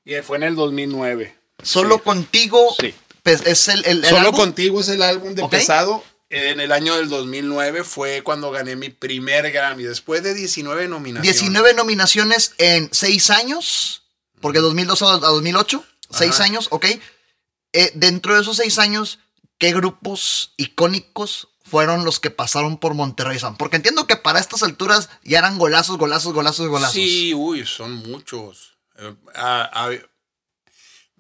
Y 0.05 0.17
fue 0.17 0.37
en 0.37 0.43
el 0.43 0.55
2009. 0.55 1.35
Solo 1.63 1.95
Sí. 1.97 2.01
contigo 2.05 2.75
Sí. 2.79 2.95
Pues, 3.23 3.43
es 3.47 3.69
el, 3.69 3.85
el- 3.85 3.99
el 4.05 4.11
Solo 4.11 4.29
álbum? 4.29 4.37
contigo 4.37 4.81
es 4.81 4.89
el 4.89 5.03
álbum 5.03 5.35
de 5.35 5.43
Ok. 5.43 5.51
pesado. 5.51 6.05
En 6.31 6.61
el 6.61 6.73
año 6.73 6.95
del 6.97 7.09
2009 7.11 7.85
fue 7.85 8.23
cuando 8.23 8.51
gané 8.51 8.75
mi 8.75 8.89
primer 8.89 9.53
Grammy, 9.53 9.83
después 9.85 10.23
de 10.23 10.33
19 10.33 10.89
nominaciones. 10.89 11.41
19 11.41 11.75
nominaciones 11.75 12.55
en 12.57 12.89
6 12.91 13.29
años, 13.31 14.05
porque 14.41 14.61
2002 14.61 15.03
a 15.03 15.19
2008, 15.19 15.85
6 16.11 16.33
Ajá. 16.33 16.45
años, 16.45 16.69
ok. 16.71 16.87
Eh, 17.75 17.93
dentro 17.95 18.35
de 18.35 18.41
esos 18.41 18.57
6 18.57 18.79
años, 18.79 19.19
¿qué 19.59 19.73
grupos 19.75 20.55
icónicos 20.57 21.49
fueron 21.65 22.05
los 22.07 22.19
que 22.19 22.31
pasaron 22.31 22.79
por 22.79 22.95
Monterrey 22.95 23.39
Sound? 23.39 23.59
Porque 23.59 23.77
entiendo 23.77 24.07
que 24.07 24.17
para 24.17 24.41
estas 24.41 24.63
alturas 24.63 25.11
ya 25.25 25.39
eran 25.39 25.59
golazos, 25.59 25.99
golazos, 25.99 26.33
golazos, 26.33 26.67
golazos. 26.69 26.95
Sí, 26.95 27.35
uy, 27.35 27.67
son 27.67 27.93
muchos. 27.93 28.73
Eh, 28.99 29.15
ah, 29.35 29.71
ah, 29.73 29.91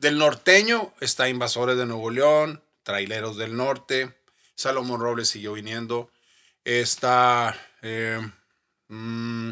del 0.02 0.18
norteño 0.18 0.92
está 1.00 1.28
Invasores 1.28 1.78
de 1.78 1.86
Nuevo 1.86 2.10
León, 2.10 2.62
Traileros 2.82 3.36
del 3.36 3.56
Norte, 3.56 4.18
Salomón 4.56 5.00
Robles 5.00 5.28
siguió 5.28 5.52
viniendo, 5.52 6.10
está 6.64 7.56
eh, 7.82 8.20
mm, 8.88 9.50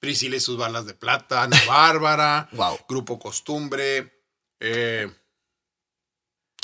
Priscila 0.00 0.34
y 0.36 0.40
sus 0.40 0.58
balas 0.58 0.84
de 0.86 0.94
plata, 0.94 1.44
Ana 1.44 1.56
Bárbara, 1.68 2.48
Wow. 2.52 2.80
Grupo 2.88 3.20
Costumbre, 3.20 4.20
eh, 4.58 5.08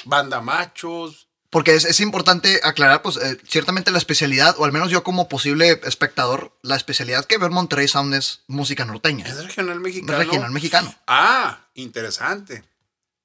Banda 0.04 0.40
Machos. 0.40 1.28
Porque 1.50 1.74
es, 1.76 1.84
es 1.84 2.00
importante 2.00 2.60
aclarar, 2.64 3.00
pues, 3.02 3.16
eh, 3.16 3.38
ciertamente 3.46 3.92
la 3.92 3.98
especialidad, 3.98 4.56
o 4.58 4.64
al 4.64 4.72
menos 4.72 4.90
yo 4.90 5.04
como 5.04 5.28
posible 5.28 5.80
espectador, 5.84 6.58
la 6.62 6.74
especialidad 6.74 7.24
que 7.26 7.38
ver 7.38 7.50
Monterrey 7.50 7.86
Sound 7.86 8.12
es 8.14 8.42
música 8.48 8.84
norteña. 8.84 9.24
Es 9.26 9.44
regional 9.44 9.78
mexicano. 9.78 10.18
regional 10.18 10.50
mexicano. 10.50 10.94
Ah, 11.06 11.68
interesante. 11.74 12.64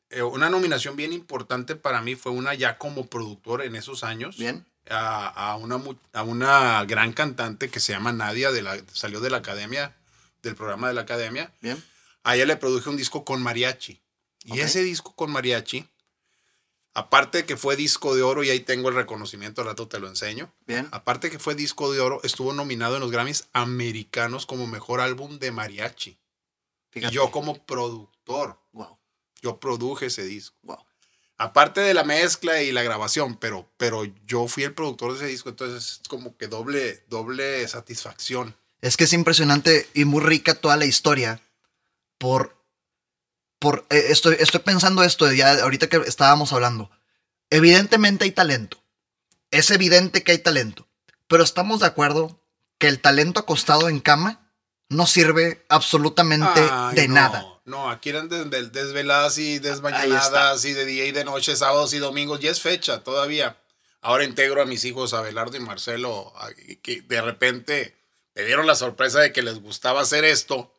Eh, 0.10 0.22
una 0.22 0.50
nominación 0.50 0.96
bien 0.96 1.14
importante 1.14 1.76
para 1.76 2.02
mí 2.02 2.16
fue 2.16 2.32
una 2.32 2.54
ya 2.54 2.78
como 2.78 3.08
productor 3.08 3.64
en 3.64 3.76
esos 3.76 4.04
años. 4.04 4.38
Bien. 4.38 4.66
A, 4.90 5.28
a 5.28 5.56
una, 5.56 5.82
a 6.14 6.24
una 6.24 6.86
gran 6.86 7.12
cantante 7.14 7.70
que 7.70 7.80
se 7.80 7.92
llama 7.94 8.12
Nadia, 8.12 8.52
de 8.52 8.62
la, 8.62 8.78
salió 8.94 9.20
de 9.20 9.32
la 9.32 9.38
academia, 9.38 9.96
del 10.44 10.56
programa 10.56 10.88
de 10.88 10.94
la 10.94 11.02
academia. 11.02 11.52
Bien. 11.62 11.84
A 12.24 12.36
ella 12.36 12.46
le 12.46 12.56
produje 12.56 12.90
un 12.90 12.98
disco 12.98 13.26
con 13.26 13.42
mariachi. 13.42 14.02
Y 14.44 14.60
ese 14.60 14.84
disco 14.84 15.16
con 15.16 15.32
mariachi, 15.32 15.90
aparte 16.94 17.40
de 17.40 17.46
que 17.46 17.58
fue 17.58 17.76
disco 17.76 18.16
de 18.16 18.22
oro, 18.22 18.44
y 18.44 18.52
ahí 18.52 18.60
tengo 18.60 18.90
el 18.90 18.96
reconocimiento, 18.96 19.62
al 19.62 19.68
rato 19.68 19.88
te 19.88 20.00
lo 20.00 20.08
enseño. 20.08 20.54
Bien. 20.68 20.88
Aparte 20.92 21.32
que 21.32 21.40
fue 21.40 21.56
disco 21.56 21.92
de 21.92 22.00
oro, 22.00 22.22
estuvo 22.24 22.54
nominado 22.54 22.96
en 22.96 23.02
los 23.02 23.12
Grammys 23.12 23.48
americanos 23.54 24.46
como 24.46 24.68
mejor 24.68 25.02
álbum 25.02 25.40
de 25.40 25.52
mariachi. 25.52 26.20
Y 26.94 27.10
yo 27.10 27.32
como 27.32 27.66
productor, 27.66 28.60
Wow. 28.72 28.98
Yo 29.42 29.60
produje 29.60 30.08
ese 30.08 30.24
disco. 30.24 30.56
Wow. 30.64 30.78
Aparte 31.38 31.82
de 31.82 31.94
la 31.94 32.04
mezcla 32.04 32.62
y 32.62 32.72
la 32.72 32.84
grabación, 32.84 33.36
pero, 33.36 33.70
pero 33.78 34.04
yo 34.26 34.48
fui 34.48 34.64
el 34.64 34.74
productor 34.74 35.12
de 35.12 35.18
ese 35.18 35.28
disco, 35.28 35.50
entonces 35.50 36.00
es 36.02 36.08
como 36.08 36.38
que 36.38 36.48
doble, 36.48 37.04
doble 37.10 37.68
satisfacción. 37.68 38.56
Es 38.82 38.96
que 38.96 39.04
es 39.04 39.14
impresionante 39.14 39.90
y 39.94 40.06
muy 40.06 40.22
rica 40.24 40.56
toda 40.56 40.78
la 40.78 40.86
historia 40.86 41.42
por... 42.18 42.56
por 43.60 43.86
eh, 43.90 44.06
estoy, 44.10 44.38
estoy 44.40 44.62
pensando 44.62 45.04
esto 45.04 45.32
ya 45.32 45.62
ahorita 45.62 45.90
que 45.90 45.98
estábamos 46.06 46.54
hablando. 46.54 46.90
Evidentemente 47.50 48.24
hay 48.24 48.32
talento. 48.32 48.82
Es 49.52 49.72
evidente 49.72 50.24
que 50.24 50.32
hay 50.32 50.40
talento. 50.40 50.88
Pero 51.28 51.44
estamos 51.44 51.82
de 51.82 51.88
acuerdo 51.88 52.40
que 52.78 52.88
el 52.88 53.00
talento 53.00 53.40
acostado 53.42 53.90
en 53.90 54.00
cama 54.00 54.52
no 54.90 55.06
sirve 55.06 55.66
absolutamente 55.70 56.62
Ay, 56.72 56.96
de 56.96 57.08
no, 57.08 57.16
nada. 57.16 57.55
No, 57.66 57.90
aquí 57.90 58.10
eran 58.10 58.30
des- 58.30 58.72
desveladas 58.72 59.38
y 59.40 59.54
Ahí 59.54 59.60
desmañanadas 59.60 60.64
y 60.66 60.74
de 60.74 60.86
día 60.86 61.06
y 61.06 61.12
de 61.12 61.26
noche, 61.26 61.56
sábados 61.56 61.94
y 61.94 61.98
domingos, 62.00 62.40
y 62.44 62.48
es 62.48 62.62
fecha 62.62 63.04
todavía. 63.04 63.58
Ahora 64.02 64.24
integro 64.24 64.62
a 64.62 64.66
mis 64.66 64.86
hijos, 64.86 65.14
Abelardo 65.16 65.58
y 65.58 65.62
Marcelo, 65.62 66.32
que 66.84 67.02
de 67.02 67.22
repente 67.22 67.96
me 68.36 68.44
dieron 68.44 68.68
la 68.68 68.76
sorpresa 68.76 69.20
de 69.20 69.34
que 69.34 69.42
les 69.42 69.60
gustaba 69.60 70.02
hacer 70.02 70.26
esto. 70.26 70.72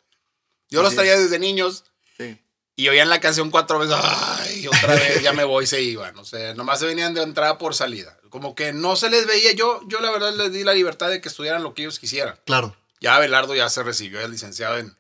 Yo 0.71 0.81
los 0.83 0.89
Así 0.91 0.97
traía 0.97 1.15
es. 1.15 1.23
desde 1.25 1.39
niños 1.41 1.85
Sí. 2.17 2.41
y 2.77 2.89
oían 2.89 3.09
la 3.09 3.19
canción 3.21 3.51
cuatro 3.51 3.81
veces, 3.81 3.97
ay, 4.01 4.69
otra 4.69 4.95
vez 4.95 5.23
ya 5.23 5.33
me 5.33 5.43
voy, 5.45 5.67
se 5.67 5.83
iban. 5.83 6.17
O 6.19 6.25
sea, 6.25 6.55
nomás 6.55 6.79
se 6.79 6.87
venían 6.87 7.15
de 7.15 7.23
entrada 7.23 7.59
por 7.59 7.75
salida. 7.75 8.17
Como 8.31 8.55
que 8.55 8.73
no 8.73 8.95
se 8.95 9.11
les 9.11 9.27
veía. 9.27 9.53
Yo, 9.53 9.81
yo 9.89 9.99
la 10.01 10.11
verdad 10.13 10.33
les 10.35 10.53
di 10.53 10.63
la 10.63 10.75
libertad 10.75 11.09
de 11.11 11.21
que 11.21 11.29
estudiaran 11.29 11.65
lo 11.65 11.75
que 11.75 11.83
ellos 11.83 11.99
quisieran. 11.99 12.39
Claro. 12.45 12.77
Ya 13.01 13.17
Abelardo 13.17 13.55
ya 13.57 13.69
se 13.71 13.83
recibió, 13.83 14.21
es 14.21 14.31
licenciado 14.31 14.79
en, 14.79 14.97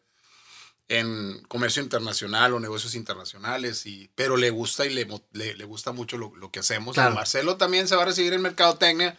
en 0.88 1.42
comercio 1.48 1.82
internacional 1.82 2.54
o 2.54 2.60
negocios 2.60 2.94
internacionales, 2.94 3.86
y, 3.86 4.08
pero 4.14 4.36
le 4.36 4.50
gusta 4.50 4.86
y 4.86 4.90
le, 4.94 5.06
le, 5.32 5.54
le 5.56 5.64
gusta 5.64 5.92
mucho 5.92 6.16
lo, 6.16 6.34
lo 6.36 6.50
que 6.50 6.60
hacemos. 6.60 6.94
Claro. 6.94 7.14
Marcelo 7.14 7.56
también 7.56 7.88
se 7.88 7.96
va 7.96 8.02
a 8.02 8.06
recibir 8.06 8.32
en 8.34 8.42
mercadotecnia 8.42 9.16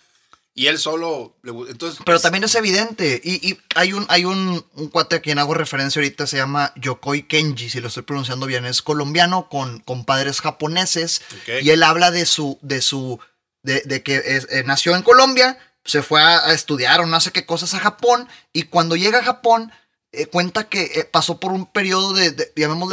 y 0.54 0.68
él 0.68 0.80
solo 0.80 1.36
le 1.44 1.52
entonces 1.70 2.00
Pero 2.06 2.20
también 2.20 2.44
es 2.46 2.56
evidente. 2.56 3.22
Y, 3.24 3.48
y 3.52 3.60
hay 3.76 3.94
un, 3.94 4.06
hay 4.10 4.26
un, 4.26 4.66
un 4.74 4.88
cuate 4.88 5.18
a 5.18 5.22
quien 5.22 5.40
hago 5.40 5.54
referencia 5.54 6.00
ahorita, 6.00 6.26
se 6.26 6.38
llama 6.38 6.72
Yokoi 6.78 7.24
Kenji, 7.28 7.70
si 7.70 7.80
lo 7.82 7.90
estoy 7.90 8.04
pronunciando 8.04 8.46
bien. 8.48 8.66
Es 8.66 8.82
colombiano 8.82 9.50
con, 9.50 9.82
con 9.82 10.04
padres 10.06 10.42
japoneses. 10.42 11.22
Ok. 11.44 11.62
Y 11.64 11.70
él 11.72 11.84
habla 11.84 12.10
de 12.12 12.26
su, 12.26 12.58
de 12.62 12.82
su, 12.82 13.20
de, 13.62 13.82
de 13.82 14.02
que 14.02 14.16
es- 14.26 14.48
eh, 14.50 14.64
nació 14.66 14.96
en 14.96 15.04
Colombia, 15.04 15.60
se 15.86 16.02
fue 16.02 16.22
a, 16.24 16.48
a 16.48 16.54
estudiar 16.54 17.02
o 17.02 17.06
no 17.06 17.20
sé 17.20 17.32
qué 17.32 17.46
cosas 17.46 17.74
a 17.76 17.80
Japón. 17.80 18.28
Y 18.52 18.64
cuando 18.64 18.96
llega 18.96 19.20
a 19.20 19.24
Japón, 19.24 19.72
eh, 20.12 20.26
cuenta 20.28 20.70
que 20.70 20.84
eh, 20.84 21.04
pasó 21.06 21.40
por 21.40 21.52
un 21.52 21.66
periodo 21.66 22.14
de, 22.14 22.32
de, 22.32 22.48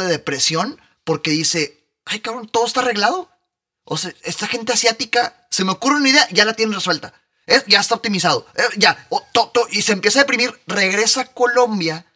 depresión, 0.07 0.79
porque 1.03 1.31
dice, 1.31 1.87
ay 2.05 2.19
cabrón, 2.19 2.47
todo 2.47 2.65
está 2.65 2.81
arreglado. 2.81 3.29
O 3.83 3.97
sea, 3.97 4.13
esta 4.23 4.47
gente 4.47 4.73
asiática, 4.73 5.47
se 5.51 5.63
me 5.63 5.71
ocurre 5.71 5.97
una 5.97 6.09
idea, 6.09 6.27
ya 6.31 6.45
la 6.45 6.53
tienen 6.53 6.75
resuelta. 6.75 7.13
Ya 7.67 7.79
está 7.79 7.95
optimizado. 7.95 8.47
Eh, 8.55 8.63
ya. 8.77 9.07
y 9.69 9.83
se 9.83 9.91
empieza 9.91 10.19
a 10.19 10.23
deprimir. 10.23 10.59
Regresa 10.65 11.21
a 11.21 11.25
Colombia 11.25 12.07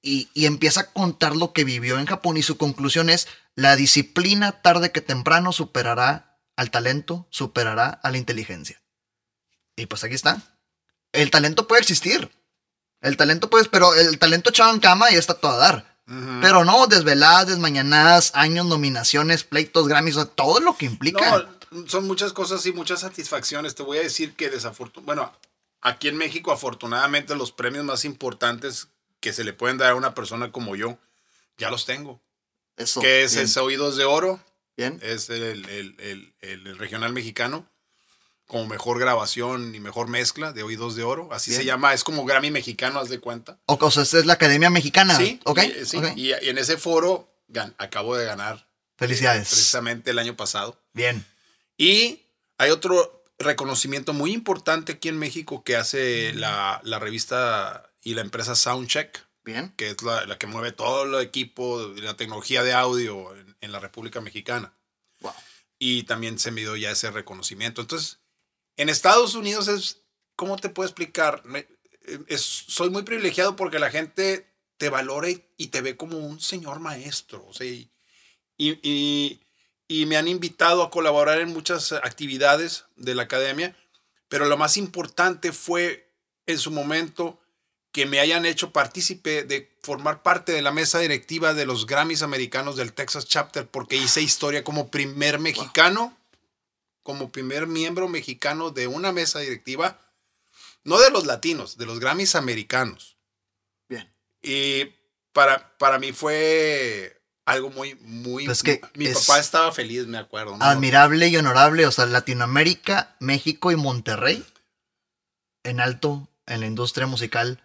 y, 0.00 0.30
y 0.32 0.46
empieza 0.46 0.80
a 0.80 0.92
contar 0.92 1.36
lo 1.36 1.52
que 1.52 1.64
vivió 1.64 1.98
en 1.98 2.06
Japón. 2.06 2.38
Y 2.38 2.42
su 2.42 2.56
conclusión 2.56 3.10
es: 3.10 3.28
la 3.54 3.76
disciplina, 3.76 4.62
tarde 4.62 4.90
que 4.90 5.02
temprano, 5.02 5.52
superará 5.52 6.40
al 6.56 6.70
talento, 6.70 7.26
superará 7.30 7.88
a 7.88 8.10
la 8.10 8.16
inteligencia. 8.16 8.82
Y 9.76 9.86
pues 9.86 10.02
aquí 10.02 10.14
está. 10.14 10.42
El 11.12 11.30
talento 11.30 11.66
puede 11.66 11.82
existir. 11.82 12.30
El 13.00 13.16
talento 13.16 13.48
puede, 13.50 13.64
pero 13.66 13.94
el 13.94 14.18
talento 14.18 14.50
echado 14.50 14.72
en 14.72 14.80
cama 14.80 15.10
y 15.10 15.14
está 15.16 15.34
todo 15.34 15.52
a 15.52 15.56
dar. 15.56 15.96
Pero 16.40 16.64
no, 16.64 16.88
desveladas, 16.88 17.46
desmañanadas, 17.46 18.32
años, 18.34 18.66
nominaciones, 18.66 19.44
pleitos, 19.44 19.86
Grammys, 19.86 20.16
o 20.16 20.22
sea, 20.24 20.30
todo 20.30 20.58
lo 20.58 20.76
que 20.76 20.86
implica. 20.86 21.46
No, 21.70 21.86
son 21.86 22.08
muchas 22.08 22.32
cosas 22.32 22.66
y 22.66 22.72
muchas 22.72 23.00
satisfacciones. 23.00 23.76
Te 23.76 23.84
voy 23.84 23.98
a 23.98 24.02
decir 24.02 24.34
que 24.34 24.50
desafortunadamente, 24.50 25.06
bueno, 25.06 25.32
aquí 25.82 26.08
en 26.08 26.16
México 26.16 26.50
afortunadamente 26.50 27.36
los 27.36 27.52
premios 27.52 27.84
más 27.84 28.04
importantes 28.04 28.88
que 29.20 29.32
se 29.32 29.44
le 29.44 29.52
pueden 29.52 29.78
dar 29.78 29.92
a 29.92 29.94
una 29.94 30.12
persona 30.14 30.50
como 30.50 30.74
yo, 30.74 30.98
ya 31.58 31.70
los 31.70 31.86
tengo. 31.86 32.20
Eso. 32.76 33.00
que 33.00 33.22
es 33.22 33.32
bien, 33.34 33.44
ese 33.44 33.60
Oídos 33.60 33.96
de 33.96 34.04
Oro, 34.06 34.40
bien. 34.76 34.98
es 35.02 35.28
el, 35.30 35.64
el- 35.68 35.94
el- 35.98 36.34
el 36.40 36.76
regional 36.78 37.12
mexicano, 37.12 37.66
como 38.50 38.66
mejor 38.66 38.98
grabación 38.98 39.74
y 39.74 39.80
mejor 39.80 40.08
mezcla 40.08 40.52
de 40.52 40.62
Oídos 40.64 40.96
de 40.96 41.04
Oro. 41.04 41.28
Así 41.32 41.50
Bien. 41.52 41.60
se 41.62 41.66
llama, 41.66 41.94
es 41.94 42.02
como 42.04 42.24
Grammy 42.24 42.50
mexicano, 42.50 42.98
haz 42.98 43.08
de 43.08 43.20
cuenta. 43.20 43.58
O, 43.66 43.78
o 43.80 43.90
sea, 43.90 44.02
esta 44.02 44.18
es 44.18 44.26
la 44.26 44.32
Academia 44.34 44.70
Mexicana. 44.70 45.16
Sí, 45.16 45.40
¿Ok? 45.44 45.60
y, 45.62 45.84
sí, 45.86 45.96
ok. 45.98 46.04
y- 46.16 46.30
y 46.30 46.48
en 46.48 46.58
ese 46.58 46.76
foro 46.76 47.32
gan- 47.48 47.74
acabo 47.78 48.16
de 48.16 48.24
ganar. 48.26 48.66
Felicidades. 48.98 49.46
eh, 49.46 49.50
precisamente 49.50 50.10
el 50.10 50.18
año 50.18 50.36
pasado. 50.36 50.78
Bien. 50.92 51.24
Y 51.78 52.20
hay 52.58 52.70
otro 52.70 53.24
reconocimiento 53.38 54.12
muy 54.12 54.32
importante 54.32 54.92
aquí 54.92 55.08
en 55.08 55.18
México 55.18 55.62
que 55.64 55.76
hace 55.76 56.32
la, 56.34 56.80
la 56.84 56.98
revista 56.98 57.90
y 58.02 58.14
la 58.14 58.20
empresa 58.20 58.54
Soundcheck, 58.54 59.24
Bien. 59.44 59.72
que 59.76 59.88
es 59.90 60.02
la, 60.02 60.26
la 60.26 60.36
que 60.38 60.46
mueve 60.46 60.72
todo 60.72 61.04
el 61.04 61.24
equipo 61.24 61.88
de 61.88 62.02
la 62.02 62.16
tecnología 62.16 62.62
de 62.62 62.72
audio 62.74 63.34
en, 63.36 63.56
en 63.60 63.72
la 63.72 63.78
República 63.80 64.20
Mexicana. 64.20 64.74
Wow. 65.20 65.32
Y 65.78 66.02
también 66.02 66.38
se 66.38 66.50
me 66.50 66.60
dio 66.60 66.76
ya 66.76 66.90
ese 66.90 67.10
reconocimiento. 67.10 67.80
Entonces, 67.80 68.18
en 68.80 68.88
Estados 68.88 69.34
Unidos 69.34 69.68
es, 69.68 70.02
¿cómo 70.36 70.56
te 70.56 70.68
puedo 70.68 70.88
explicar? 70.88 71.42
Me- 71.44 71.66
es- 72.28 72.40
soy 72.68 72.90
muy 72.90 73.02
privilegiado 73.02 73.56
porque 73.56 73.78
la 73.78 73.90
gente 73.90 74.46
te 74.78 74.88
valora 74.88 75.28
y, 75.28 75.66
te 75.68 75.82
ve 75.82 75.96
como 75.96 76.18
un 76.18 76.40
señor 76.40 76.80
maestro. 76.80 77.44
O 77.46 77.52
sea, 77.52 77.66
y, 77.66 77.90
y- 78.56 78.78
y- 78.82 79.40
y 79.88 80.06
me 80.06 80.16
han 80.16 80.28
invitado 80.28 80.82
a 80.82 80.90
colaborar 80.90 81.40
en 81.40 81.52
muchas 81.52 81.92
actividades 81.92 82.84
de 82.96 83.14
la 83.14 83.24
academia, 83.24 83.76
pero 84.28 84.46
lo 84.46 84.56
más 84.56 84.76
importante 84.76 85.52
fue 85.52 86.08
en 86.46 86.58
su 86.58 86.70
momento 86.70 87.40
que 87.92 88.06
me 88.06 88.20
hayan 88.20 88.46
hecho 88.46 88.70
partícipe 88.72 89.42
de 89.42 89.76
formar 89.82 90.22
parte 90.22 90.52
de 90.52 90.62
la 90.62 90.70
mesa 90.70 91.00
directiva 91.00 91.54
de 91.54 91.66
los 91.66 91.86
Grammys 91.86 92.22
americanos 92.22 92.76
del 92.76 92.92
Texas 92.92 93.26
Chapter, 93.26 93.66
porque 93.66 93.96
hice 93.96 94.22
historia 94.22 94.62
como 94.62 94.90
primer 94.90 95.40
mexicano, 95.40 96.16
como 97.10 97.32
primer 97.32 97.66
miembro 97.66 98.06
mexicano 98.08 98.70
de 98.70 98.86
una 98.86 99.10
mesa 99.10 99.40
directiva, 99.40 99.98
no 100.84 101.00
de 101.00 101.10
los 101.10 101.26
latinos, 101.26 101.76
de 101.76 101.86
los 101.86 101.98
Grammys 101.98 102.36
americanos. 102.36 103.16
Bien. 103.88 104.08
Y 104.42 104.84
para, 105.32 105.76
para 105.76 105.98
mí 105.98 106.12
fue 106.12 107.20
algo 107.46 107.70
muy, 107.70 107.96
muy... 107.96 108.44
Pues 108.46 108.62
que 108.62 108.80
mi 108.94 109.06
es- 109.06 109.26
papá 109.26 109.40
estaba 109.40 109.72
feliz, 109.72 110.06
me 110.06 110.18
acuerdo. 110.18 110.56
¿no? 110.56 110.64
Admirable 110.64 111.26
y 111.26 111.36
honorable, 111.36 111.84
o 111.84 111.90
sea, 111.90 112.06
Latinoamérica, 112.06 113.16
México 113.18 113.72
y 113.72 113.76
Monterrey 113.76 114.44
en 115.64 115.80
alto 115.80 116.28
en 116.46 116.60
la 116.60 116.66
industria 116.66 117.08
musical 117.08 117.60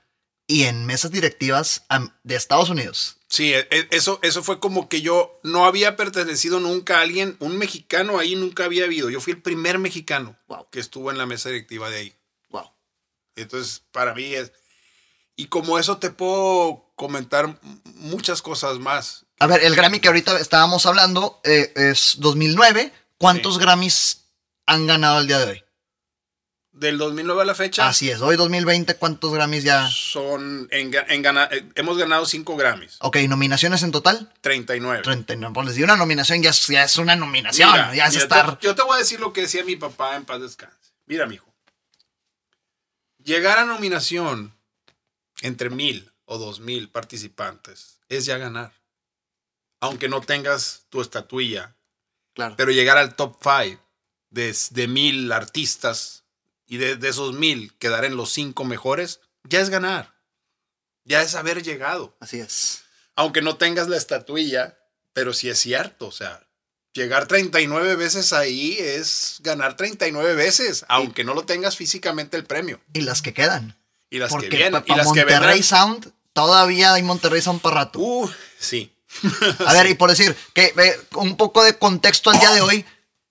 y 0.47 0.63
en 0.63 0.85
mesas 0.85 1.11
directivas 1.11 1.85
de 2.23 2.35
Estados 2.35 2.69
Unidos. 2.69 3.17
Sí, 3.27 3.53
e- 3.53 3.67
e- 3.71 3.87
eso, 3.91 4.19
eso 4.21 4.43
fue 4.43 4.59
como 4.59 4.87
que 4.87 5.01
yo 5.01 5.39
no 5.43 5.65
había 5.65 5.95
pertenecido 5.95 6.59
nunca 6.59 6.99
a 6.99 7.01
alguien, 7.01 7.35
un 7.39 7.57
mexicano 7.57 8.19
ahí 8.19 8.35
nunca 8.35 8.65
había 8.65 8.85
habido. 8.85 9.09
Yo 9.09 9.19
fui 9.19 9.33
el 9.33 9.41
primer 9.41 9.79
mexicano 9.79 10.37
Wow. 10.47 10.67
que 10.71 10.79
estuvo 10.79 11.09
en 11.11 11.17
la 11.17 11.25
mesa 11.25 11.49
directiva 11.49 11.89
de 11.89 11.97
ahí. 11.97 12.15
Wow. 12.49 12.71
Entonces, 13.35 13.81
para 13.91 14.13
mí 14.13 14.33
es... 14.35 14.51
Y 15.35 15.47
como 15.47 15.77
eso 15.79 15.97
te 15.97 16.11
puedo 16.11 16.93
comentar 16.95 17.59
muchas 17.95 18.41
cosas 18.41 18.79
más. 18.79 19.25
A 19.39 19.47
ver, 19.47 19.63
el 19.65 19.75
Grammy 19.75 19.99
que 19.99 20.07
ahorita 20.07 20.39
estábamos 20.39 20.85
hablando 20.85 21.41
eh, 21.43 21.73
es 21.75 22.15
2009. 22.19 22.93
¿Cuántos 23.17 23.55
Sí. 23.55 23.59
Grammys 23.59 24.21
han 24.65 24.87
ganado 24.87 25.19
el 25.19 25.27
día 25.27 25.39
de 25.39 25.45
hoy? 25.51 25.63
Del 26.77 26.97
2009 26.97 27.41
a 27.41 27.45
la 27.45 27.55
fecha, 27.55 27.87
Así 27.87 28.09
es, 28.11 28.19
hoy 28.19 28.35
2020, 28.35 28.95
¿cuántos 28.97 29.33
Grammys 29.33 29.63
ya? 29.63 29.89
son 29.89 30.67
en, 30.71 30.91
en 31.07 31.21
gana- 31.21 31.47
eh, 31.49 31.65
hemos 31.75 31.97
ganado 31.97 32.25
5 32.25 32.57
Grammys, 32.57 32.97
Ok, 32.99 33.15
nominaciones 33.29 33.81
en 33.83 33.91
total. 33.93 34.33
39. 34.41 35.01
39. 35.01 35.53
Pues 35.53 35.67
les 35.67 35.75
di 35.77 35.83
una 35.83 35.95
nominación, 35.95 36.43
ya 36.43 36.49
es, 36.49 36.67
ya 36.67 36.83
es 36.83 36.97
una 36.97 37.15
nominación, 37.15 37.71
Mira, 37.71 37.95
ya 37.95 38.07
es 38.07 38.11
mira, 38.15 38.23
estar. 38.23 38.59
te- 38.59 38.65
yo 38.67 38.75
te 38.75 38.81
voy 38.83 38.95
a 38.95 38.99
decir 38.99 39.21
lo 39.21 39.31
que 39.31 39.41
decía 39.41 39.63
mi 39.63 39.77
papá 39.77 40.17
en 40.17 40.25
paz 40.25 40.41
descanse. 40.41 40.75
Mira, 41.05 41.25
mijo. 41.27 41.45
Llegar 43.23 43.57
a 43.57 43.63
nominación 43.65 44.53
entre 45.41 45.69
mil 45.69 46.11
o 46.25 46.37
dos 46.37 46.59
mil 46.59 46.89
participantes 46.89 47.99
es 48.09 48.25
ya 48.25 48.37
ganar. 48.37 48.73
Aunque 49.79 50.09
no 50.09 50.19
tengas 50.19 50.87
tu 50.89 50.99
estatuilla. 50.99 51.73
Claro. 52.33 52.55
Pero 52.57 52.71
llegar 52.71 52.97
al 52.97 53.15
top 53.15 53.37
five 53.41 53.79
de, 54.29 54.53
de 54.71 54.87
mil 54.89 55.31
artistas 55.31 56.24
y 56.67 56.77
de, 56.77 56.95
de 56.95 57.09
esos 57.09 57.33
mil 57.33 57.73
quedar 57.77 58.05
en 58.05 58.17
los 58.17 58.31
cinco 58.31 58.63
mejores, 58.65 59.19
ya 59.43 59.59
es 59.61 59.69
ganar. 59.69 60.13
Ya 61.03 61.21
es 61.21 61.35
haber 61.35 61.61
llegado 61.61 62.17
Así 62.19 62.39
es. 62.39 62.83
aunque 63.15 63.41
no 63.43 63.57
tengas 63.57 63.87
la 63.87 63.97
estatuilla, 63.97 64.77
pero 65.13 65.33
sí 65.33 65.49
es 65.49 65.59
cierto, 65.59 66.07
o 66.07 66.11
sea, 66.11 66.47
llegar 66.93 67.27
39 67.27 67.95
veces 67.95 68.33
ahí 68.33 68.75
es 68.79 69.37
ganar 69.41 69.77
39 69.77 70.33
veces, 70.33 70.83
aunque 70.89 71.23
no 71.23 71.33
lo 71.35 71.45
tengas 71.45 71.75
físicamente 71.77 72.37
el 72.37 72.45
premio. 72.45 72.81
Y 72.93 73.01
las 73.01 73.21
que 73.21 73.33
quedan. 73.33 73.77
Y 74.09 74.17
las 74.17 74.31
Porque 74.31 74.49
que 74.49 74.57
vienen, 74.57 74.83
y 74.85 74.95
las 74.95 75.11
que 75.11 75.21
Monterrey 75.25 75.33
vendrán. 75.33 75.63
Sound, 75.63 76.13
todavía 76.33 76.93
hay 76.93 77.03
Monterrey 77.03 77.41
Sound 77.41 77.61
para 77.61 77.75
rato. 77.75 77.99
Uh, 77.99 78.29
sí. 78.59 78.91
A 79.65 79.73
ver, 79.73 79.87
y 79.87 79.93
por 79.93 80.09
decir, 80.09 80.35
que 80.53 80.73
eh, 80.77 80.99
un 81.15 81.37
poco 81.37 81.63
de 81.63 81.77
contexto 81.77 82.29
al 82.31 82.39
día 82.39 82.51
de 82.51 82.61
hoy. 82.61 82.85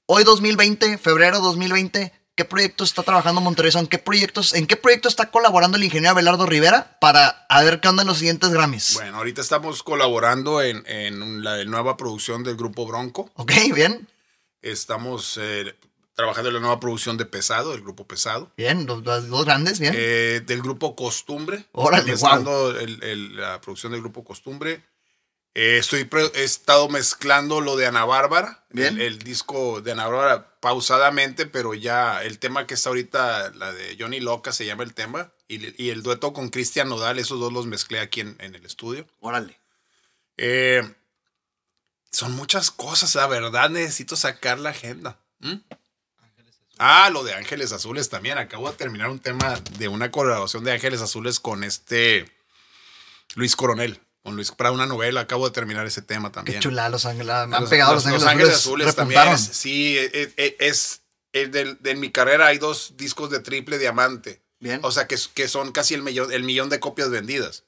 Hoy 0.07 0.23
2020, 0.25 0.99
febrero 0.99 1.41
2020, 1.41 2.13
¿qué 2.37 2.45
proyectos 2.45 2.89
está 2.89 3.03
trabajando 3.03 3.41
Monterrey 3.41 3.71
Sound? 3.73 3.89
¿Qué 3.89 3.99
proyectos, 3.99 4.55
¿En 4.55 4.67
qué 4.67 4.77
proyecto 4.77 5.09
está 5.09 5.31
colaborando 5.31 5.77
el 5.77 5.85
ingeniero 5.85 6.11
Abelardo 6.13 6.47
Rivera 6.47 6.99
para 7.01 7.47
a 7.49 7.63
ver 7.63 7.81
qué 7.81 7.89
onda 7.89 8.03
en 8.03 8.09
los 8.09 8.19
siguientes 8.19 8.51
Grammys? 8.51 8.95
Bueno, 8.95 9.17
ahorita 9.19 9.41
estamos 9.41 9.83
colaborando 9.83 10.61
en, 10.63 10.83
en 10.87 11.45
la 11.45 11.65
nueva 11.65 11.97
producción 11.97 12.43
del 12.43 12.57
grupo 12.57 12.87
Bronco. 12.87 13.31
Ok, 13.35 13.53
bien, 13.75 14.09
Estamos 14.63 15.39
eh, 15.41 15.75
trabajando 16.15 16.49
en 16.49 16.55
la 16.55 16.61
nueva 16.61 16.81
producción 16.81 17.19
de 17.19 17.27
Pesado, 17.27 17.73
del 17.73 17.83
grupo 17.83 18.07
Pesado. 18.07 18.51
bien, 18.57 18.87
los, 18.87 19.05
los 19.05 19.29
dos 19.29 19.45
grandes, 19.45 19.79
bien. 19.79 19.93
Eh, 19.95 20.41
del 20.47 20.63
grupo 20.63 20.97
Costumbre. 20.97 21.67
Órale, 21.73 22.11
mezclando 22.13 22.71
el- 22.79 23.03
el- 23.03 23.37
la 23.37 23.61
producción 23.61 23.93
del 23.93 24.01
grupo 24.01 24.25
Costumbre. 24.25 24.83
Eh, 25.55 25.79
estoy 25.79 26.05
pre- 26.05 26.33
he 26.35 26.43
estado 26.43 26.89
mezclando 26.89 27.61
lo 27.61 27.77
de 27.77 27.87
Ana 27.87 28.05
Bárbara. 28.05 28.65
El, 28.75 29.01
el 29.01 29.21
disco 29.21 29.81
de 29.81 29.93
Ana 29.93 30.09
Bárbara 30.09 30.59
pausadamente, 30.61 31.47
pero 31.47 31.75
ya 31.75 32.25
el 32.25 32.39
tema 32.41 32.67
que 32.67 32.75
está 32.75 32.89
ahorita, 32.89 33.51
la 33.51 33.73
de 33.73 33.97
Johnny 33.99 34.19
Loca 34.19 34.53
se 34.53 34.67
llama 34.67 34.83
el 34.83 34.95
tema. 34.95 35.33
Y, 35.47 35.81
y 35.81 35.91
el 35.91 36.03
dueto 36.03 36.33
con 36.33 36.49
Cristian 36.49 36.89
Nodal, 36.89 37.19
esos 37.19 37.39
dos 37.39 37.53
los 37.53 37.67
mezclé 37.67 38.01
aquí 38.01 38.21
en, 38.21 38.37
en 38.41 38.55
el 38.55 38.67
estudio. 38.67 39.07
Órale. 39.21 39.61
Eh, 40.37 40.83
son 42.11 42.33
muchas 42.33 42.71
cosas, 42.71 43.15
la 43.15 43.27
verdad 43.27 43.71
necesito 43.71 44.17
sacar 44.17 44.59
la 44.59 44.71
agenda. 44.71 45.19
¿Mm? 45.39 45.55
Ah, 46.79 47.11
lo 47.11 47.23
de 47.23 47.35
Ángeles 47.35 47.71
Azules 47.71 48.09
también. 48.09 48.39
Acabo 48.39 48.69
de 48.69 48.77
terminar 48.77 49.09
un 49.09 49.21
tema 49.21 49.61
de 49.79 49.87
una 49.87 50.11
colaboración 50.11 50.65
de 50.65 50.73
Ángeles 50.73 51.01
Azules 51.01 51.39
con 51.39 51.63
este 51.63 52.29
Luis 53.37 53.55
Coronel. 53.55 54.01
Con 54.25 54.37
Luis 54.37 54.51
para 54.53 54.73
una 54.73 54.87
novela. 54.87 55.21
Acabo 55.21 55.47
de 55.47 55.53
terminar 55.53 55.87
ese 55.87 56.01
tema 56.03 56.33
también. 56.33 56.57
Qué 56.59 56.63
chula, 56.63 56.89
los 56.89 57.05
ángeles, 57.05 57.31
han 57.33 57.51
Los- 57.51 57.69
pegado 57.69 57.93
los- 57.95 58.05
los, 58.07 58.15
Los 58.15 58.25
ángeles, 58.25 58.55
azules, 58.55 58.87
Azules 58.89 58.97
también. 58.97 59.21
repuntaron. 59.21 59.51
es- 59.51 59.57
sí, 59.57 59.99
es, 59.99 60.31
es- 60.37 60.55
es- 60.59 61.01
es 61.35 61.53
del- 61.53 61.77
de, 61.83 61.95
mi 61.95 62.11
carrera 62.11 62.47
hay 62.47 62.57
dos 62.59 62.95
discos 62.97 63.31
de 63.31 63.41
triple 63.41 63.77
diamante. 63.79 64.41
Bien. 64.61 64.81
O 64.83 64.91
sea, 64.93 65.07
que, 65.07 65.19
que 65.35 65.47
son 65.47 65.73
casi 65.73 65.93
el 65.93 66.03
millón, 66.03 66.33
el 66.33 66.43
millón 66.43 66.71
de 66.71 66.81
copias 66.81 67.11
vendidas. 67.11 67.65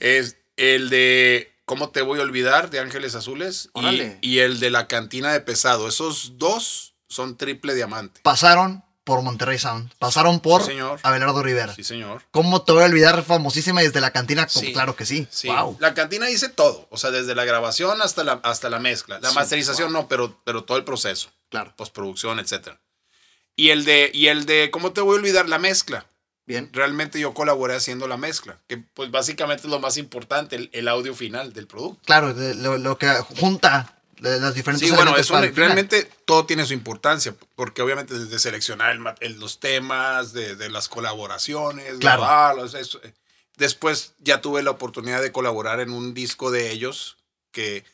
Es 0.00 0.36
el 0.56 0.88
de 0.90 1.52
¿Cómo 1.66 1.90
te 1.90 2.00
voy 2.00 2.18
a 2.18 2.22
olvidar? 2.22 2.70
de 2.70 2.80
Ángeles 2.80 3.14
Azules. 3.14 3.68
y-. 3.74 4.16
Y, 4.22 4.38
el 4.38 4.58
de 4.60 4.70
La 4.70 4.88
Cantina 4.88 5.34
de 5.34 5.40
Pesado. 5.42 5.86
Esos 5.86 6.38
dos 6.38 6.94
son 7.10 7.36
triple 7.36 7.74
diamante. 7.74 8.20
Pasaron 8.22 8.82
por 9.08 9.22
Monterrey 9.22 9.56
Sound, 9.58 9.90
pasaron 9.98 10.40
por 10.40 10.60
Sí, 10.60 10.68
señor. 10.72 11.00
Abelardo 11.02 11.42
Rivera. 11.42 11.74
Sí, 11.74 11.82
señor. 11.82 12.22
¿Cómo 12.30 12.60
te 12.60 12.72
voy 12.72 12.82
a 12.82 12.86
olvidar 12.86 13.22
famosísima 13.24 13.80
desde 13.80 14.02
la 14.02 14.10
cantina? 14.10 14.46
Sí. 14.50 14.74
Claro 14.74 14.94
que 14.96 15.06
sí. 15.06 15.26
Sí. 15.30 15.48
Wow. 15.48 15.78
La 15.80 15.94
cantina 15.94 16.26
dice 16.26 16.50
todo. 16.50 16.86
O 16.90 16.98
sea, 16.98 17.10
desde 17.10 17.34
la 17.34 17.46
grabación 17.46 18.02
hasta 18.02 18.22
la, 18.22 18.34
hasta 18.42 18.68
la 18.68 18.78
mezcla. 18.80 19.18
La 19.20 19.32
masterización 19.32 19.94
no, 19.94 20.08
pero, 20.08 20.38
pero 20.44 20.64
todo 20.64 20.76
el 20.76 20.84
proceso. 20.84 21.30
Claro. 21.48 21.72
Postproducción, 21.74 22.38
etcétera. 22.38 22.78
Y 23.56 23.70
el 23.70 23.86
de, 23.86 24.10
y 24.12 24.26
el 24.26 24.44
de, 24.44 24.70
¿cómo 24.70 24.92
te 24.92 25.00
voy 25.00 25.14
a 25.16 25.18
olvidar? 25.20 25.48
La 25.48 25.58
mezcla. 25.58 26.04
Bien. 26.44 26.68
Realmente 26.72 27.18
yo 27.18 27.32
colaboré 27.32 27.76
haciendo 27.76 28.06
la 28.08 28.16
mezcla, 28.18 28.58
que 28.68 28.76
pues 28.78 29.10
básicamente 29.10 29.62
es 29.64 29.70
lo 29.70 29.80
más 29.80 29.96
importante, 29.96 30.56
el, 30.56 30.70
el 30.72 30.88
audio 30.88 31.14
final 31.14 31.52
del 31.54 31.66
producto. 31.66 32.00
Claro, 32.04 32.34
de- 32.34 32.54
lo, 32.54 32.76
lo 32.78 32.98
que 32.98 33.08
junta 33.40 33.97
las 34.20 34.54
diferentes 34.54 34.88
Sí, 34.88 34.94
bueno, 34.94 35.16
eso 35.16 35.40
realmente 35.54 36.10
todo 36.24 36.44
tiene 36.46 36.66
su 36.66 36.72
importancia, 36.74 37.34
porque 37.54 37.82
obviamente 37.82 38.18
desde 38.18 38.38
seleccionar 38.38 38.90
el 38.90 38.98
ma- 39.00 39.14
el- 39.20 39.38
los 39.38 39.60
temas, 39.60 40.32
de, 40.32 40.56
de 40.56 40.68
las 40.70 40.88
colaboraciones, 40.88 41.98
Claro. 41.98 42.22
grabarlos, 42.22 42.74
eso. 42.74 43.00
eh. 43.04 43.12
Después 43.56 44.12
ya 44.18 44.40
tuve 44.40 44.62
la 44.62 44.70
oportunidad 44.70 45.20
de 45.22 45.32
colaborar 45.32 45.80
en 45.80 45.90
un 45.90 46.14
disco 46.14 46.50
de 46.50 46.70
ellos, 46.70 47.16
que 47.50 47.84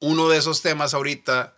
uno 0.00 0.28
de 0.28 0.38
esos 0.38 0.60
temas 0.62 0.92
ahorita 0.94 1.56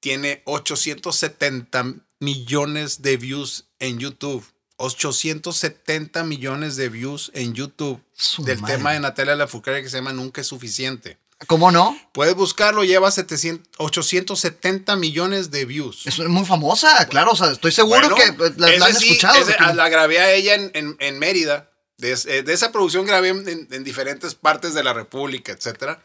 tiene 0.00 0.42
870 0.46 1.94
millones 2.20 3.02
de 3.02 3.16
views 3.16 3.64
en 3.78 3.98
YouTube. 3.98 4.44
870 4.76 6.22
millones 6.24 6.76
de 6.76 6.88
views 6.88 7.30
en 7.34 7.52
YouTube 7.54 8.00
Su 8.14 8.44
del 8.44 8.60
madre. 8.60 8.76
tema 8.76 8.92
de 8.92 9.00
Natalia 9.00 9.36
Lafourcade 9.36 9.82
que 9.82 9.88
se 9.90 9.96
llama 9.98 10.12
Nunca 10.12 10.40
es 10.40 10.46
suficiente. 10.46 11.18
¿Cómo 11.46 11.70
no? 11.70 11.96
Puedes 12.12 12.34
buscarlo, 12.34 12.82
lleva 12.82 13.10
700, 13.12 13.68
870 13.78 14.96
millones 14.96 15.50
de 15.52 15.64
views. 15.64 16.04
Es 16.06 16.18
muy 16.18 16.44
famosa, 16.44 17.06
claro. 17.06 17.30
O 17.30 17.36
sea, 17.36 17.52
estoy 17.52 17.70
seguro 17.70 18.08
Bueno, 18.08 18.16
que 18.16 18.24
eh, 18.46 18.52
la, 18.56 18.70
la 18.76 18.86
han 18.86 18.96
sí, 18.96 19.06
escuchado. 19.10 19.38
ese- 19.38 19.54
ah, 19.60 19.72
la 19.72 19.88
grabé 19.88 20.18
a 20.18 20.32
ella 20.32 20.54
en, 20.54 20.70
en- 20.74 20.96
en 20.98 21.18
Mérida. 21.18 21.70
De, 21.96 22.12
eh, 22.26 22.42
de 22.42 22.52
esa 22.52 22.72
producción 22.72 23.06
grabé 23.06 23.28
en, 23.28 23.48
en- 23.48 23.68
en 23.70 23.84
diferentes 23.84 24.34
partes 24.34 24.74
de 24.74 24.82
la 24.82 24.92
República, 24.92 25.52
etcétera. 25.52 26.02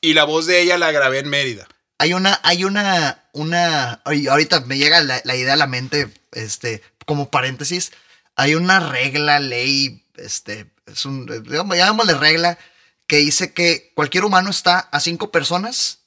Y 0.00 0.14
la 0.14 0.24
voz 0.24 0.46
de 0.46 0.60
ella 0.60 0.76
la 0.76 0.90
grabé 0.92 1.20
en 1.20 1.28
Mérida. 1.28 1.68
Hay 1.98 2.12
una, 2.12 2.40
hay 2.42 2.64
una, 2.64 3.24
una. 3.32 4.02
Ahorita 4.04 4.60
me 4.60 4.76
llega 4.76 5.00
la, 5.02 5.20
la 5.24 5.36
idea 5.36 5.54
a 5.54 5.56
la 5.56 5.66
mente, 5.68 6.12
este, 6.32 6.82
como 7.06 7.30
paréntesis. 7.30 7.92
Hay 8.34 8.54
una 8.56 8.80
regla, 8.80 9.38
ley, 9.40 10.04
este, 10.16 10.66
es 10.86 11.06
un, 11.06 11.26
digamos, 11.44 11.76
llamémosle 11.76 12.14
regla, 12.14 12.58
que 13.06 13.18
dice 13.18 13.52
que 13.52 13.92
cualquier 13.94 14.24
humano 14.24 14.50
está 14.50 14.78
a 14.78 15.00
cinco 15.00 15.30
personas, 15.30 16.00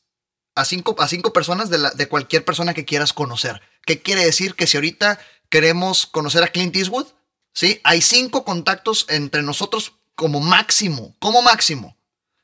a 0.56 0.66
cinco, 0.66 0.96
a 1.00 1.08
cinco 1.08 1.34
personas 1.34 1.70
de, 1.70 2.08
cualquier 2.08 2.44
persona 2.44 2.74
que 2.74 2.86
quieras 2.86 3.14
conocer. 3.14 3.62
¿Qué 3.86 4.02
quiere 4.02 4.26
decir? 4.26 4.56
Que 4.56 4.68
si 4.68 4.78
ahorita 4.78 5.20
queremos 5.50 6.06
conocer 6.06 6.44
a 6.44 6.50
Clint 6.50 6.76
Eastwood, 6.76 7.08
¿sí? 7.54 7.80
Hay 7.84 8.02
cinco 8.02 8.44
contactos 8.44 9.06
entre 9.10 9.42
nosotros 9.42 9.94
como 10.16 10.42
máximo, 10.42 11.16
como 11.20 11.42
máximo. 11.42 11.98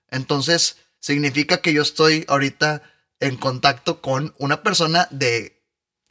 Entonces, 0.09 0.77
significa 0.99 1.57
que 1.61 1.73
yo 1.73 1.81
estoy 1.81 2.25
ahorita 2.29 2.81
en 3.19 3.35
contacto 3.37 4.01
con 4.01 4.33
una 4.37 4.63
persona 4.63 5.07
de, 5.11 5.61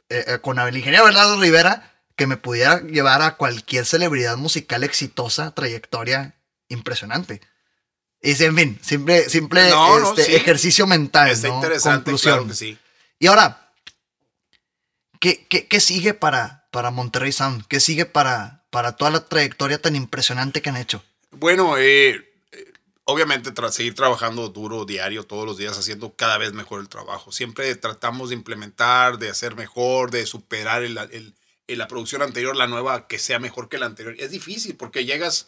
eh, 0.09 0.25
eh, 0.27 0.39
con 0.41 0.59
el 0.59 0.77
ingeniero 0.77 1.05
Bernardo 1.05 1.39
Rivera, 1.39 1.91
que 2.15 2.27
me 2.27 2.37
pudiera 2.37 2.81
llevar 2.81 3.21
a 3.21 3.35
cualquier 3.35 3.85
celebridad 3.85 4.37
musical 4.37 4.83
exitosa, 4.83 5.53
trayectoria 5.53 6.35
impresionante. 6.69 7.41
Y 8.21 8.31
en 8.43 8.55
fin, 8.55 8.79
simple, 8.81 9.29
simple 9.29 9.69
No, 9.69 9.99
no, 9.99 10.09
este, 10.09 10.23
sí. 10.25 10.35
ejercicio 10.35 10.87
mental. 10.87 11.29
Está 11.29 11.47
¿no? 11.49 11.55
interesante, 11.55 12.05
Conclusión. 12.05 12.33
claro 12.35 12.47
que 12.47 12.55
sí. 12.55 12.77
Y 13.19 13.27
ahora, 13.27 13.71
¿qué, 15.19 15.45
qué, 15.47 15.67
qué 15.67 15.79
sigue 15.79 16.13
para, 16.13 16.67
para 16.71 16.91
Monterrey 16.91 17.31
Sound? 17.31 17.65
¿Qué 17.67 17.79
sigue 17.79 18.05
para, 18.05 18.65
para 18.69 18.93
toda 18.93 19.11
la 19.11 19.25
trayectoria 19.25 19.81
tan 19.81 19.95
impresionante 19.95 20.61
que 20.61 20.69
han 20.69 20.77
hecho? 20.77 21.03
Bueno, 21.31 21.77
eh, 21.77 22.15
eh, 22.51 22.73
obviamente 23.03 23.51
tras 23.51 23.75
seguir 23.75 23.93
trabajando 23.95 24.49
duro, 24.49 24.85
diario, 24.85 25.23
todos 25.23 25.45
los 25.45 25.57
días, 25.57 25.77
haciendo 25.77 26.15
cada 26.15 26.37
vez 26.37 26.53
mejor 26.53 26.81
el 26.81 26.89
trabajo. 26.89 27.31
Siempre 27.31 27.75
tratamos 27.75 28.29
de 28.29 28.35
implementar, 28.35 29.17
de 29.19 29.29
hacer 29.29 29.55
mejor, 29.55 30.11
de 30.11 30.25
superar 30.25 30.83
el, 30.83 30.97
el- 30.97 31.35
el- 31.67 31.77
la 31.77 31.87
producción 31.87 32.21
anterior, 32.21 32.55
la 32.55 32.67
nueva, 32.67 33.07
que 33.07 33.19
sea 33.19 33.39
mejor 33.39 33.69
que 33.69 33.77
la 33.77 33.85
anterior. 33.87 34.15
Es 34.19 34.31
difícil 34.31 34.75
porque 34.75 35.03
llegas 35.05 35.47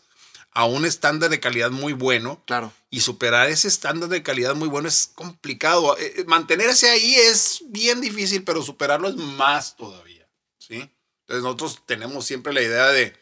a 0.57 0.65
un 0.65 0.85
estándar 0.85 1.29
de 1.29 1.39
calidad 1.39 1.69
muy 1.69 1.93
bueno 1.93 2.41
Claro. 2.47 2.73
y 2.89 3.01
superar 3.01 3.47
ese 3.47 3.67
estándar 3.67 4.09
de 4.09 4.23
calidad 4.23 4.55
muy 4.55 4.67
bueno 4.67 4.87
es 4.87 5.11
complicado. 5.13 5.95
Eh, 5.99 6.13
eh, 6.17 6.23
Mantenerse 6.25 6.89
ahí 6.89 7.13
es 7.13 7.61
bien 7.67 8.01
difícil, 8.01 8.43
pero 8.43 8.63
superarlo 8.63 9.07
es 9.07 9.15
más 9.15 9.75
todavía. 9.75 10.27
¿sí? 10.57 10.77
Entonces 11.21 11.43
nosotros 11.43 11.83
tenemos 11.85 12.25
siempre 12.25 12.53
la 12.53 12.63
idea 12.63 12.87
de 12.87 13.15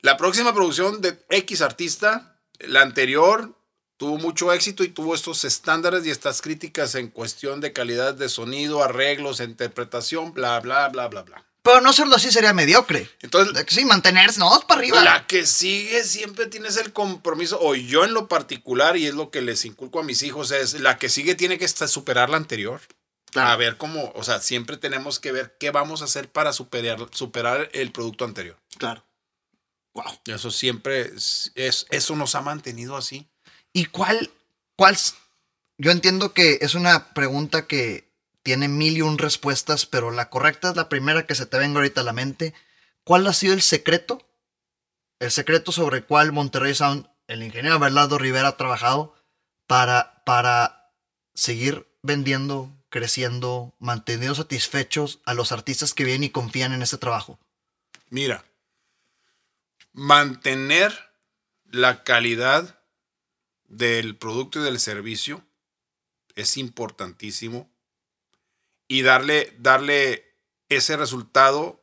la 0.00 0.16
próxima 0.16 0.54
producción 0.54 1.02
de 1.02 1.22
X 1.28 1.60
artista, 1.60 2.40
la 2.58 2.80
anterior 2.80 3.54
tuvo 3.98 4.16
mucho 4.16 4.50
éxito 4.50 4.82
y 4.82 4.88
tuvo 4.88 5.14
estos 5.14 5.44
estándares 5.44 6.06
y 6.06 6.10
estas 6.10 6.40
críticas 6.40 6.94
en 6.94 7.08
cuestión 7.08 7.60
de 7.60 7.74
calidad 7.74 8.14
de 8.14 8.30
sonido, 8.30 8.82
arreglos, 8.82 9.40
interpretación, 9.40 10.32
bla, 10.32 10.58
bla, 10.60 10.88
bla, 10.88 11.08
bla, 11.08 11.20
bla. 11.20 11.46
Pero 11.64 11.80
no 11.80 11.90
hacerlo 11.90 12.16
así 12.16 12.30
sería 12.30 12.52
mediocre. 12.52 13.08
Entonces, 13.22 13.64
Sí, 13.68 13.86
mantenerse, 13.86 14.38
no, 14.38 14.50
para 14.68 14.80
arriba. 14.80 15.02
la 15.02 15.26
que 15.26 15.46
sigue 15.46 16.04
siempre 16.04 16.46
tienes 16.46 16.76
el 16.76 16.92
compromiso, 16.92 17.58
o 17.60 17.74
yo 17.74 18.04
en 18.04 18.12
lo 18.12 18.28
particular, 18.28 18.98
y 18.98 19.06
es 19.06 19.14
lo 19.14 19.30
que 19.30 19.40
les 19.40 19.64
inculco 19.64 19.98
a 19.98 20.02
mis 20.04 20.22
hijos, 20.22 20.50
es 20.50 20.78
la 20.80 20.98
que 20.98 21.08
sigue 21.08 21.34
tiene 21.34 21.58
que 21.58 21.66
superar 21.66 22.28
la 22.28 22.36
anterior. 22.36 22.82
Claro. 23.30 23.48
A 23.50 23.56
ver 23.56 23.78
cómo, 23.78 24.12
o 24.14 24.22
sea, 24.22 24.40
siempre 24.40 24.76
tenemos 24.76 25.18
que 25.18 25.32
ver 25.32 25.56
qué 25.58 25.70
vamos 25.70 26.02
a 26.02 26.04
hacer 26.04 26.30
para 26.30 26.52
superar, 26.52 27.08
superar 27.12 27.70
el 27.72 27.90
producto 27.92 28.24
anterior. 28.26 28.56
Claro. 28.78 29.04
Wow. 29.94 30.20
Eso 30.26 30.50
siempre, 30.50 31.00
es, 31.16 31.50
es- 31.54 31.86
eso 31.90 32.14
nos 32.14 32.34
ha 32.34 32.42
mantenido 32.42 32.96
así. 32.96 33.26
¿Y 33.72 33.86
cuál, 33.86 34.30
cuál? 34.76 34.96
Yo 35.78 35.90
entiendo 35.90 36.34
que 36.34 36.58
es 36.60 36.74
una 36.74 37.12
pregunta 37.14 37.66
que 37.66 38.12
tiene 38.44 38.68
mil 38.68 38.98
y 38.98 39.02
un 39.02 39.18
respuestas, 39.18 39.86
pero 39.86 40.10
la 40.10 40.28
correcta 40.28 40.70
es 40.70 40.76
la 40.76 40.90
primera 40.90 41.26
que 41.26 41.34
se 41.34 41.46
te 41.46 41.58
venga 41.58 41.78
ahorita 41.78 42.02
a 42.02 42.04
la 42.04 42.12
mente. 42.12 42.54
¿Cuál 43.02 43.26
ha 43.26 43.32
sido 43.32 43.54
el 43.54 43.62
secreto? 43.62 44.28
El 45.18 45.30
secreto 45.30 45.72
sobre 45.72 45.98
el 45.98 46.04
cual 46.04 46.30
Monterrey 46.30 46.74
Sound, 46.74 47.08
el 47.26 47.42
ingeniero 47.42 47.76
Abelardo 47.76 48.18
Rivera 48.18 48.48
ha 48.48 48.56
trabajado 48.58 49.14
para, 49.66 50.22
para 50.26 50.92
seguir 51.32 51.88
vendiendo, 52.02 52.70
creciendo, 52.90 53.74
manteniendo 53.78 54.34
satisfechos 54.34 55.20
a 55.24 55.32
los 55.32 55.50
artistas 55.50 55.94
que 55.94 56.04
vienen 56.04 56.24
y 56.24 56.30
confían 56.30 56.74
en 56.74 56.82
este 56.82 56.98
trabajo. 56.98 57.38
Mira, 58.10 58.44
mantener 59.94 60.92
la 61.70 62.04
calidad 62.04 62.78
del 63.64 64.16
producto 64.16 64.60
y 64.60 64.64
del 64.64 64.78
servicio 64.78 65.42
es 66.34 66.58
importantísimo 66.58 67.73
y 68.88 69.02
darle, 69.02 69.54
darle 69.58 70.24
ese 70.68 70.96
resultado 70.96 71.80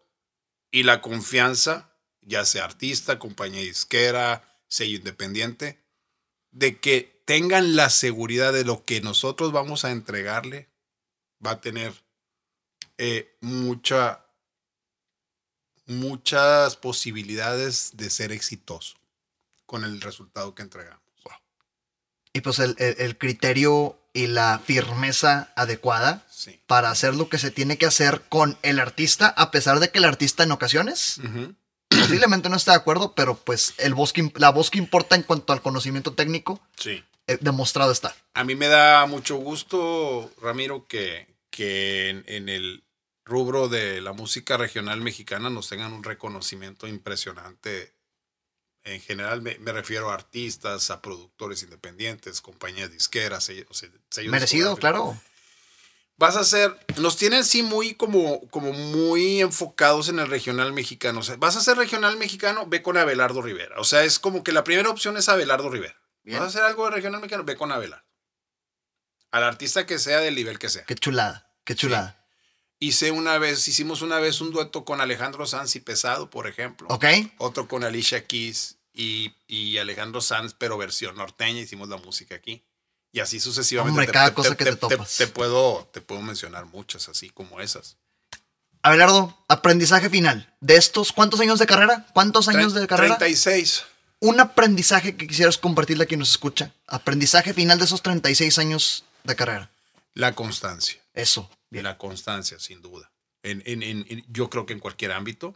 y 0.71 0.83
la 0.83 1.01
confianza, 1.01 1.95
ya 2.21 2.45
sea 2.45 2.65
artista, 2.65 3.19
compañía 3.19 3.61
disquera, 3.61 4.59
sello 4.67 4.97
independiente, 4.97 5.83
de 6.51 6.79
que 6.79 7.23
tengan 7.25 7.75
la 7.75 7.89
seguridad 7.89 8.53
de 8.53 8.65
lo 8.65 8.85
que 8.85 9.01
nosotros 9.01 9.51
vamos 9.51 9.85
a 9.85 9.91
entregarle, 9.91 10.69
va 11.45 11.51
a 11.51 11.61
tener 11.61 12.03
eh, 12.97 13.37
mucha, 13.41 14.25
muchas 15.85 16.75
posibilidades 16.77 17.91
de 17.95 18.09
ser 18.09 18.31
exitoso 18.31 18.97
con 19.65 19.83
el 19.83 20.01
resultado 20.01 20.53
que 20.55 20.61
entregamos. 20.63 21.01
Y 22.33 22.41
pues 22.41 22.59
el, 22.59 22.75
el- 22.77 22.95
el 22.99 23.17
criterio 23.17 24.00
y 24.13 24.27
la 24.27 24.59
firmeza 24.63 25.51
adecuada 25.55 26.25
Sí. 26.29 26.59
para 26.65 26.89
hacer 26.89 27.13
lo 27.15 27.29
que 27.29 27.37
se 27.37 27.51
tiene 27.51 27.77
que 27.77 27.85
hacer 27.85 28.23
con 28.27 28.57
el 28.63 28.79
artista, 28.79 29.27
a 29.27 29.51
pesar 29.51 29.79
de 29.79 29.89
que 29.91 29.99
el 29.99 30.05
artista 30.05 30.43
en 30.43 30.51
ocasiones 30.51 31.19
posiblemente 31.89 32.49
no 32.49 32.55
esté 32.55 32.71
de 32.71 32.77
acuerdo, 32.77 33.13
pero 33.15 33.35
pues 33.35 33.73
el 33.77 33.93
voz 33.93 34.11
que, 34.13 34.31
la 34.35 34.49
voz 34.49 34.71
que 34.71 34.79
importa 34.79 35.15
en 35.15 35.23
cuanto 35.23 35.53
al 35.53 35.61
conocimiento 35.61 36.13
técnico, 36.13 36.59
Sí. 36.77 37.03
eh, 37.27 37.37
demostrado 37.41 37.91
está. 37.91 38.15
A 38.33 38.43
mí 38.43 38.55
me 38.55 38.67
da 38.67 39.05
mucho 39.05 39.35
gusto, 39.37 40.31
Ramiro, 40.41 40.87
que, 40.87 41.27
que 41.51 42.09
en, 42.09 42.23
en 42.27 42.49
el 42.49 42.83
rubro 43.25 43.67
de 43.69 44.01
la 44.01 44.13
música 44.13 44.57
regional 44.57 44.99
mexicana 45.01 45.49
nos 45.49 45.69
tengan 45.69 45.93
un 45.93 46.03
reconocimiento 46.03 46.87
impresionante. 46.87 47.93
En 48.83 48.99
general 49.01 49.41
me, 49.41 49.57
me 49.59 49.71
refiero 49.71 50.09
a 50.09 50.15
artistas, 50.15 50.89
a 50.89 51.01
productores 51.01 51.61
independientes, 51.63 52.41
compañías 52.41 52.91
disqueras, 52.91 53.47
sellos- 53.47 53.67
o 53.69 53.73
sea, 53.73 53.89
sellos 54.09 54.31
Merecido, 54.31 54.75
claro. 54.75 55.19
Vas 56.17 56.35
a 56.35 56.43
ser, 56.43 56.77
nos 56.97 57.17
tienen 57.17 57.43
sí 57.43 57.63
muy 57.63 57.95
como, 57.95 58.47
como 58.49 58.73
muy 58.73 59.41
enfocados 59.41 60.07
en 60.09 60.19
el 60.19 60.27
regional 60.27 60.71
mexicano. 60.71 61.19
O 61.21 61.23
sea, 61.23 61.35
vas 61.37 61.55
a 61.55 61.61
ser 61.61 61.77
regional 61.77 62.17
mexicano, 62.17 62.67
ve 62.67 62.83
con 62.83 62.95
Abelardo 62.97 63.41
Rivera. 63.41 63.79
O 63.79 63.83
sea, 63.83 64.03
es 64.03 64.19
como 64.19 64.43
que 64.43 64.51
la 64.51 64.63
primera 64.63 64.89
opción 64.89 65.17
es 65.17 65.29
Abelardo 65.29 65.69
Rivera. 65.71 65.99
Bien. 66.23 66.37
Vas 66.39 66.47
a 66.47 66.49
hacer 66.49 66.63
algo 66.63 66.85
de 66.85 66.91
regional 66.91 67.21
mexicano, 67.21 67.43
ve 67.43 67.55
con 67.55 67.71
Abelardo. 67.71 68.05
Al 69.31 69.43
artista 69.43 69.85
que 69.87 69.97
sea, 69.97 70.19
del 70.19 70.35
nivel 70.35 70.59
que 70.59 70.69
sea. 70.69 70.83
Qué 70.85 70.93
chulada, 70.95 71.51
qué 71.63 71.73
chulada. 71.73 72.20
Hice 72.83 73.11
una 73.11 73.37
vez, 73.37 73.67
hicimos 73.67 74.01
una 74.01 74.19
vez 74.19 74.41
un 74.41 74.49
dueto 74.49 74.85
con 74.85 75.01
Alejandro 75.01 75.45
Sanz 75.45 75.75
y 75.75 75.81
Pesado, 75.81 76.31
por 76.31 76.47
ejemplo. 76.47 76.87
¿Ok? 76.89 77.05
Otro 77.37 77.67
con 77.67 77.83
Alicia 77.83 78.25
Keys 78.25 78.77
y, 78.91 79.35
y 79.47 79.77
Alejandro 79.77 80.19
Sanz, 80.19 80.55
pero 80.57 80.79
versión 80.79 81.15
norteña. 81.15 81.61
Hicimos 81.61 81.89
la 81.89 81.97
música 81.97 82.33
aquí. 82.33 82.63
Y 83.11 83.19
así 83.19 83.39
sucesivamente. 83.39 83.99
Hombre, 83.99 84.11
cada 84.11 84.33
cosa 84.33 84.57
que 84.57 84.65
te 84.65 84.75
topas. 84.75 85.15
Te, 85.15 85.27
puedo, 85.27 85.87
te 85.93 86.01
puedo 86.01 86.21
mencionar 86.21 86.65
muchas 86.65 87.07
así 87.07 87.29
como 87.29 87.61
esas. 87.61 87.97
Abelardo, 88.81 89.37
aprendizaje 89.47 90.09
final. 90.09 90.51
De 90.59 90.75
estos, 90.75 91.11
¿cuántos 91.11 91.39
años 91.39 91.59
de 91.59 91.67
carrera? 91.67 92.07
¿Cuántos 92.15 92.47
años 92.47 92.73
de 92.73 92.87
carrera? 92.87 93.19
36. 93.19 93.83
Un 94.21 94.39
aprendizaje 94.39 95.15
que 95.15 95.27
quisieras 95.27 95.59
compartirle 95.59 96.05
a 96.05 96.07
quien 96.07 96.19
nos 96.19 96.31
escucha. 96.31 96.73
Aprendizaje 96.87 97.53
final 97.53 97.77
de 97.77 97.85
esos 97.85 98.01
36 98.01 98.57
años 98.57 99.03
de 99.23 99.35
carrera. 99.35 99.69
La 100.15 100.33
constancia. 100.33 101.00
Eso. 101.13 101.49
Bien. 101.69 101.83
La 101.83 101.97
constancia, 101.97 102.59
sin 102.59 102.81
duda. 102.81 103.11
En, 103.43 103.63
en- 103.65 103.81
en- 103.83 104.25
yo 104.29 104.49
creo 104.49 104.65
que 104.65 104.73
en 104.73 104.79
cualquier 104.79 105.11
ámbito, 105.11 105.55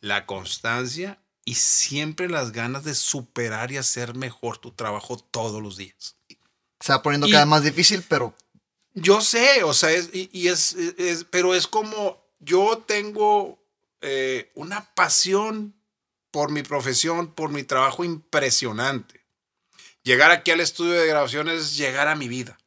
la 0.00 0.26
constancia 0.26 1.20
y 1.44 1.54
siempre 1.54 2.28
las 2.28 2.52
ganas 2.52 2.84
de 2.84 2.94
superar 2.94 3.70
y 3.72 3.76
hacer 3.76 4.14
mejor 4.14 4.58
tu 4.58 4.72
trabajo 4.72 5.16
todos 5.18 5.62
los 5.62 5.76
días. 5.76 6.16
Se 6.80 6.92
va 6.92 7.02
poniendo 7.02 7.26
Y- 7.26 7.30
cada 7.32 7.44
vez 7.44 7.50
más 7.50 7.64
difícil, 7.64 8.04
pero 8.08 8.34
Yo 8.94 9.20
sé, 9.20 9.62
o 9.62 9.74
sea, 9.74 9.90
es, 9.92 10.10
y, 10.12 10.28
y 10.32 10.48
es, 10.48 10.74
es- 10.74 11.24
pero 11.24 11.54
es 11.54 11.66
como 11.68 12.20
yo 12.40 12.82
tengo 12.86 13.62
eh, 14.00 14.50
una 14.54 14.92
pasión 14.94 15.74
por 16.30 16.50
mi 16.50 16.62
profesión, 16.62 17.32
por 17.32 17.50
mi 17.50 17.62
trabajo 17.62 18.04
impresionante. 18.04 19.24
Llegar 20.02 20.30
aquí 20.30 20.50
al 20.50 20.60
estudio 20.60 20.92
de 20.92 21.06
grabación 21.06 21.48
es 21.48 21.76
llegar 21.76 22.08
a 22.08 22.16
mi 22.16 22.28
vida. 22.28 22.57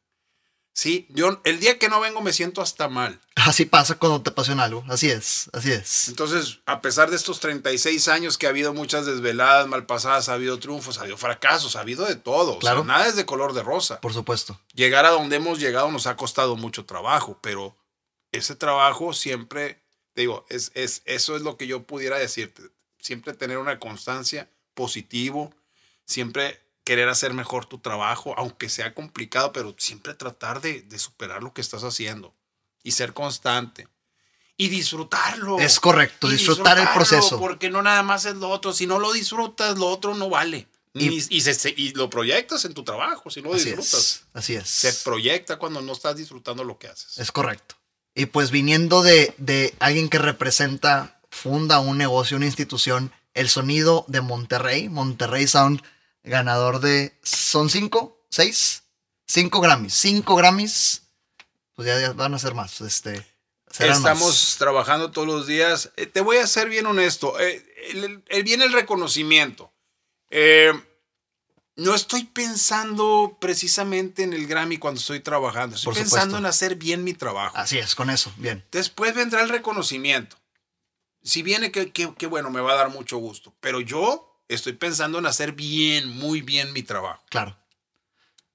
Sí, 0.74 1.06
yo 1.10 1.38
el 1.44 1.60
día 1.60 1.78
que 1.78 1.90
no 1.90 2.00
vengo 2.00 2.22
me 2.22 2.32
siento 2.32 2.62
hasta 2.62 2.88
mal. 2.88 3.20
así 3.36 3.66
pasa 3.66 3.98
cuando 3.98 4.22
te 4.22 4.30
apasiona 4.30 4.64
algo. 4.64 4.82
Así 4.88 5.10
es, 5.10 5.50
así 5.52 5.70
es. 5.70 6.08
Entonces, 6.08 6.60
a 6.64 6.80
pesar 6.80 7.10
de 7.10 7.16
estos 7.16 7.40
36 7.40 8.08
años 8.08 8.38
que 8.38 8.46
ha 8.46 8.50
habido 8.50 8.72
muchas 8.72 9.04
desveladas, 9.04 9.66
malpasadas, 9.68 10.30
ha 10.30 10.32
habido 10.34 10.58
triunfos, 10.58 10.96
ha 10.96 11.02
habido 11.02 11.18
fracasos, 11.18 11.76
ha 11.76 11.80
habido 11.80 12.06
de 12.06 12.16
todo. 12.16 12.52
O 12.52 12.52
sea, 12.54 12.60
Claro. 12.60 12.84
nada 12.84 13.06
es 13.06 13.16
de 13.16 13.26
color 13.26 13.52
de 13.52 13.62
rosa. 13.62 14.00
Por 14.00 14.14
supuesto. 14.14 14.58
Llegar 14.72 15.04
a 15.04 15.10
donde 15.10 15.36
hemos 15.36 15.58
llegado 15.58 15.90
nos 15.90 16.06
ha 16.06 16.16
costado 16.16 16.56
mucho 16.56 16.86
trabajo, 16.86 17.38
pero 17.42 17.76
ese 18.32 18.56
trabajo 18.56 19.12
siempre, 19.12 19.82
te 20.14 20.22
digo, 20.22 20.46
es, 20.48 20.72
es, 20.74 21.02
eso 21.04 21.36
es 21.36 21.42
lo 21.42 21.58
que 21.58 21.66
yo 21.66 21.82
pudiera 21.82 22.18
decirte. 22.18 22.62
Siempre 22.98 23.34
tener 23.34 23.58
una 23.58 23.78
constancia, 23.78 24.48
positivo, 24.72 25.52
siempre 26.06 26.61
querer 26.84 27.08
hacer 27.08 27.32
mejor 27.34 27.66
tu 27.66 27.78
trabajo, 27.78 28.34
aunque 28.36 28.68
sea 28.68 28.94
complicado, 28.94 29.52
pero 29.52 29.74
siempre 29.78 30.14
tratar 30.14 30.60
de, 30.60 30.82
de 30.82 30.98
superar 30.98 31.42
lo 31.42 31.52
que 31.52 31.60
estás 31.60 31.84
haciendo 31.84 32.34
y 32.82 32.92
ser 32.92 33.12
constante 33.12 33.86
y 34.56 34.68
disfrutarlo. 34.68 35.58
Es 35.58 35.80
correcto, 35.80 36.28
Y 36.28 36.32
disfrutar 36.32 36.78
el 36.78 36.88
proceso. 36.88 37.38
Porque 37.38 37.70
no 37.70 37.82
nada 37.82 38.02
más 38.02 38.24
es 38.24 38.34
lo 38.36 38.48
otro. 38.50 38.72
Si 38.72 38.86
no 38.86 38.98
lo 38.98 39.12
disfrutas, 39.12 39.78
lo 39.78 39.86
otro 39.88 40.14
no 40.14 40.28
vale. 40.28 40.68
Y- 40.94 41.08
Ni- 41.08 41.24
Y, 41.30 41.40
se- 41.40 41.54
se- 41.54 41.74
y 41.76 41.92
lo 41.94 42.10
proyectas 42.10 42.64
en 42.66 42.74
tu 42.74 42.84
trabajo, 42.84 43.30
si 43.30 43.40
no 43.40 43.48
lo 43.48 43.54
Así 43.54 43.64
disfrutas. 43.66 43.94
es. 43.94 44.24
Así 44.34 44.54
es. 44.54 44.68
Se 44.68 44.92
proyecta 45.04 45.58
cuando 45.58 45.80
no 45.80 45.92
estás 45.92 46.16
disfrutando 46.16 46.64
lo 46.64 46.78
que 46.78 46.88
haces. 46.88 47.16
Es 47.18 47.32
correcto. 47.32 47.76
Y 48.14 48.26
pues 48.26 48.50
viniendo 48.50 49.02
de, 49.02 49.34
de 49.38 49.74
alguien 49.78 50.10
que 50.10 50.18
representa, 50.18 51.18
funda 51.30 51.78
un 51.80 51.96
negocio, 51.96 52.36
una 52.36 52.44
institución, 52.46 53.10
el 53.32 53.48
sonido 53.48 54.04
de 54.08 54.20
Monterrey, 54.20 54.90
Monterrey 54.90 55.46
Sound, 55.46 55.80
ganador 56.24 56.80
de, 56.80 57.18
¿son 57.22 57.70
cinco? 57.70 58.24
¿Seis? 58.30 58.84
Cinco 59.26 59.60
Grammys. 59.60 59.94
Cinco 59.94 60.36
Grammys. 60.36 61.02
Pues 61.74 61.86
ya, 61.86 62.00
ya 62.00 62.12
van 62.12 62.34
a 62.34 62.38
ser 62.38 62.54
más. 62.54 62.80
Este, 62.80 63.26
Estamos 63.70 64.20
más. 64.20 64.56
trabajando 64.58 65.10
todos 65.10 65.26
los 65.26 65.46
días. 65.46 65.90
Eh, 65.96 66.06
te 66.06 66.20
voy 66.20 66.36
a 66.36 66.46
ser 66.46 66.68
bien 66.68 66.86
honesto. 66.86 67.38
Eh, 67.40 67.64
el- 67.90 68.22
el- 68.26 68.42
viene 68.44 68.64
el 68.64 68.72
reconocimiento. 68.72 69.72
Eh, 70.30 70.72
no 71.76 71.94
estoy 71.94 72.24
pensando 72.24 73.38
precisamente 73.40 74.22
en 74.22 74.34
el 74.34 74.46
Grammy 74.46 74.76
cuando 74.78 75.00
estoy 75.00 75.20
trabajando. 75.20 75.76
Estoy 75.76 75.92
Por 75.94 75.94
pensando 76.02 76.24
supuesto. 76.24 76.38
en 76.38 76.46
hacer 76.46 76.76
bien 76.76 77.02
mi 77.04 77.14
trabajo. 77.14 77.56
Así 77.56 77.78
es, 77.78 77.94
con 77.94 78.10
eso, 78.10 78.30
bien. 78.36 78.64
Después 78.70 79.14
vendrá 79.14 79.42
el 79.42 79.48
reconocimiento. 79.48 80.36
Si 81.22 81.42
viene, 81.42 81.72
qué 81.72 81.90
qué- 81.92 82.12
qué 82.18 82.26
bueno, 82.26 82.50
me 82.50 82.60
va 82.60 82.72
a 82.72 82.76
dar 82.76 82.90
mucho 82.90 83.16
gusto. 83.16 83.54
Pero 83.60 83.80
yo 83.80 84.31
estoy 84.54 84.74
pensando 84.74 85.18
en 85.18 85.26
hacer 85.26 85.52
bien, 85.52 86.08
muy 86.08 86.42
bien 86.42 86.72
mi 86.72 86.82
trabajo. 86.82 87.22
Claro. 87.28 87.56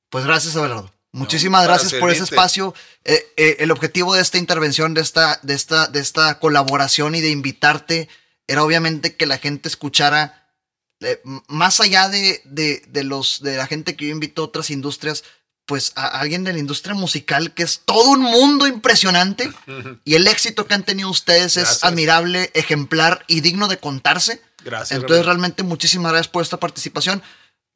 Pues 0.10 0.26
gracias, 0.26 0.56
Abelardo. 0.56 0.92
Muchísimas 1.12 1.64
gracias 1.64 1.94
por 1.94 2.12
ese 2.12 2.24
espacio. 2.24 2.74
Eh, 3.04 3.26
eh, 3.38 3.58
el 3.60 3.72
objetivo 3.72 4.14
de 4.14 4.22
esta 4.22 4.38
intervención, 4.38 4.94
de 4.94 5.02
esta, 5.02 5.40
de, 5.42 5.54
esta, 5.54 5.88
de 5.88 6.00
esta 6.00 6.40
colaboración 6.40 7.16
y 7.16 7.22
de 7.22 7.30
invitarte 7.30 8.08
era 8.48 8.64
obviamente 8.64 9.16
que 9.16 9.26
la 9.26 9.38
gente 9.38 9.68
escuchara, 9.68 10.54
eh, 11.02 11.22
más 11.48 11.80
allá 11.80 12.10
de, 12.10 12.42
de, 12.46 12.84
de 12.88 13.04
los, 13.04 13.42
de 13.42 13.58
la 13.58 13.68
gente 13.68 13.96
que 13.96 14.06
yo 14.06 14.12
invito 14.12 14.42
a 14.42 14.46
otras 14.46 14.70
industrias, 14.70 15.24
pues 15.66 15.92
a 15.96 16.06
alguien 16.06 16.44
de 16.44 16.54
la 16.54 16.60
industria 16.60 16.96
musical 16.96 17.54
que 17.54 17.64
es 17.64 17.82
todo 17.84 18.12
un 18.12 18.22
mundo 18.22 18.68
impresionante 18.68 19.52
y 20.06 20.16
el 20.16 20.28
éxito 20.28 20.66
que 20.66 20.74
han 20.74 20.84
tenido 20.84 21.10
ustedes 21.10 21.58
es 21.58 21.84
admirable, 21.84 22.52
ejemplar 22.54 23.26
y 23.28 23.42
digno 23.42 23.68
de 23.68 23.78
contarse. 23.78 24.42
Gracias. 24.68 24.92
Entonces, 24.92 25.20
Ramiro. 25.26 25.32
realmente, 25.32 25.64
muchísimas 25.64 26.12
gracias 26.12 26.28
por 26.30 26.44
esta 26.44 26.58
participación. 26.60 27.24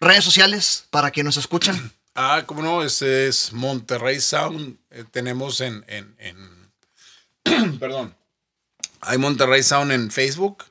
Redes 0.02 0.26
sociales 0.26 0.88
para 0.90 1.10
quienes 1.10 1.38
nos 1.38 1.44
escuchan. 1.46 1.94
Ah, 2.16 2.44
cómo 2.46 2.62
no, 2.62 2.84
ese 2.84 3.28
es 3.28 3.54
Monterrey 3.54 4.20
Sound. 4.20 4.78
Eh, 4.90 5.06
tenemos 5.10 5.62
en, 5.62 5.86
en, 5.88 6.14
en- 6.20 7.80
perdón. 7.80 8.14
Hay 9.00 9.18
Monterrey 9.18 9.64
Sound 9.64 9.94
en 9.94 10.12
Facebook, 10.12 10.66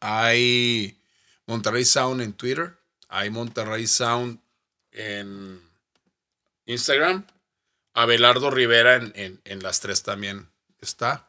hay 0.00 0.98
Monterrey 1.46 1.84
Sound 1.84 2.20
en 2.20 2.32
Twitter, 2.32 2.76
hay 3.08 3.30
Monterrey 3.30 3.86
Sound 3.86 4.40
en 4.90 5.62
Instagram, 6.66 7.24
Abelardo 7.94 8.50
Rivera 8.50 8.96
en, 8.96 9.12
en- 9.14 9.40
en 9.44 9.62
las 9.62 9.78
tres 9.78 10.02
también 10.02 10.48
está. 10.80 11.28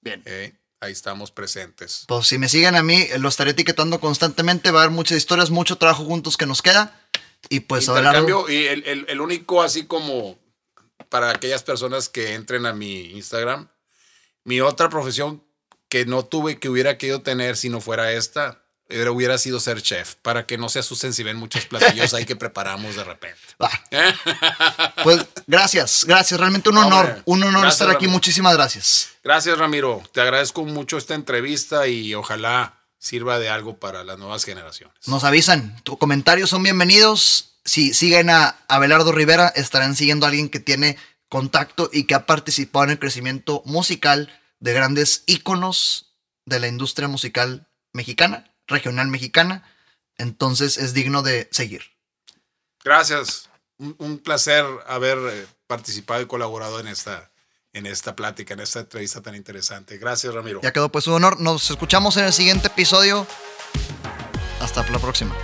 Bien. 0.00 0.22
Eh, 0.24 0.55
ahí 0.80 0.92
estamos 0.92 1.30
presentes. 1.30 2.04
Pues 2.08 2.26
si 2.26 2.38
me 2.38 2.48
siguen 2.48 2.76
a 2.76 2.82
mí, 2.82 2.96
eh, 3.10 3.18
lo 3.18 3.28
estaré 3.28 3.50
etiquetando 3.52 3.98
constantemente. 4.00 4.70
Va 4.70 4.80
a 4.80 4.82
haber 4.84 4.94
muchas 4.94 5.18
historias, 5.18 5.50
mucho 5.50 5.76
trabajo 5.76 6.04
juntos 6.04 6.36
que 6.36 6.46
nos 6.46 6.62
queda. 6.62 7.00
Y 7.48 7.60
pues 7.60 7.88
Abelardo, 7.88 8.20
Intercambio, 8.20 8.50
y 8.54 8.66
el, 8.66 8.84
el- 8.86 9.06
el 9.08 9.20
único 9.20 9.62
así 9.62 9.84
como 9.86 10.38
para 11.08 11.30
aquellas 11.30 11.62
personas 11.62 12.08
que 12.08 12.34
entren 12.34 12.66
a 12.66 12.72
mi 12.72 13.12
Instagram, 13.12 13.68
mi 14.44 14.60
otra 14.60 14.88
profesión 14.88 15.42
que 15.88 16.04
no 16.06 16.24
tuve 16.24 16.58
que 16.58 16.68
hubiera 16.68 16.98
querido 16.98 17.22
tener 17.22 17.56
si 17.56 17.68
no 17.68 17.80
fuera 17.80 18.10
esta, 18.12 18.64
era- 18.88 19.12
hubiera 19.12 19.38
sido 19.38 19.60
ser 19.60 19.80
chef, 19.82 20.16
para 20.16 20.46
que 20.46 20.58
no 20.58 20.68
se 20.68 20.80
asusten 20.80 21.12
si 21.14 21.22
ven 21.22 21.36
muchos 21.36 21.66
platillos 21.66 22.12
ahí 22.14 22.24
que 22.24 22.34
preparamos 22.36 22.96
de 22.96 23.04
repente. 23.04 23.38
va. 23.62 23.70
Pues 25.04 25.24
gracias, 25.46 26.04
gracias. 26.06 26.38
Realmente 26.38 26.68
un 26.68 26.74
No, 26.76 26.86
honor, 26.86 27.06
hombre. 27.06 27.22
un 27.26 27.42
honor 27.42 27.62
Gracias, 27.62 27.74
estar 27.74 27.88
aquí. 27.88 28.04
Ramiro. 28.06 28.12
Muchísimas 28.12 28.54
gracias. 28.54 29.08
Gracias 29.22 29.58
Ramiro, 29.58 30.02
te 30.12 30.20
agradezco 30.20 30.64
mucho 30.64 30.96
esta 30.98 31.14
entrevista 31.14 31.86
y 31.88 32.14
ojalá 32.14 32.74
sirva 32.98 33.38
de 33.38 33.48
algo 33.48 33.78
para 33.78 34.04
las 34.04 34.18
nuevas 34.18 34.44
generaciones. 34.44 34.96
Nos 35.06 35.24
avisan, 35.24 35.80
tus 35.82 35.98
comentarios 35.98 36.50
son 36.50 36.62
bienvenidos. 36.62 37.52
Si 37.64 37.92
siguen 37.94 38.30
a 38.30 38.56
Abelardo 38.68 39.12
Rivera, 39.12 39.48
estarán 39.48 39.96
siguiendo 39.96 40.26
a 40.26 40.28
alguien 40.28 40.48
que 40.48 40.60
tiene 40.60 40.96
contacto 41.28 41.90
y 41.92 42.04
que 42.04 42.14
ha 42.14 42.24
participado 42.26 42.84
en 42.84 42.90
el 42.92 42.98
crecimiento 42.98 43.62
musical 43.64 44.32
de 44.60 44.72
grandes 44.72 45.24
íconos 45.26 46.12
de 46.44 46.60
la 46.60 46.68
industria 46.68 47.08
musical 47.08 47.66
mexicana, 47.92 48.52
regional 48.68 49.08
mexicana. 49.08 49.64
Entonces 50.16 50.78
es 50.78 50.94
digno 50.94 51.22
de 51.22 51.48
seguir. 51.50 51.82
Gracias, 52.84 53.45
un, 53.78 54.18
placer 54.18 54.64
haber 54.86 55.18
eh, 55.18 55.46
participado 55.66 56.20
y 56.22 56.26
colaborado 56.26 56.80
en 56.80 56.88
esta, 56.88 57.30
en 57.72 57.86
esta 57.86 58.16
plática, 58.16 58.54
en 58.54 58.60
esta 58.60 58.80
entrevista 58.80 59.20
tan 59.20 59.34
interesante. 59.34 59.98
Gracias 59.98 60.32
Ramiro. 60.32 60.60
Ya 60.62 60.72
quedó 60.72 60.90
pues 60.90 61.06
un 61.06 61.14
honor. 61.14 61.40
Nos 61.40 61.70
escuchamos 61.70 62.16
en 62.16 62.24
el 62.24 62.32
siguiente 62.32 62.68
episodio. 62.68 63.26
Hasta 64.60 64.88
la 64.90 64.98
próxima. 64.98 65.34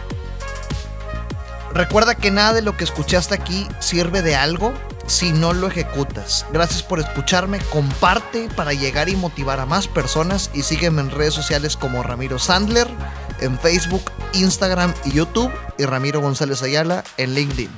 Recuerda 1.75 2.15
que 2.15 2.31
nada 2.31 2.53
de 2.53 2.63
lo 2.63 2.77
que 2.77 2.85
escuchaste 2.85 3.35
aquí 3.35 3.67
sirve 3.81 4.21
de 4.21 4.37
algo 4.37 4.75
si 5.07 5.33
no 5.33 5.55
lo 5.55 5.69
ejecutas. 5.69 6.47
Gracias 6.53 6.83
por 6.83 7.01
escucharme. 7.01 7.61
Comparte 7.71 8.49
para 8.55 8.73
llegar 8.75 9.09
y 9.09 9.17
motivar 9.17 9.59
a 9.59 9.67
más 9.67 9.89
personas 9.89 10.51
y 10.53 10.63
sígueme 10.63 11.01
en 11.01 11.11
redes 11.11 11.35
sociales 11.35 11.77
como 11.77 12.03
Ramiro 12.03 12.39
Sandler 12.39 12.89
en 13.41 13.59
Facebook, 13.59 14.11
Instagram 14.35 14.95
y 15.05 15.13
YouTube 15.13 15.53
y 15.79 15.85
Ramiro 15.85 16.21
González 16.21 16.63
Ayala 16.63 17.05
en 17.17 17.35
LinkedIn. 17.35 17.71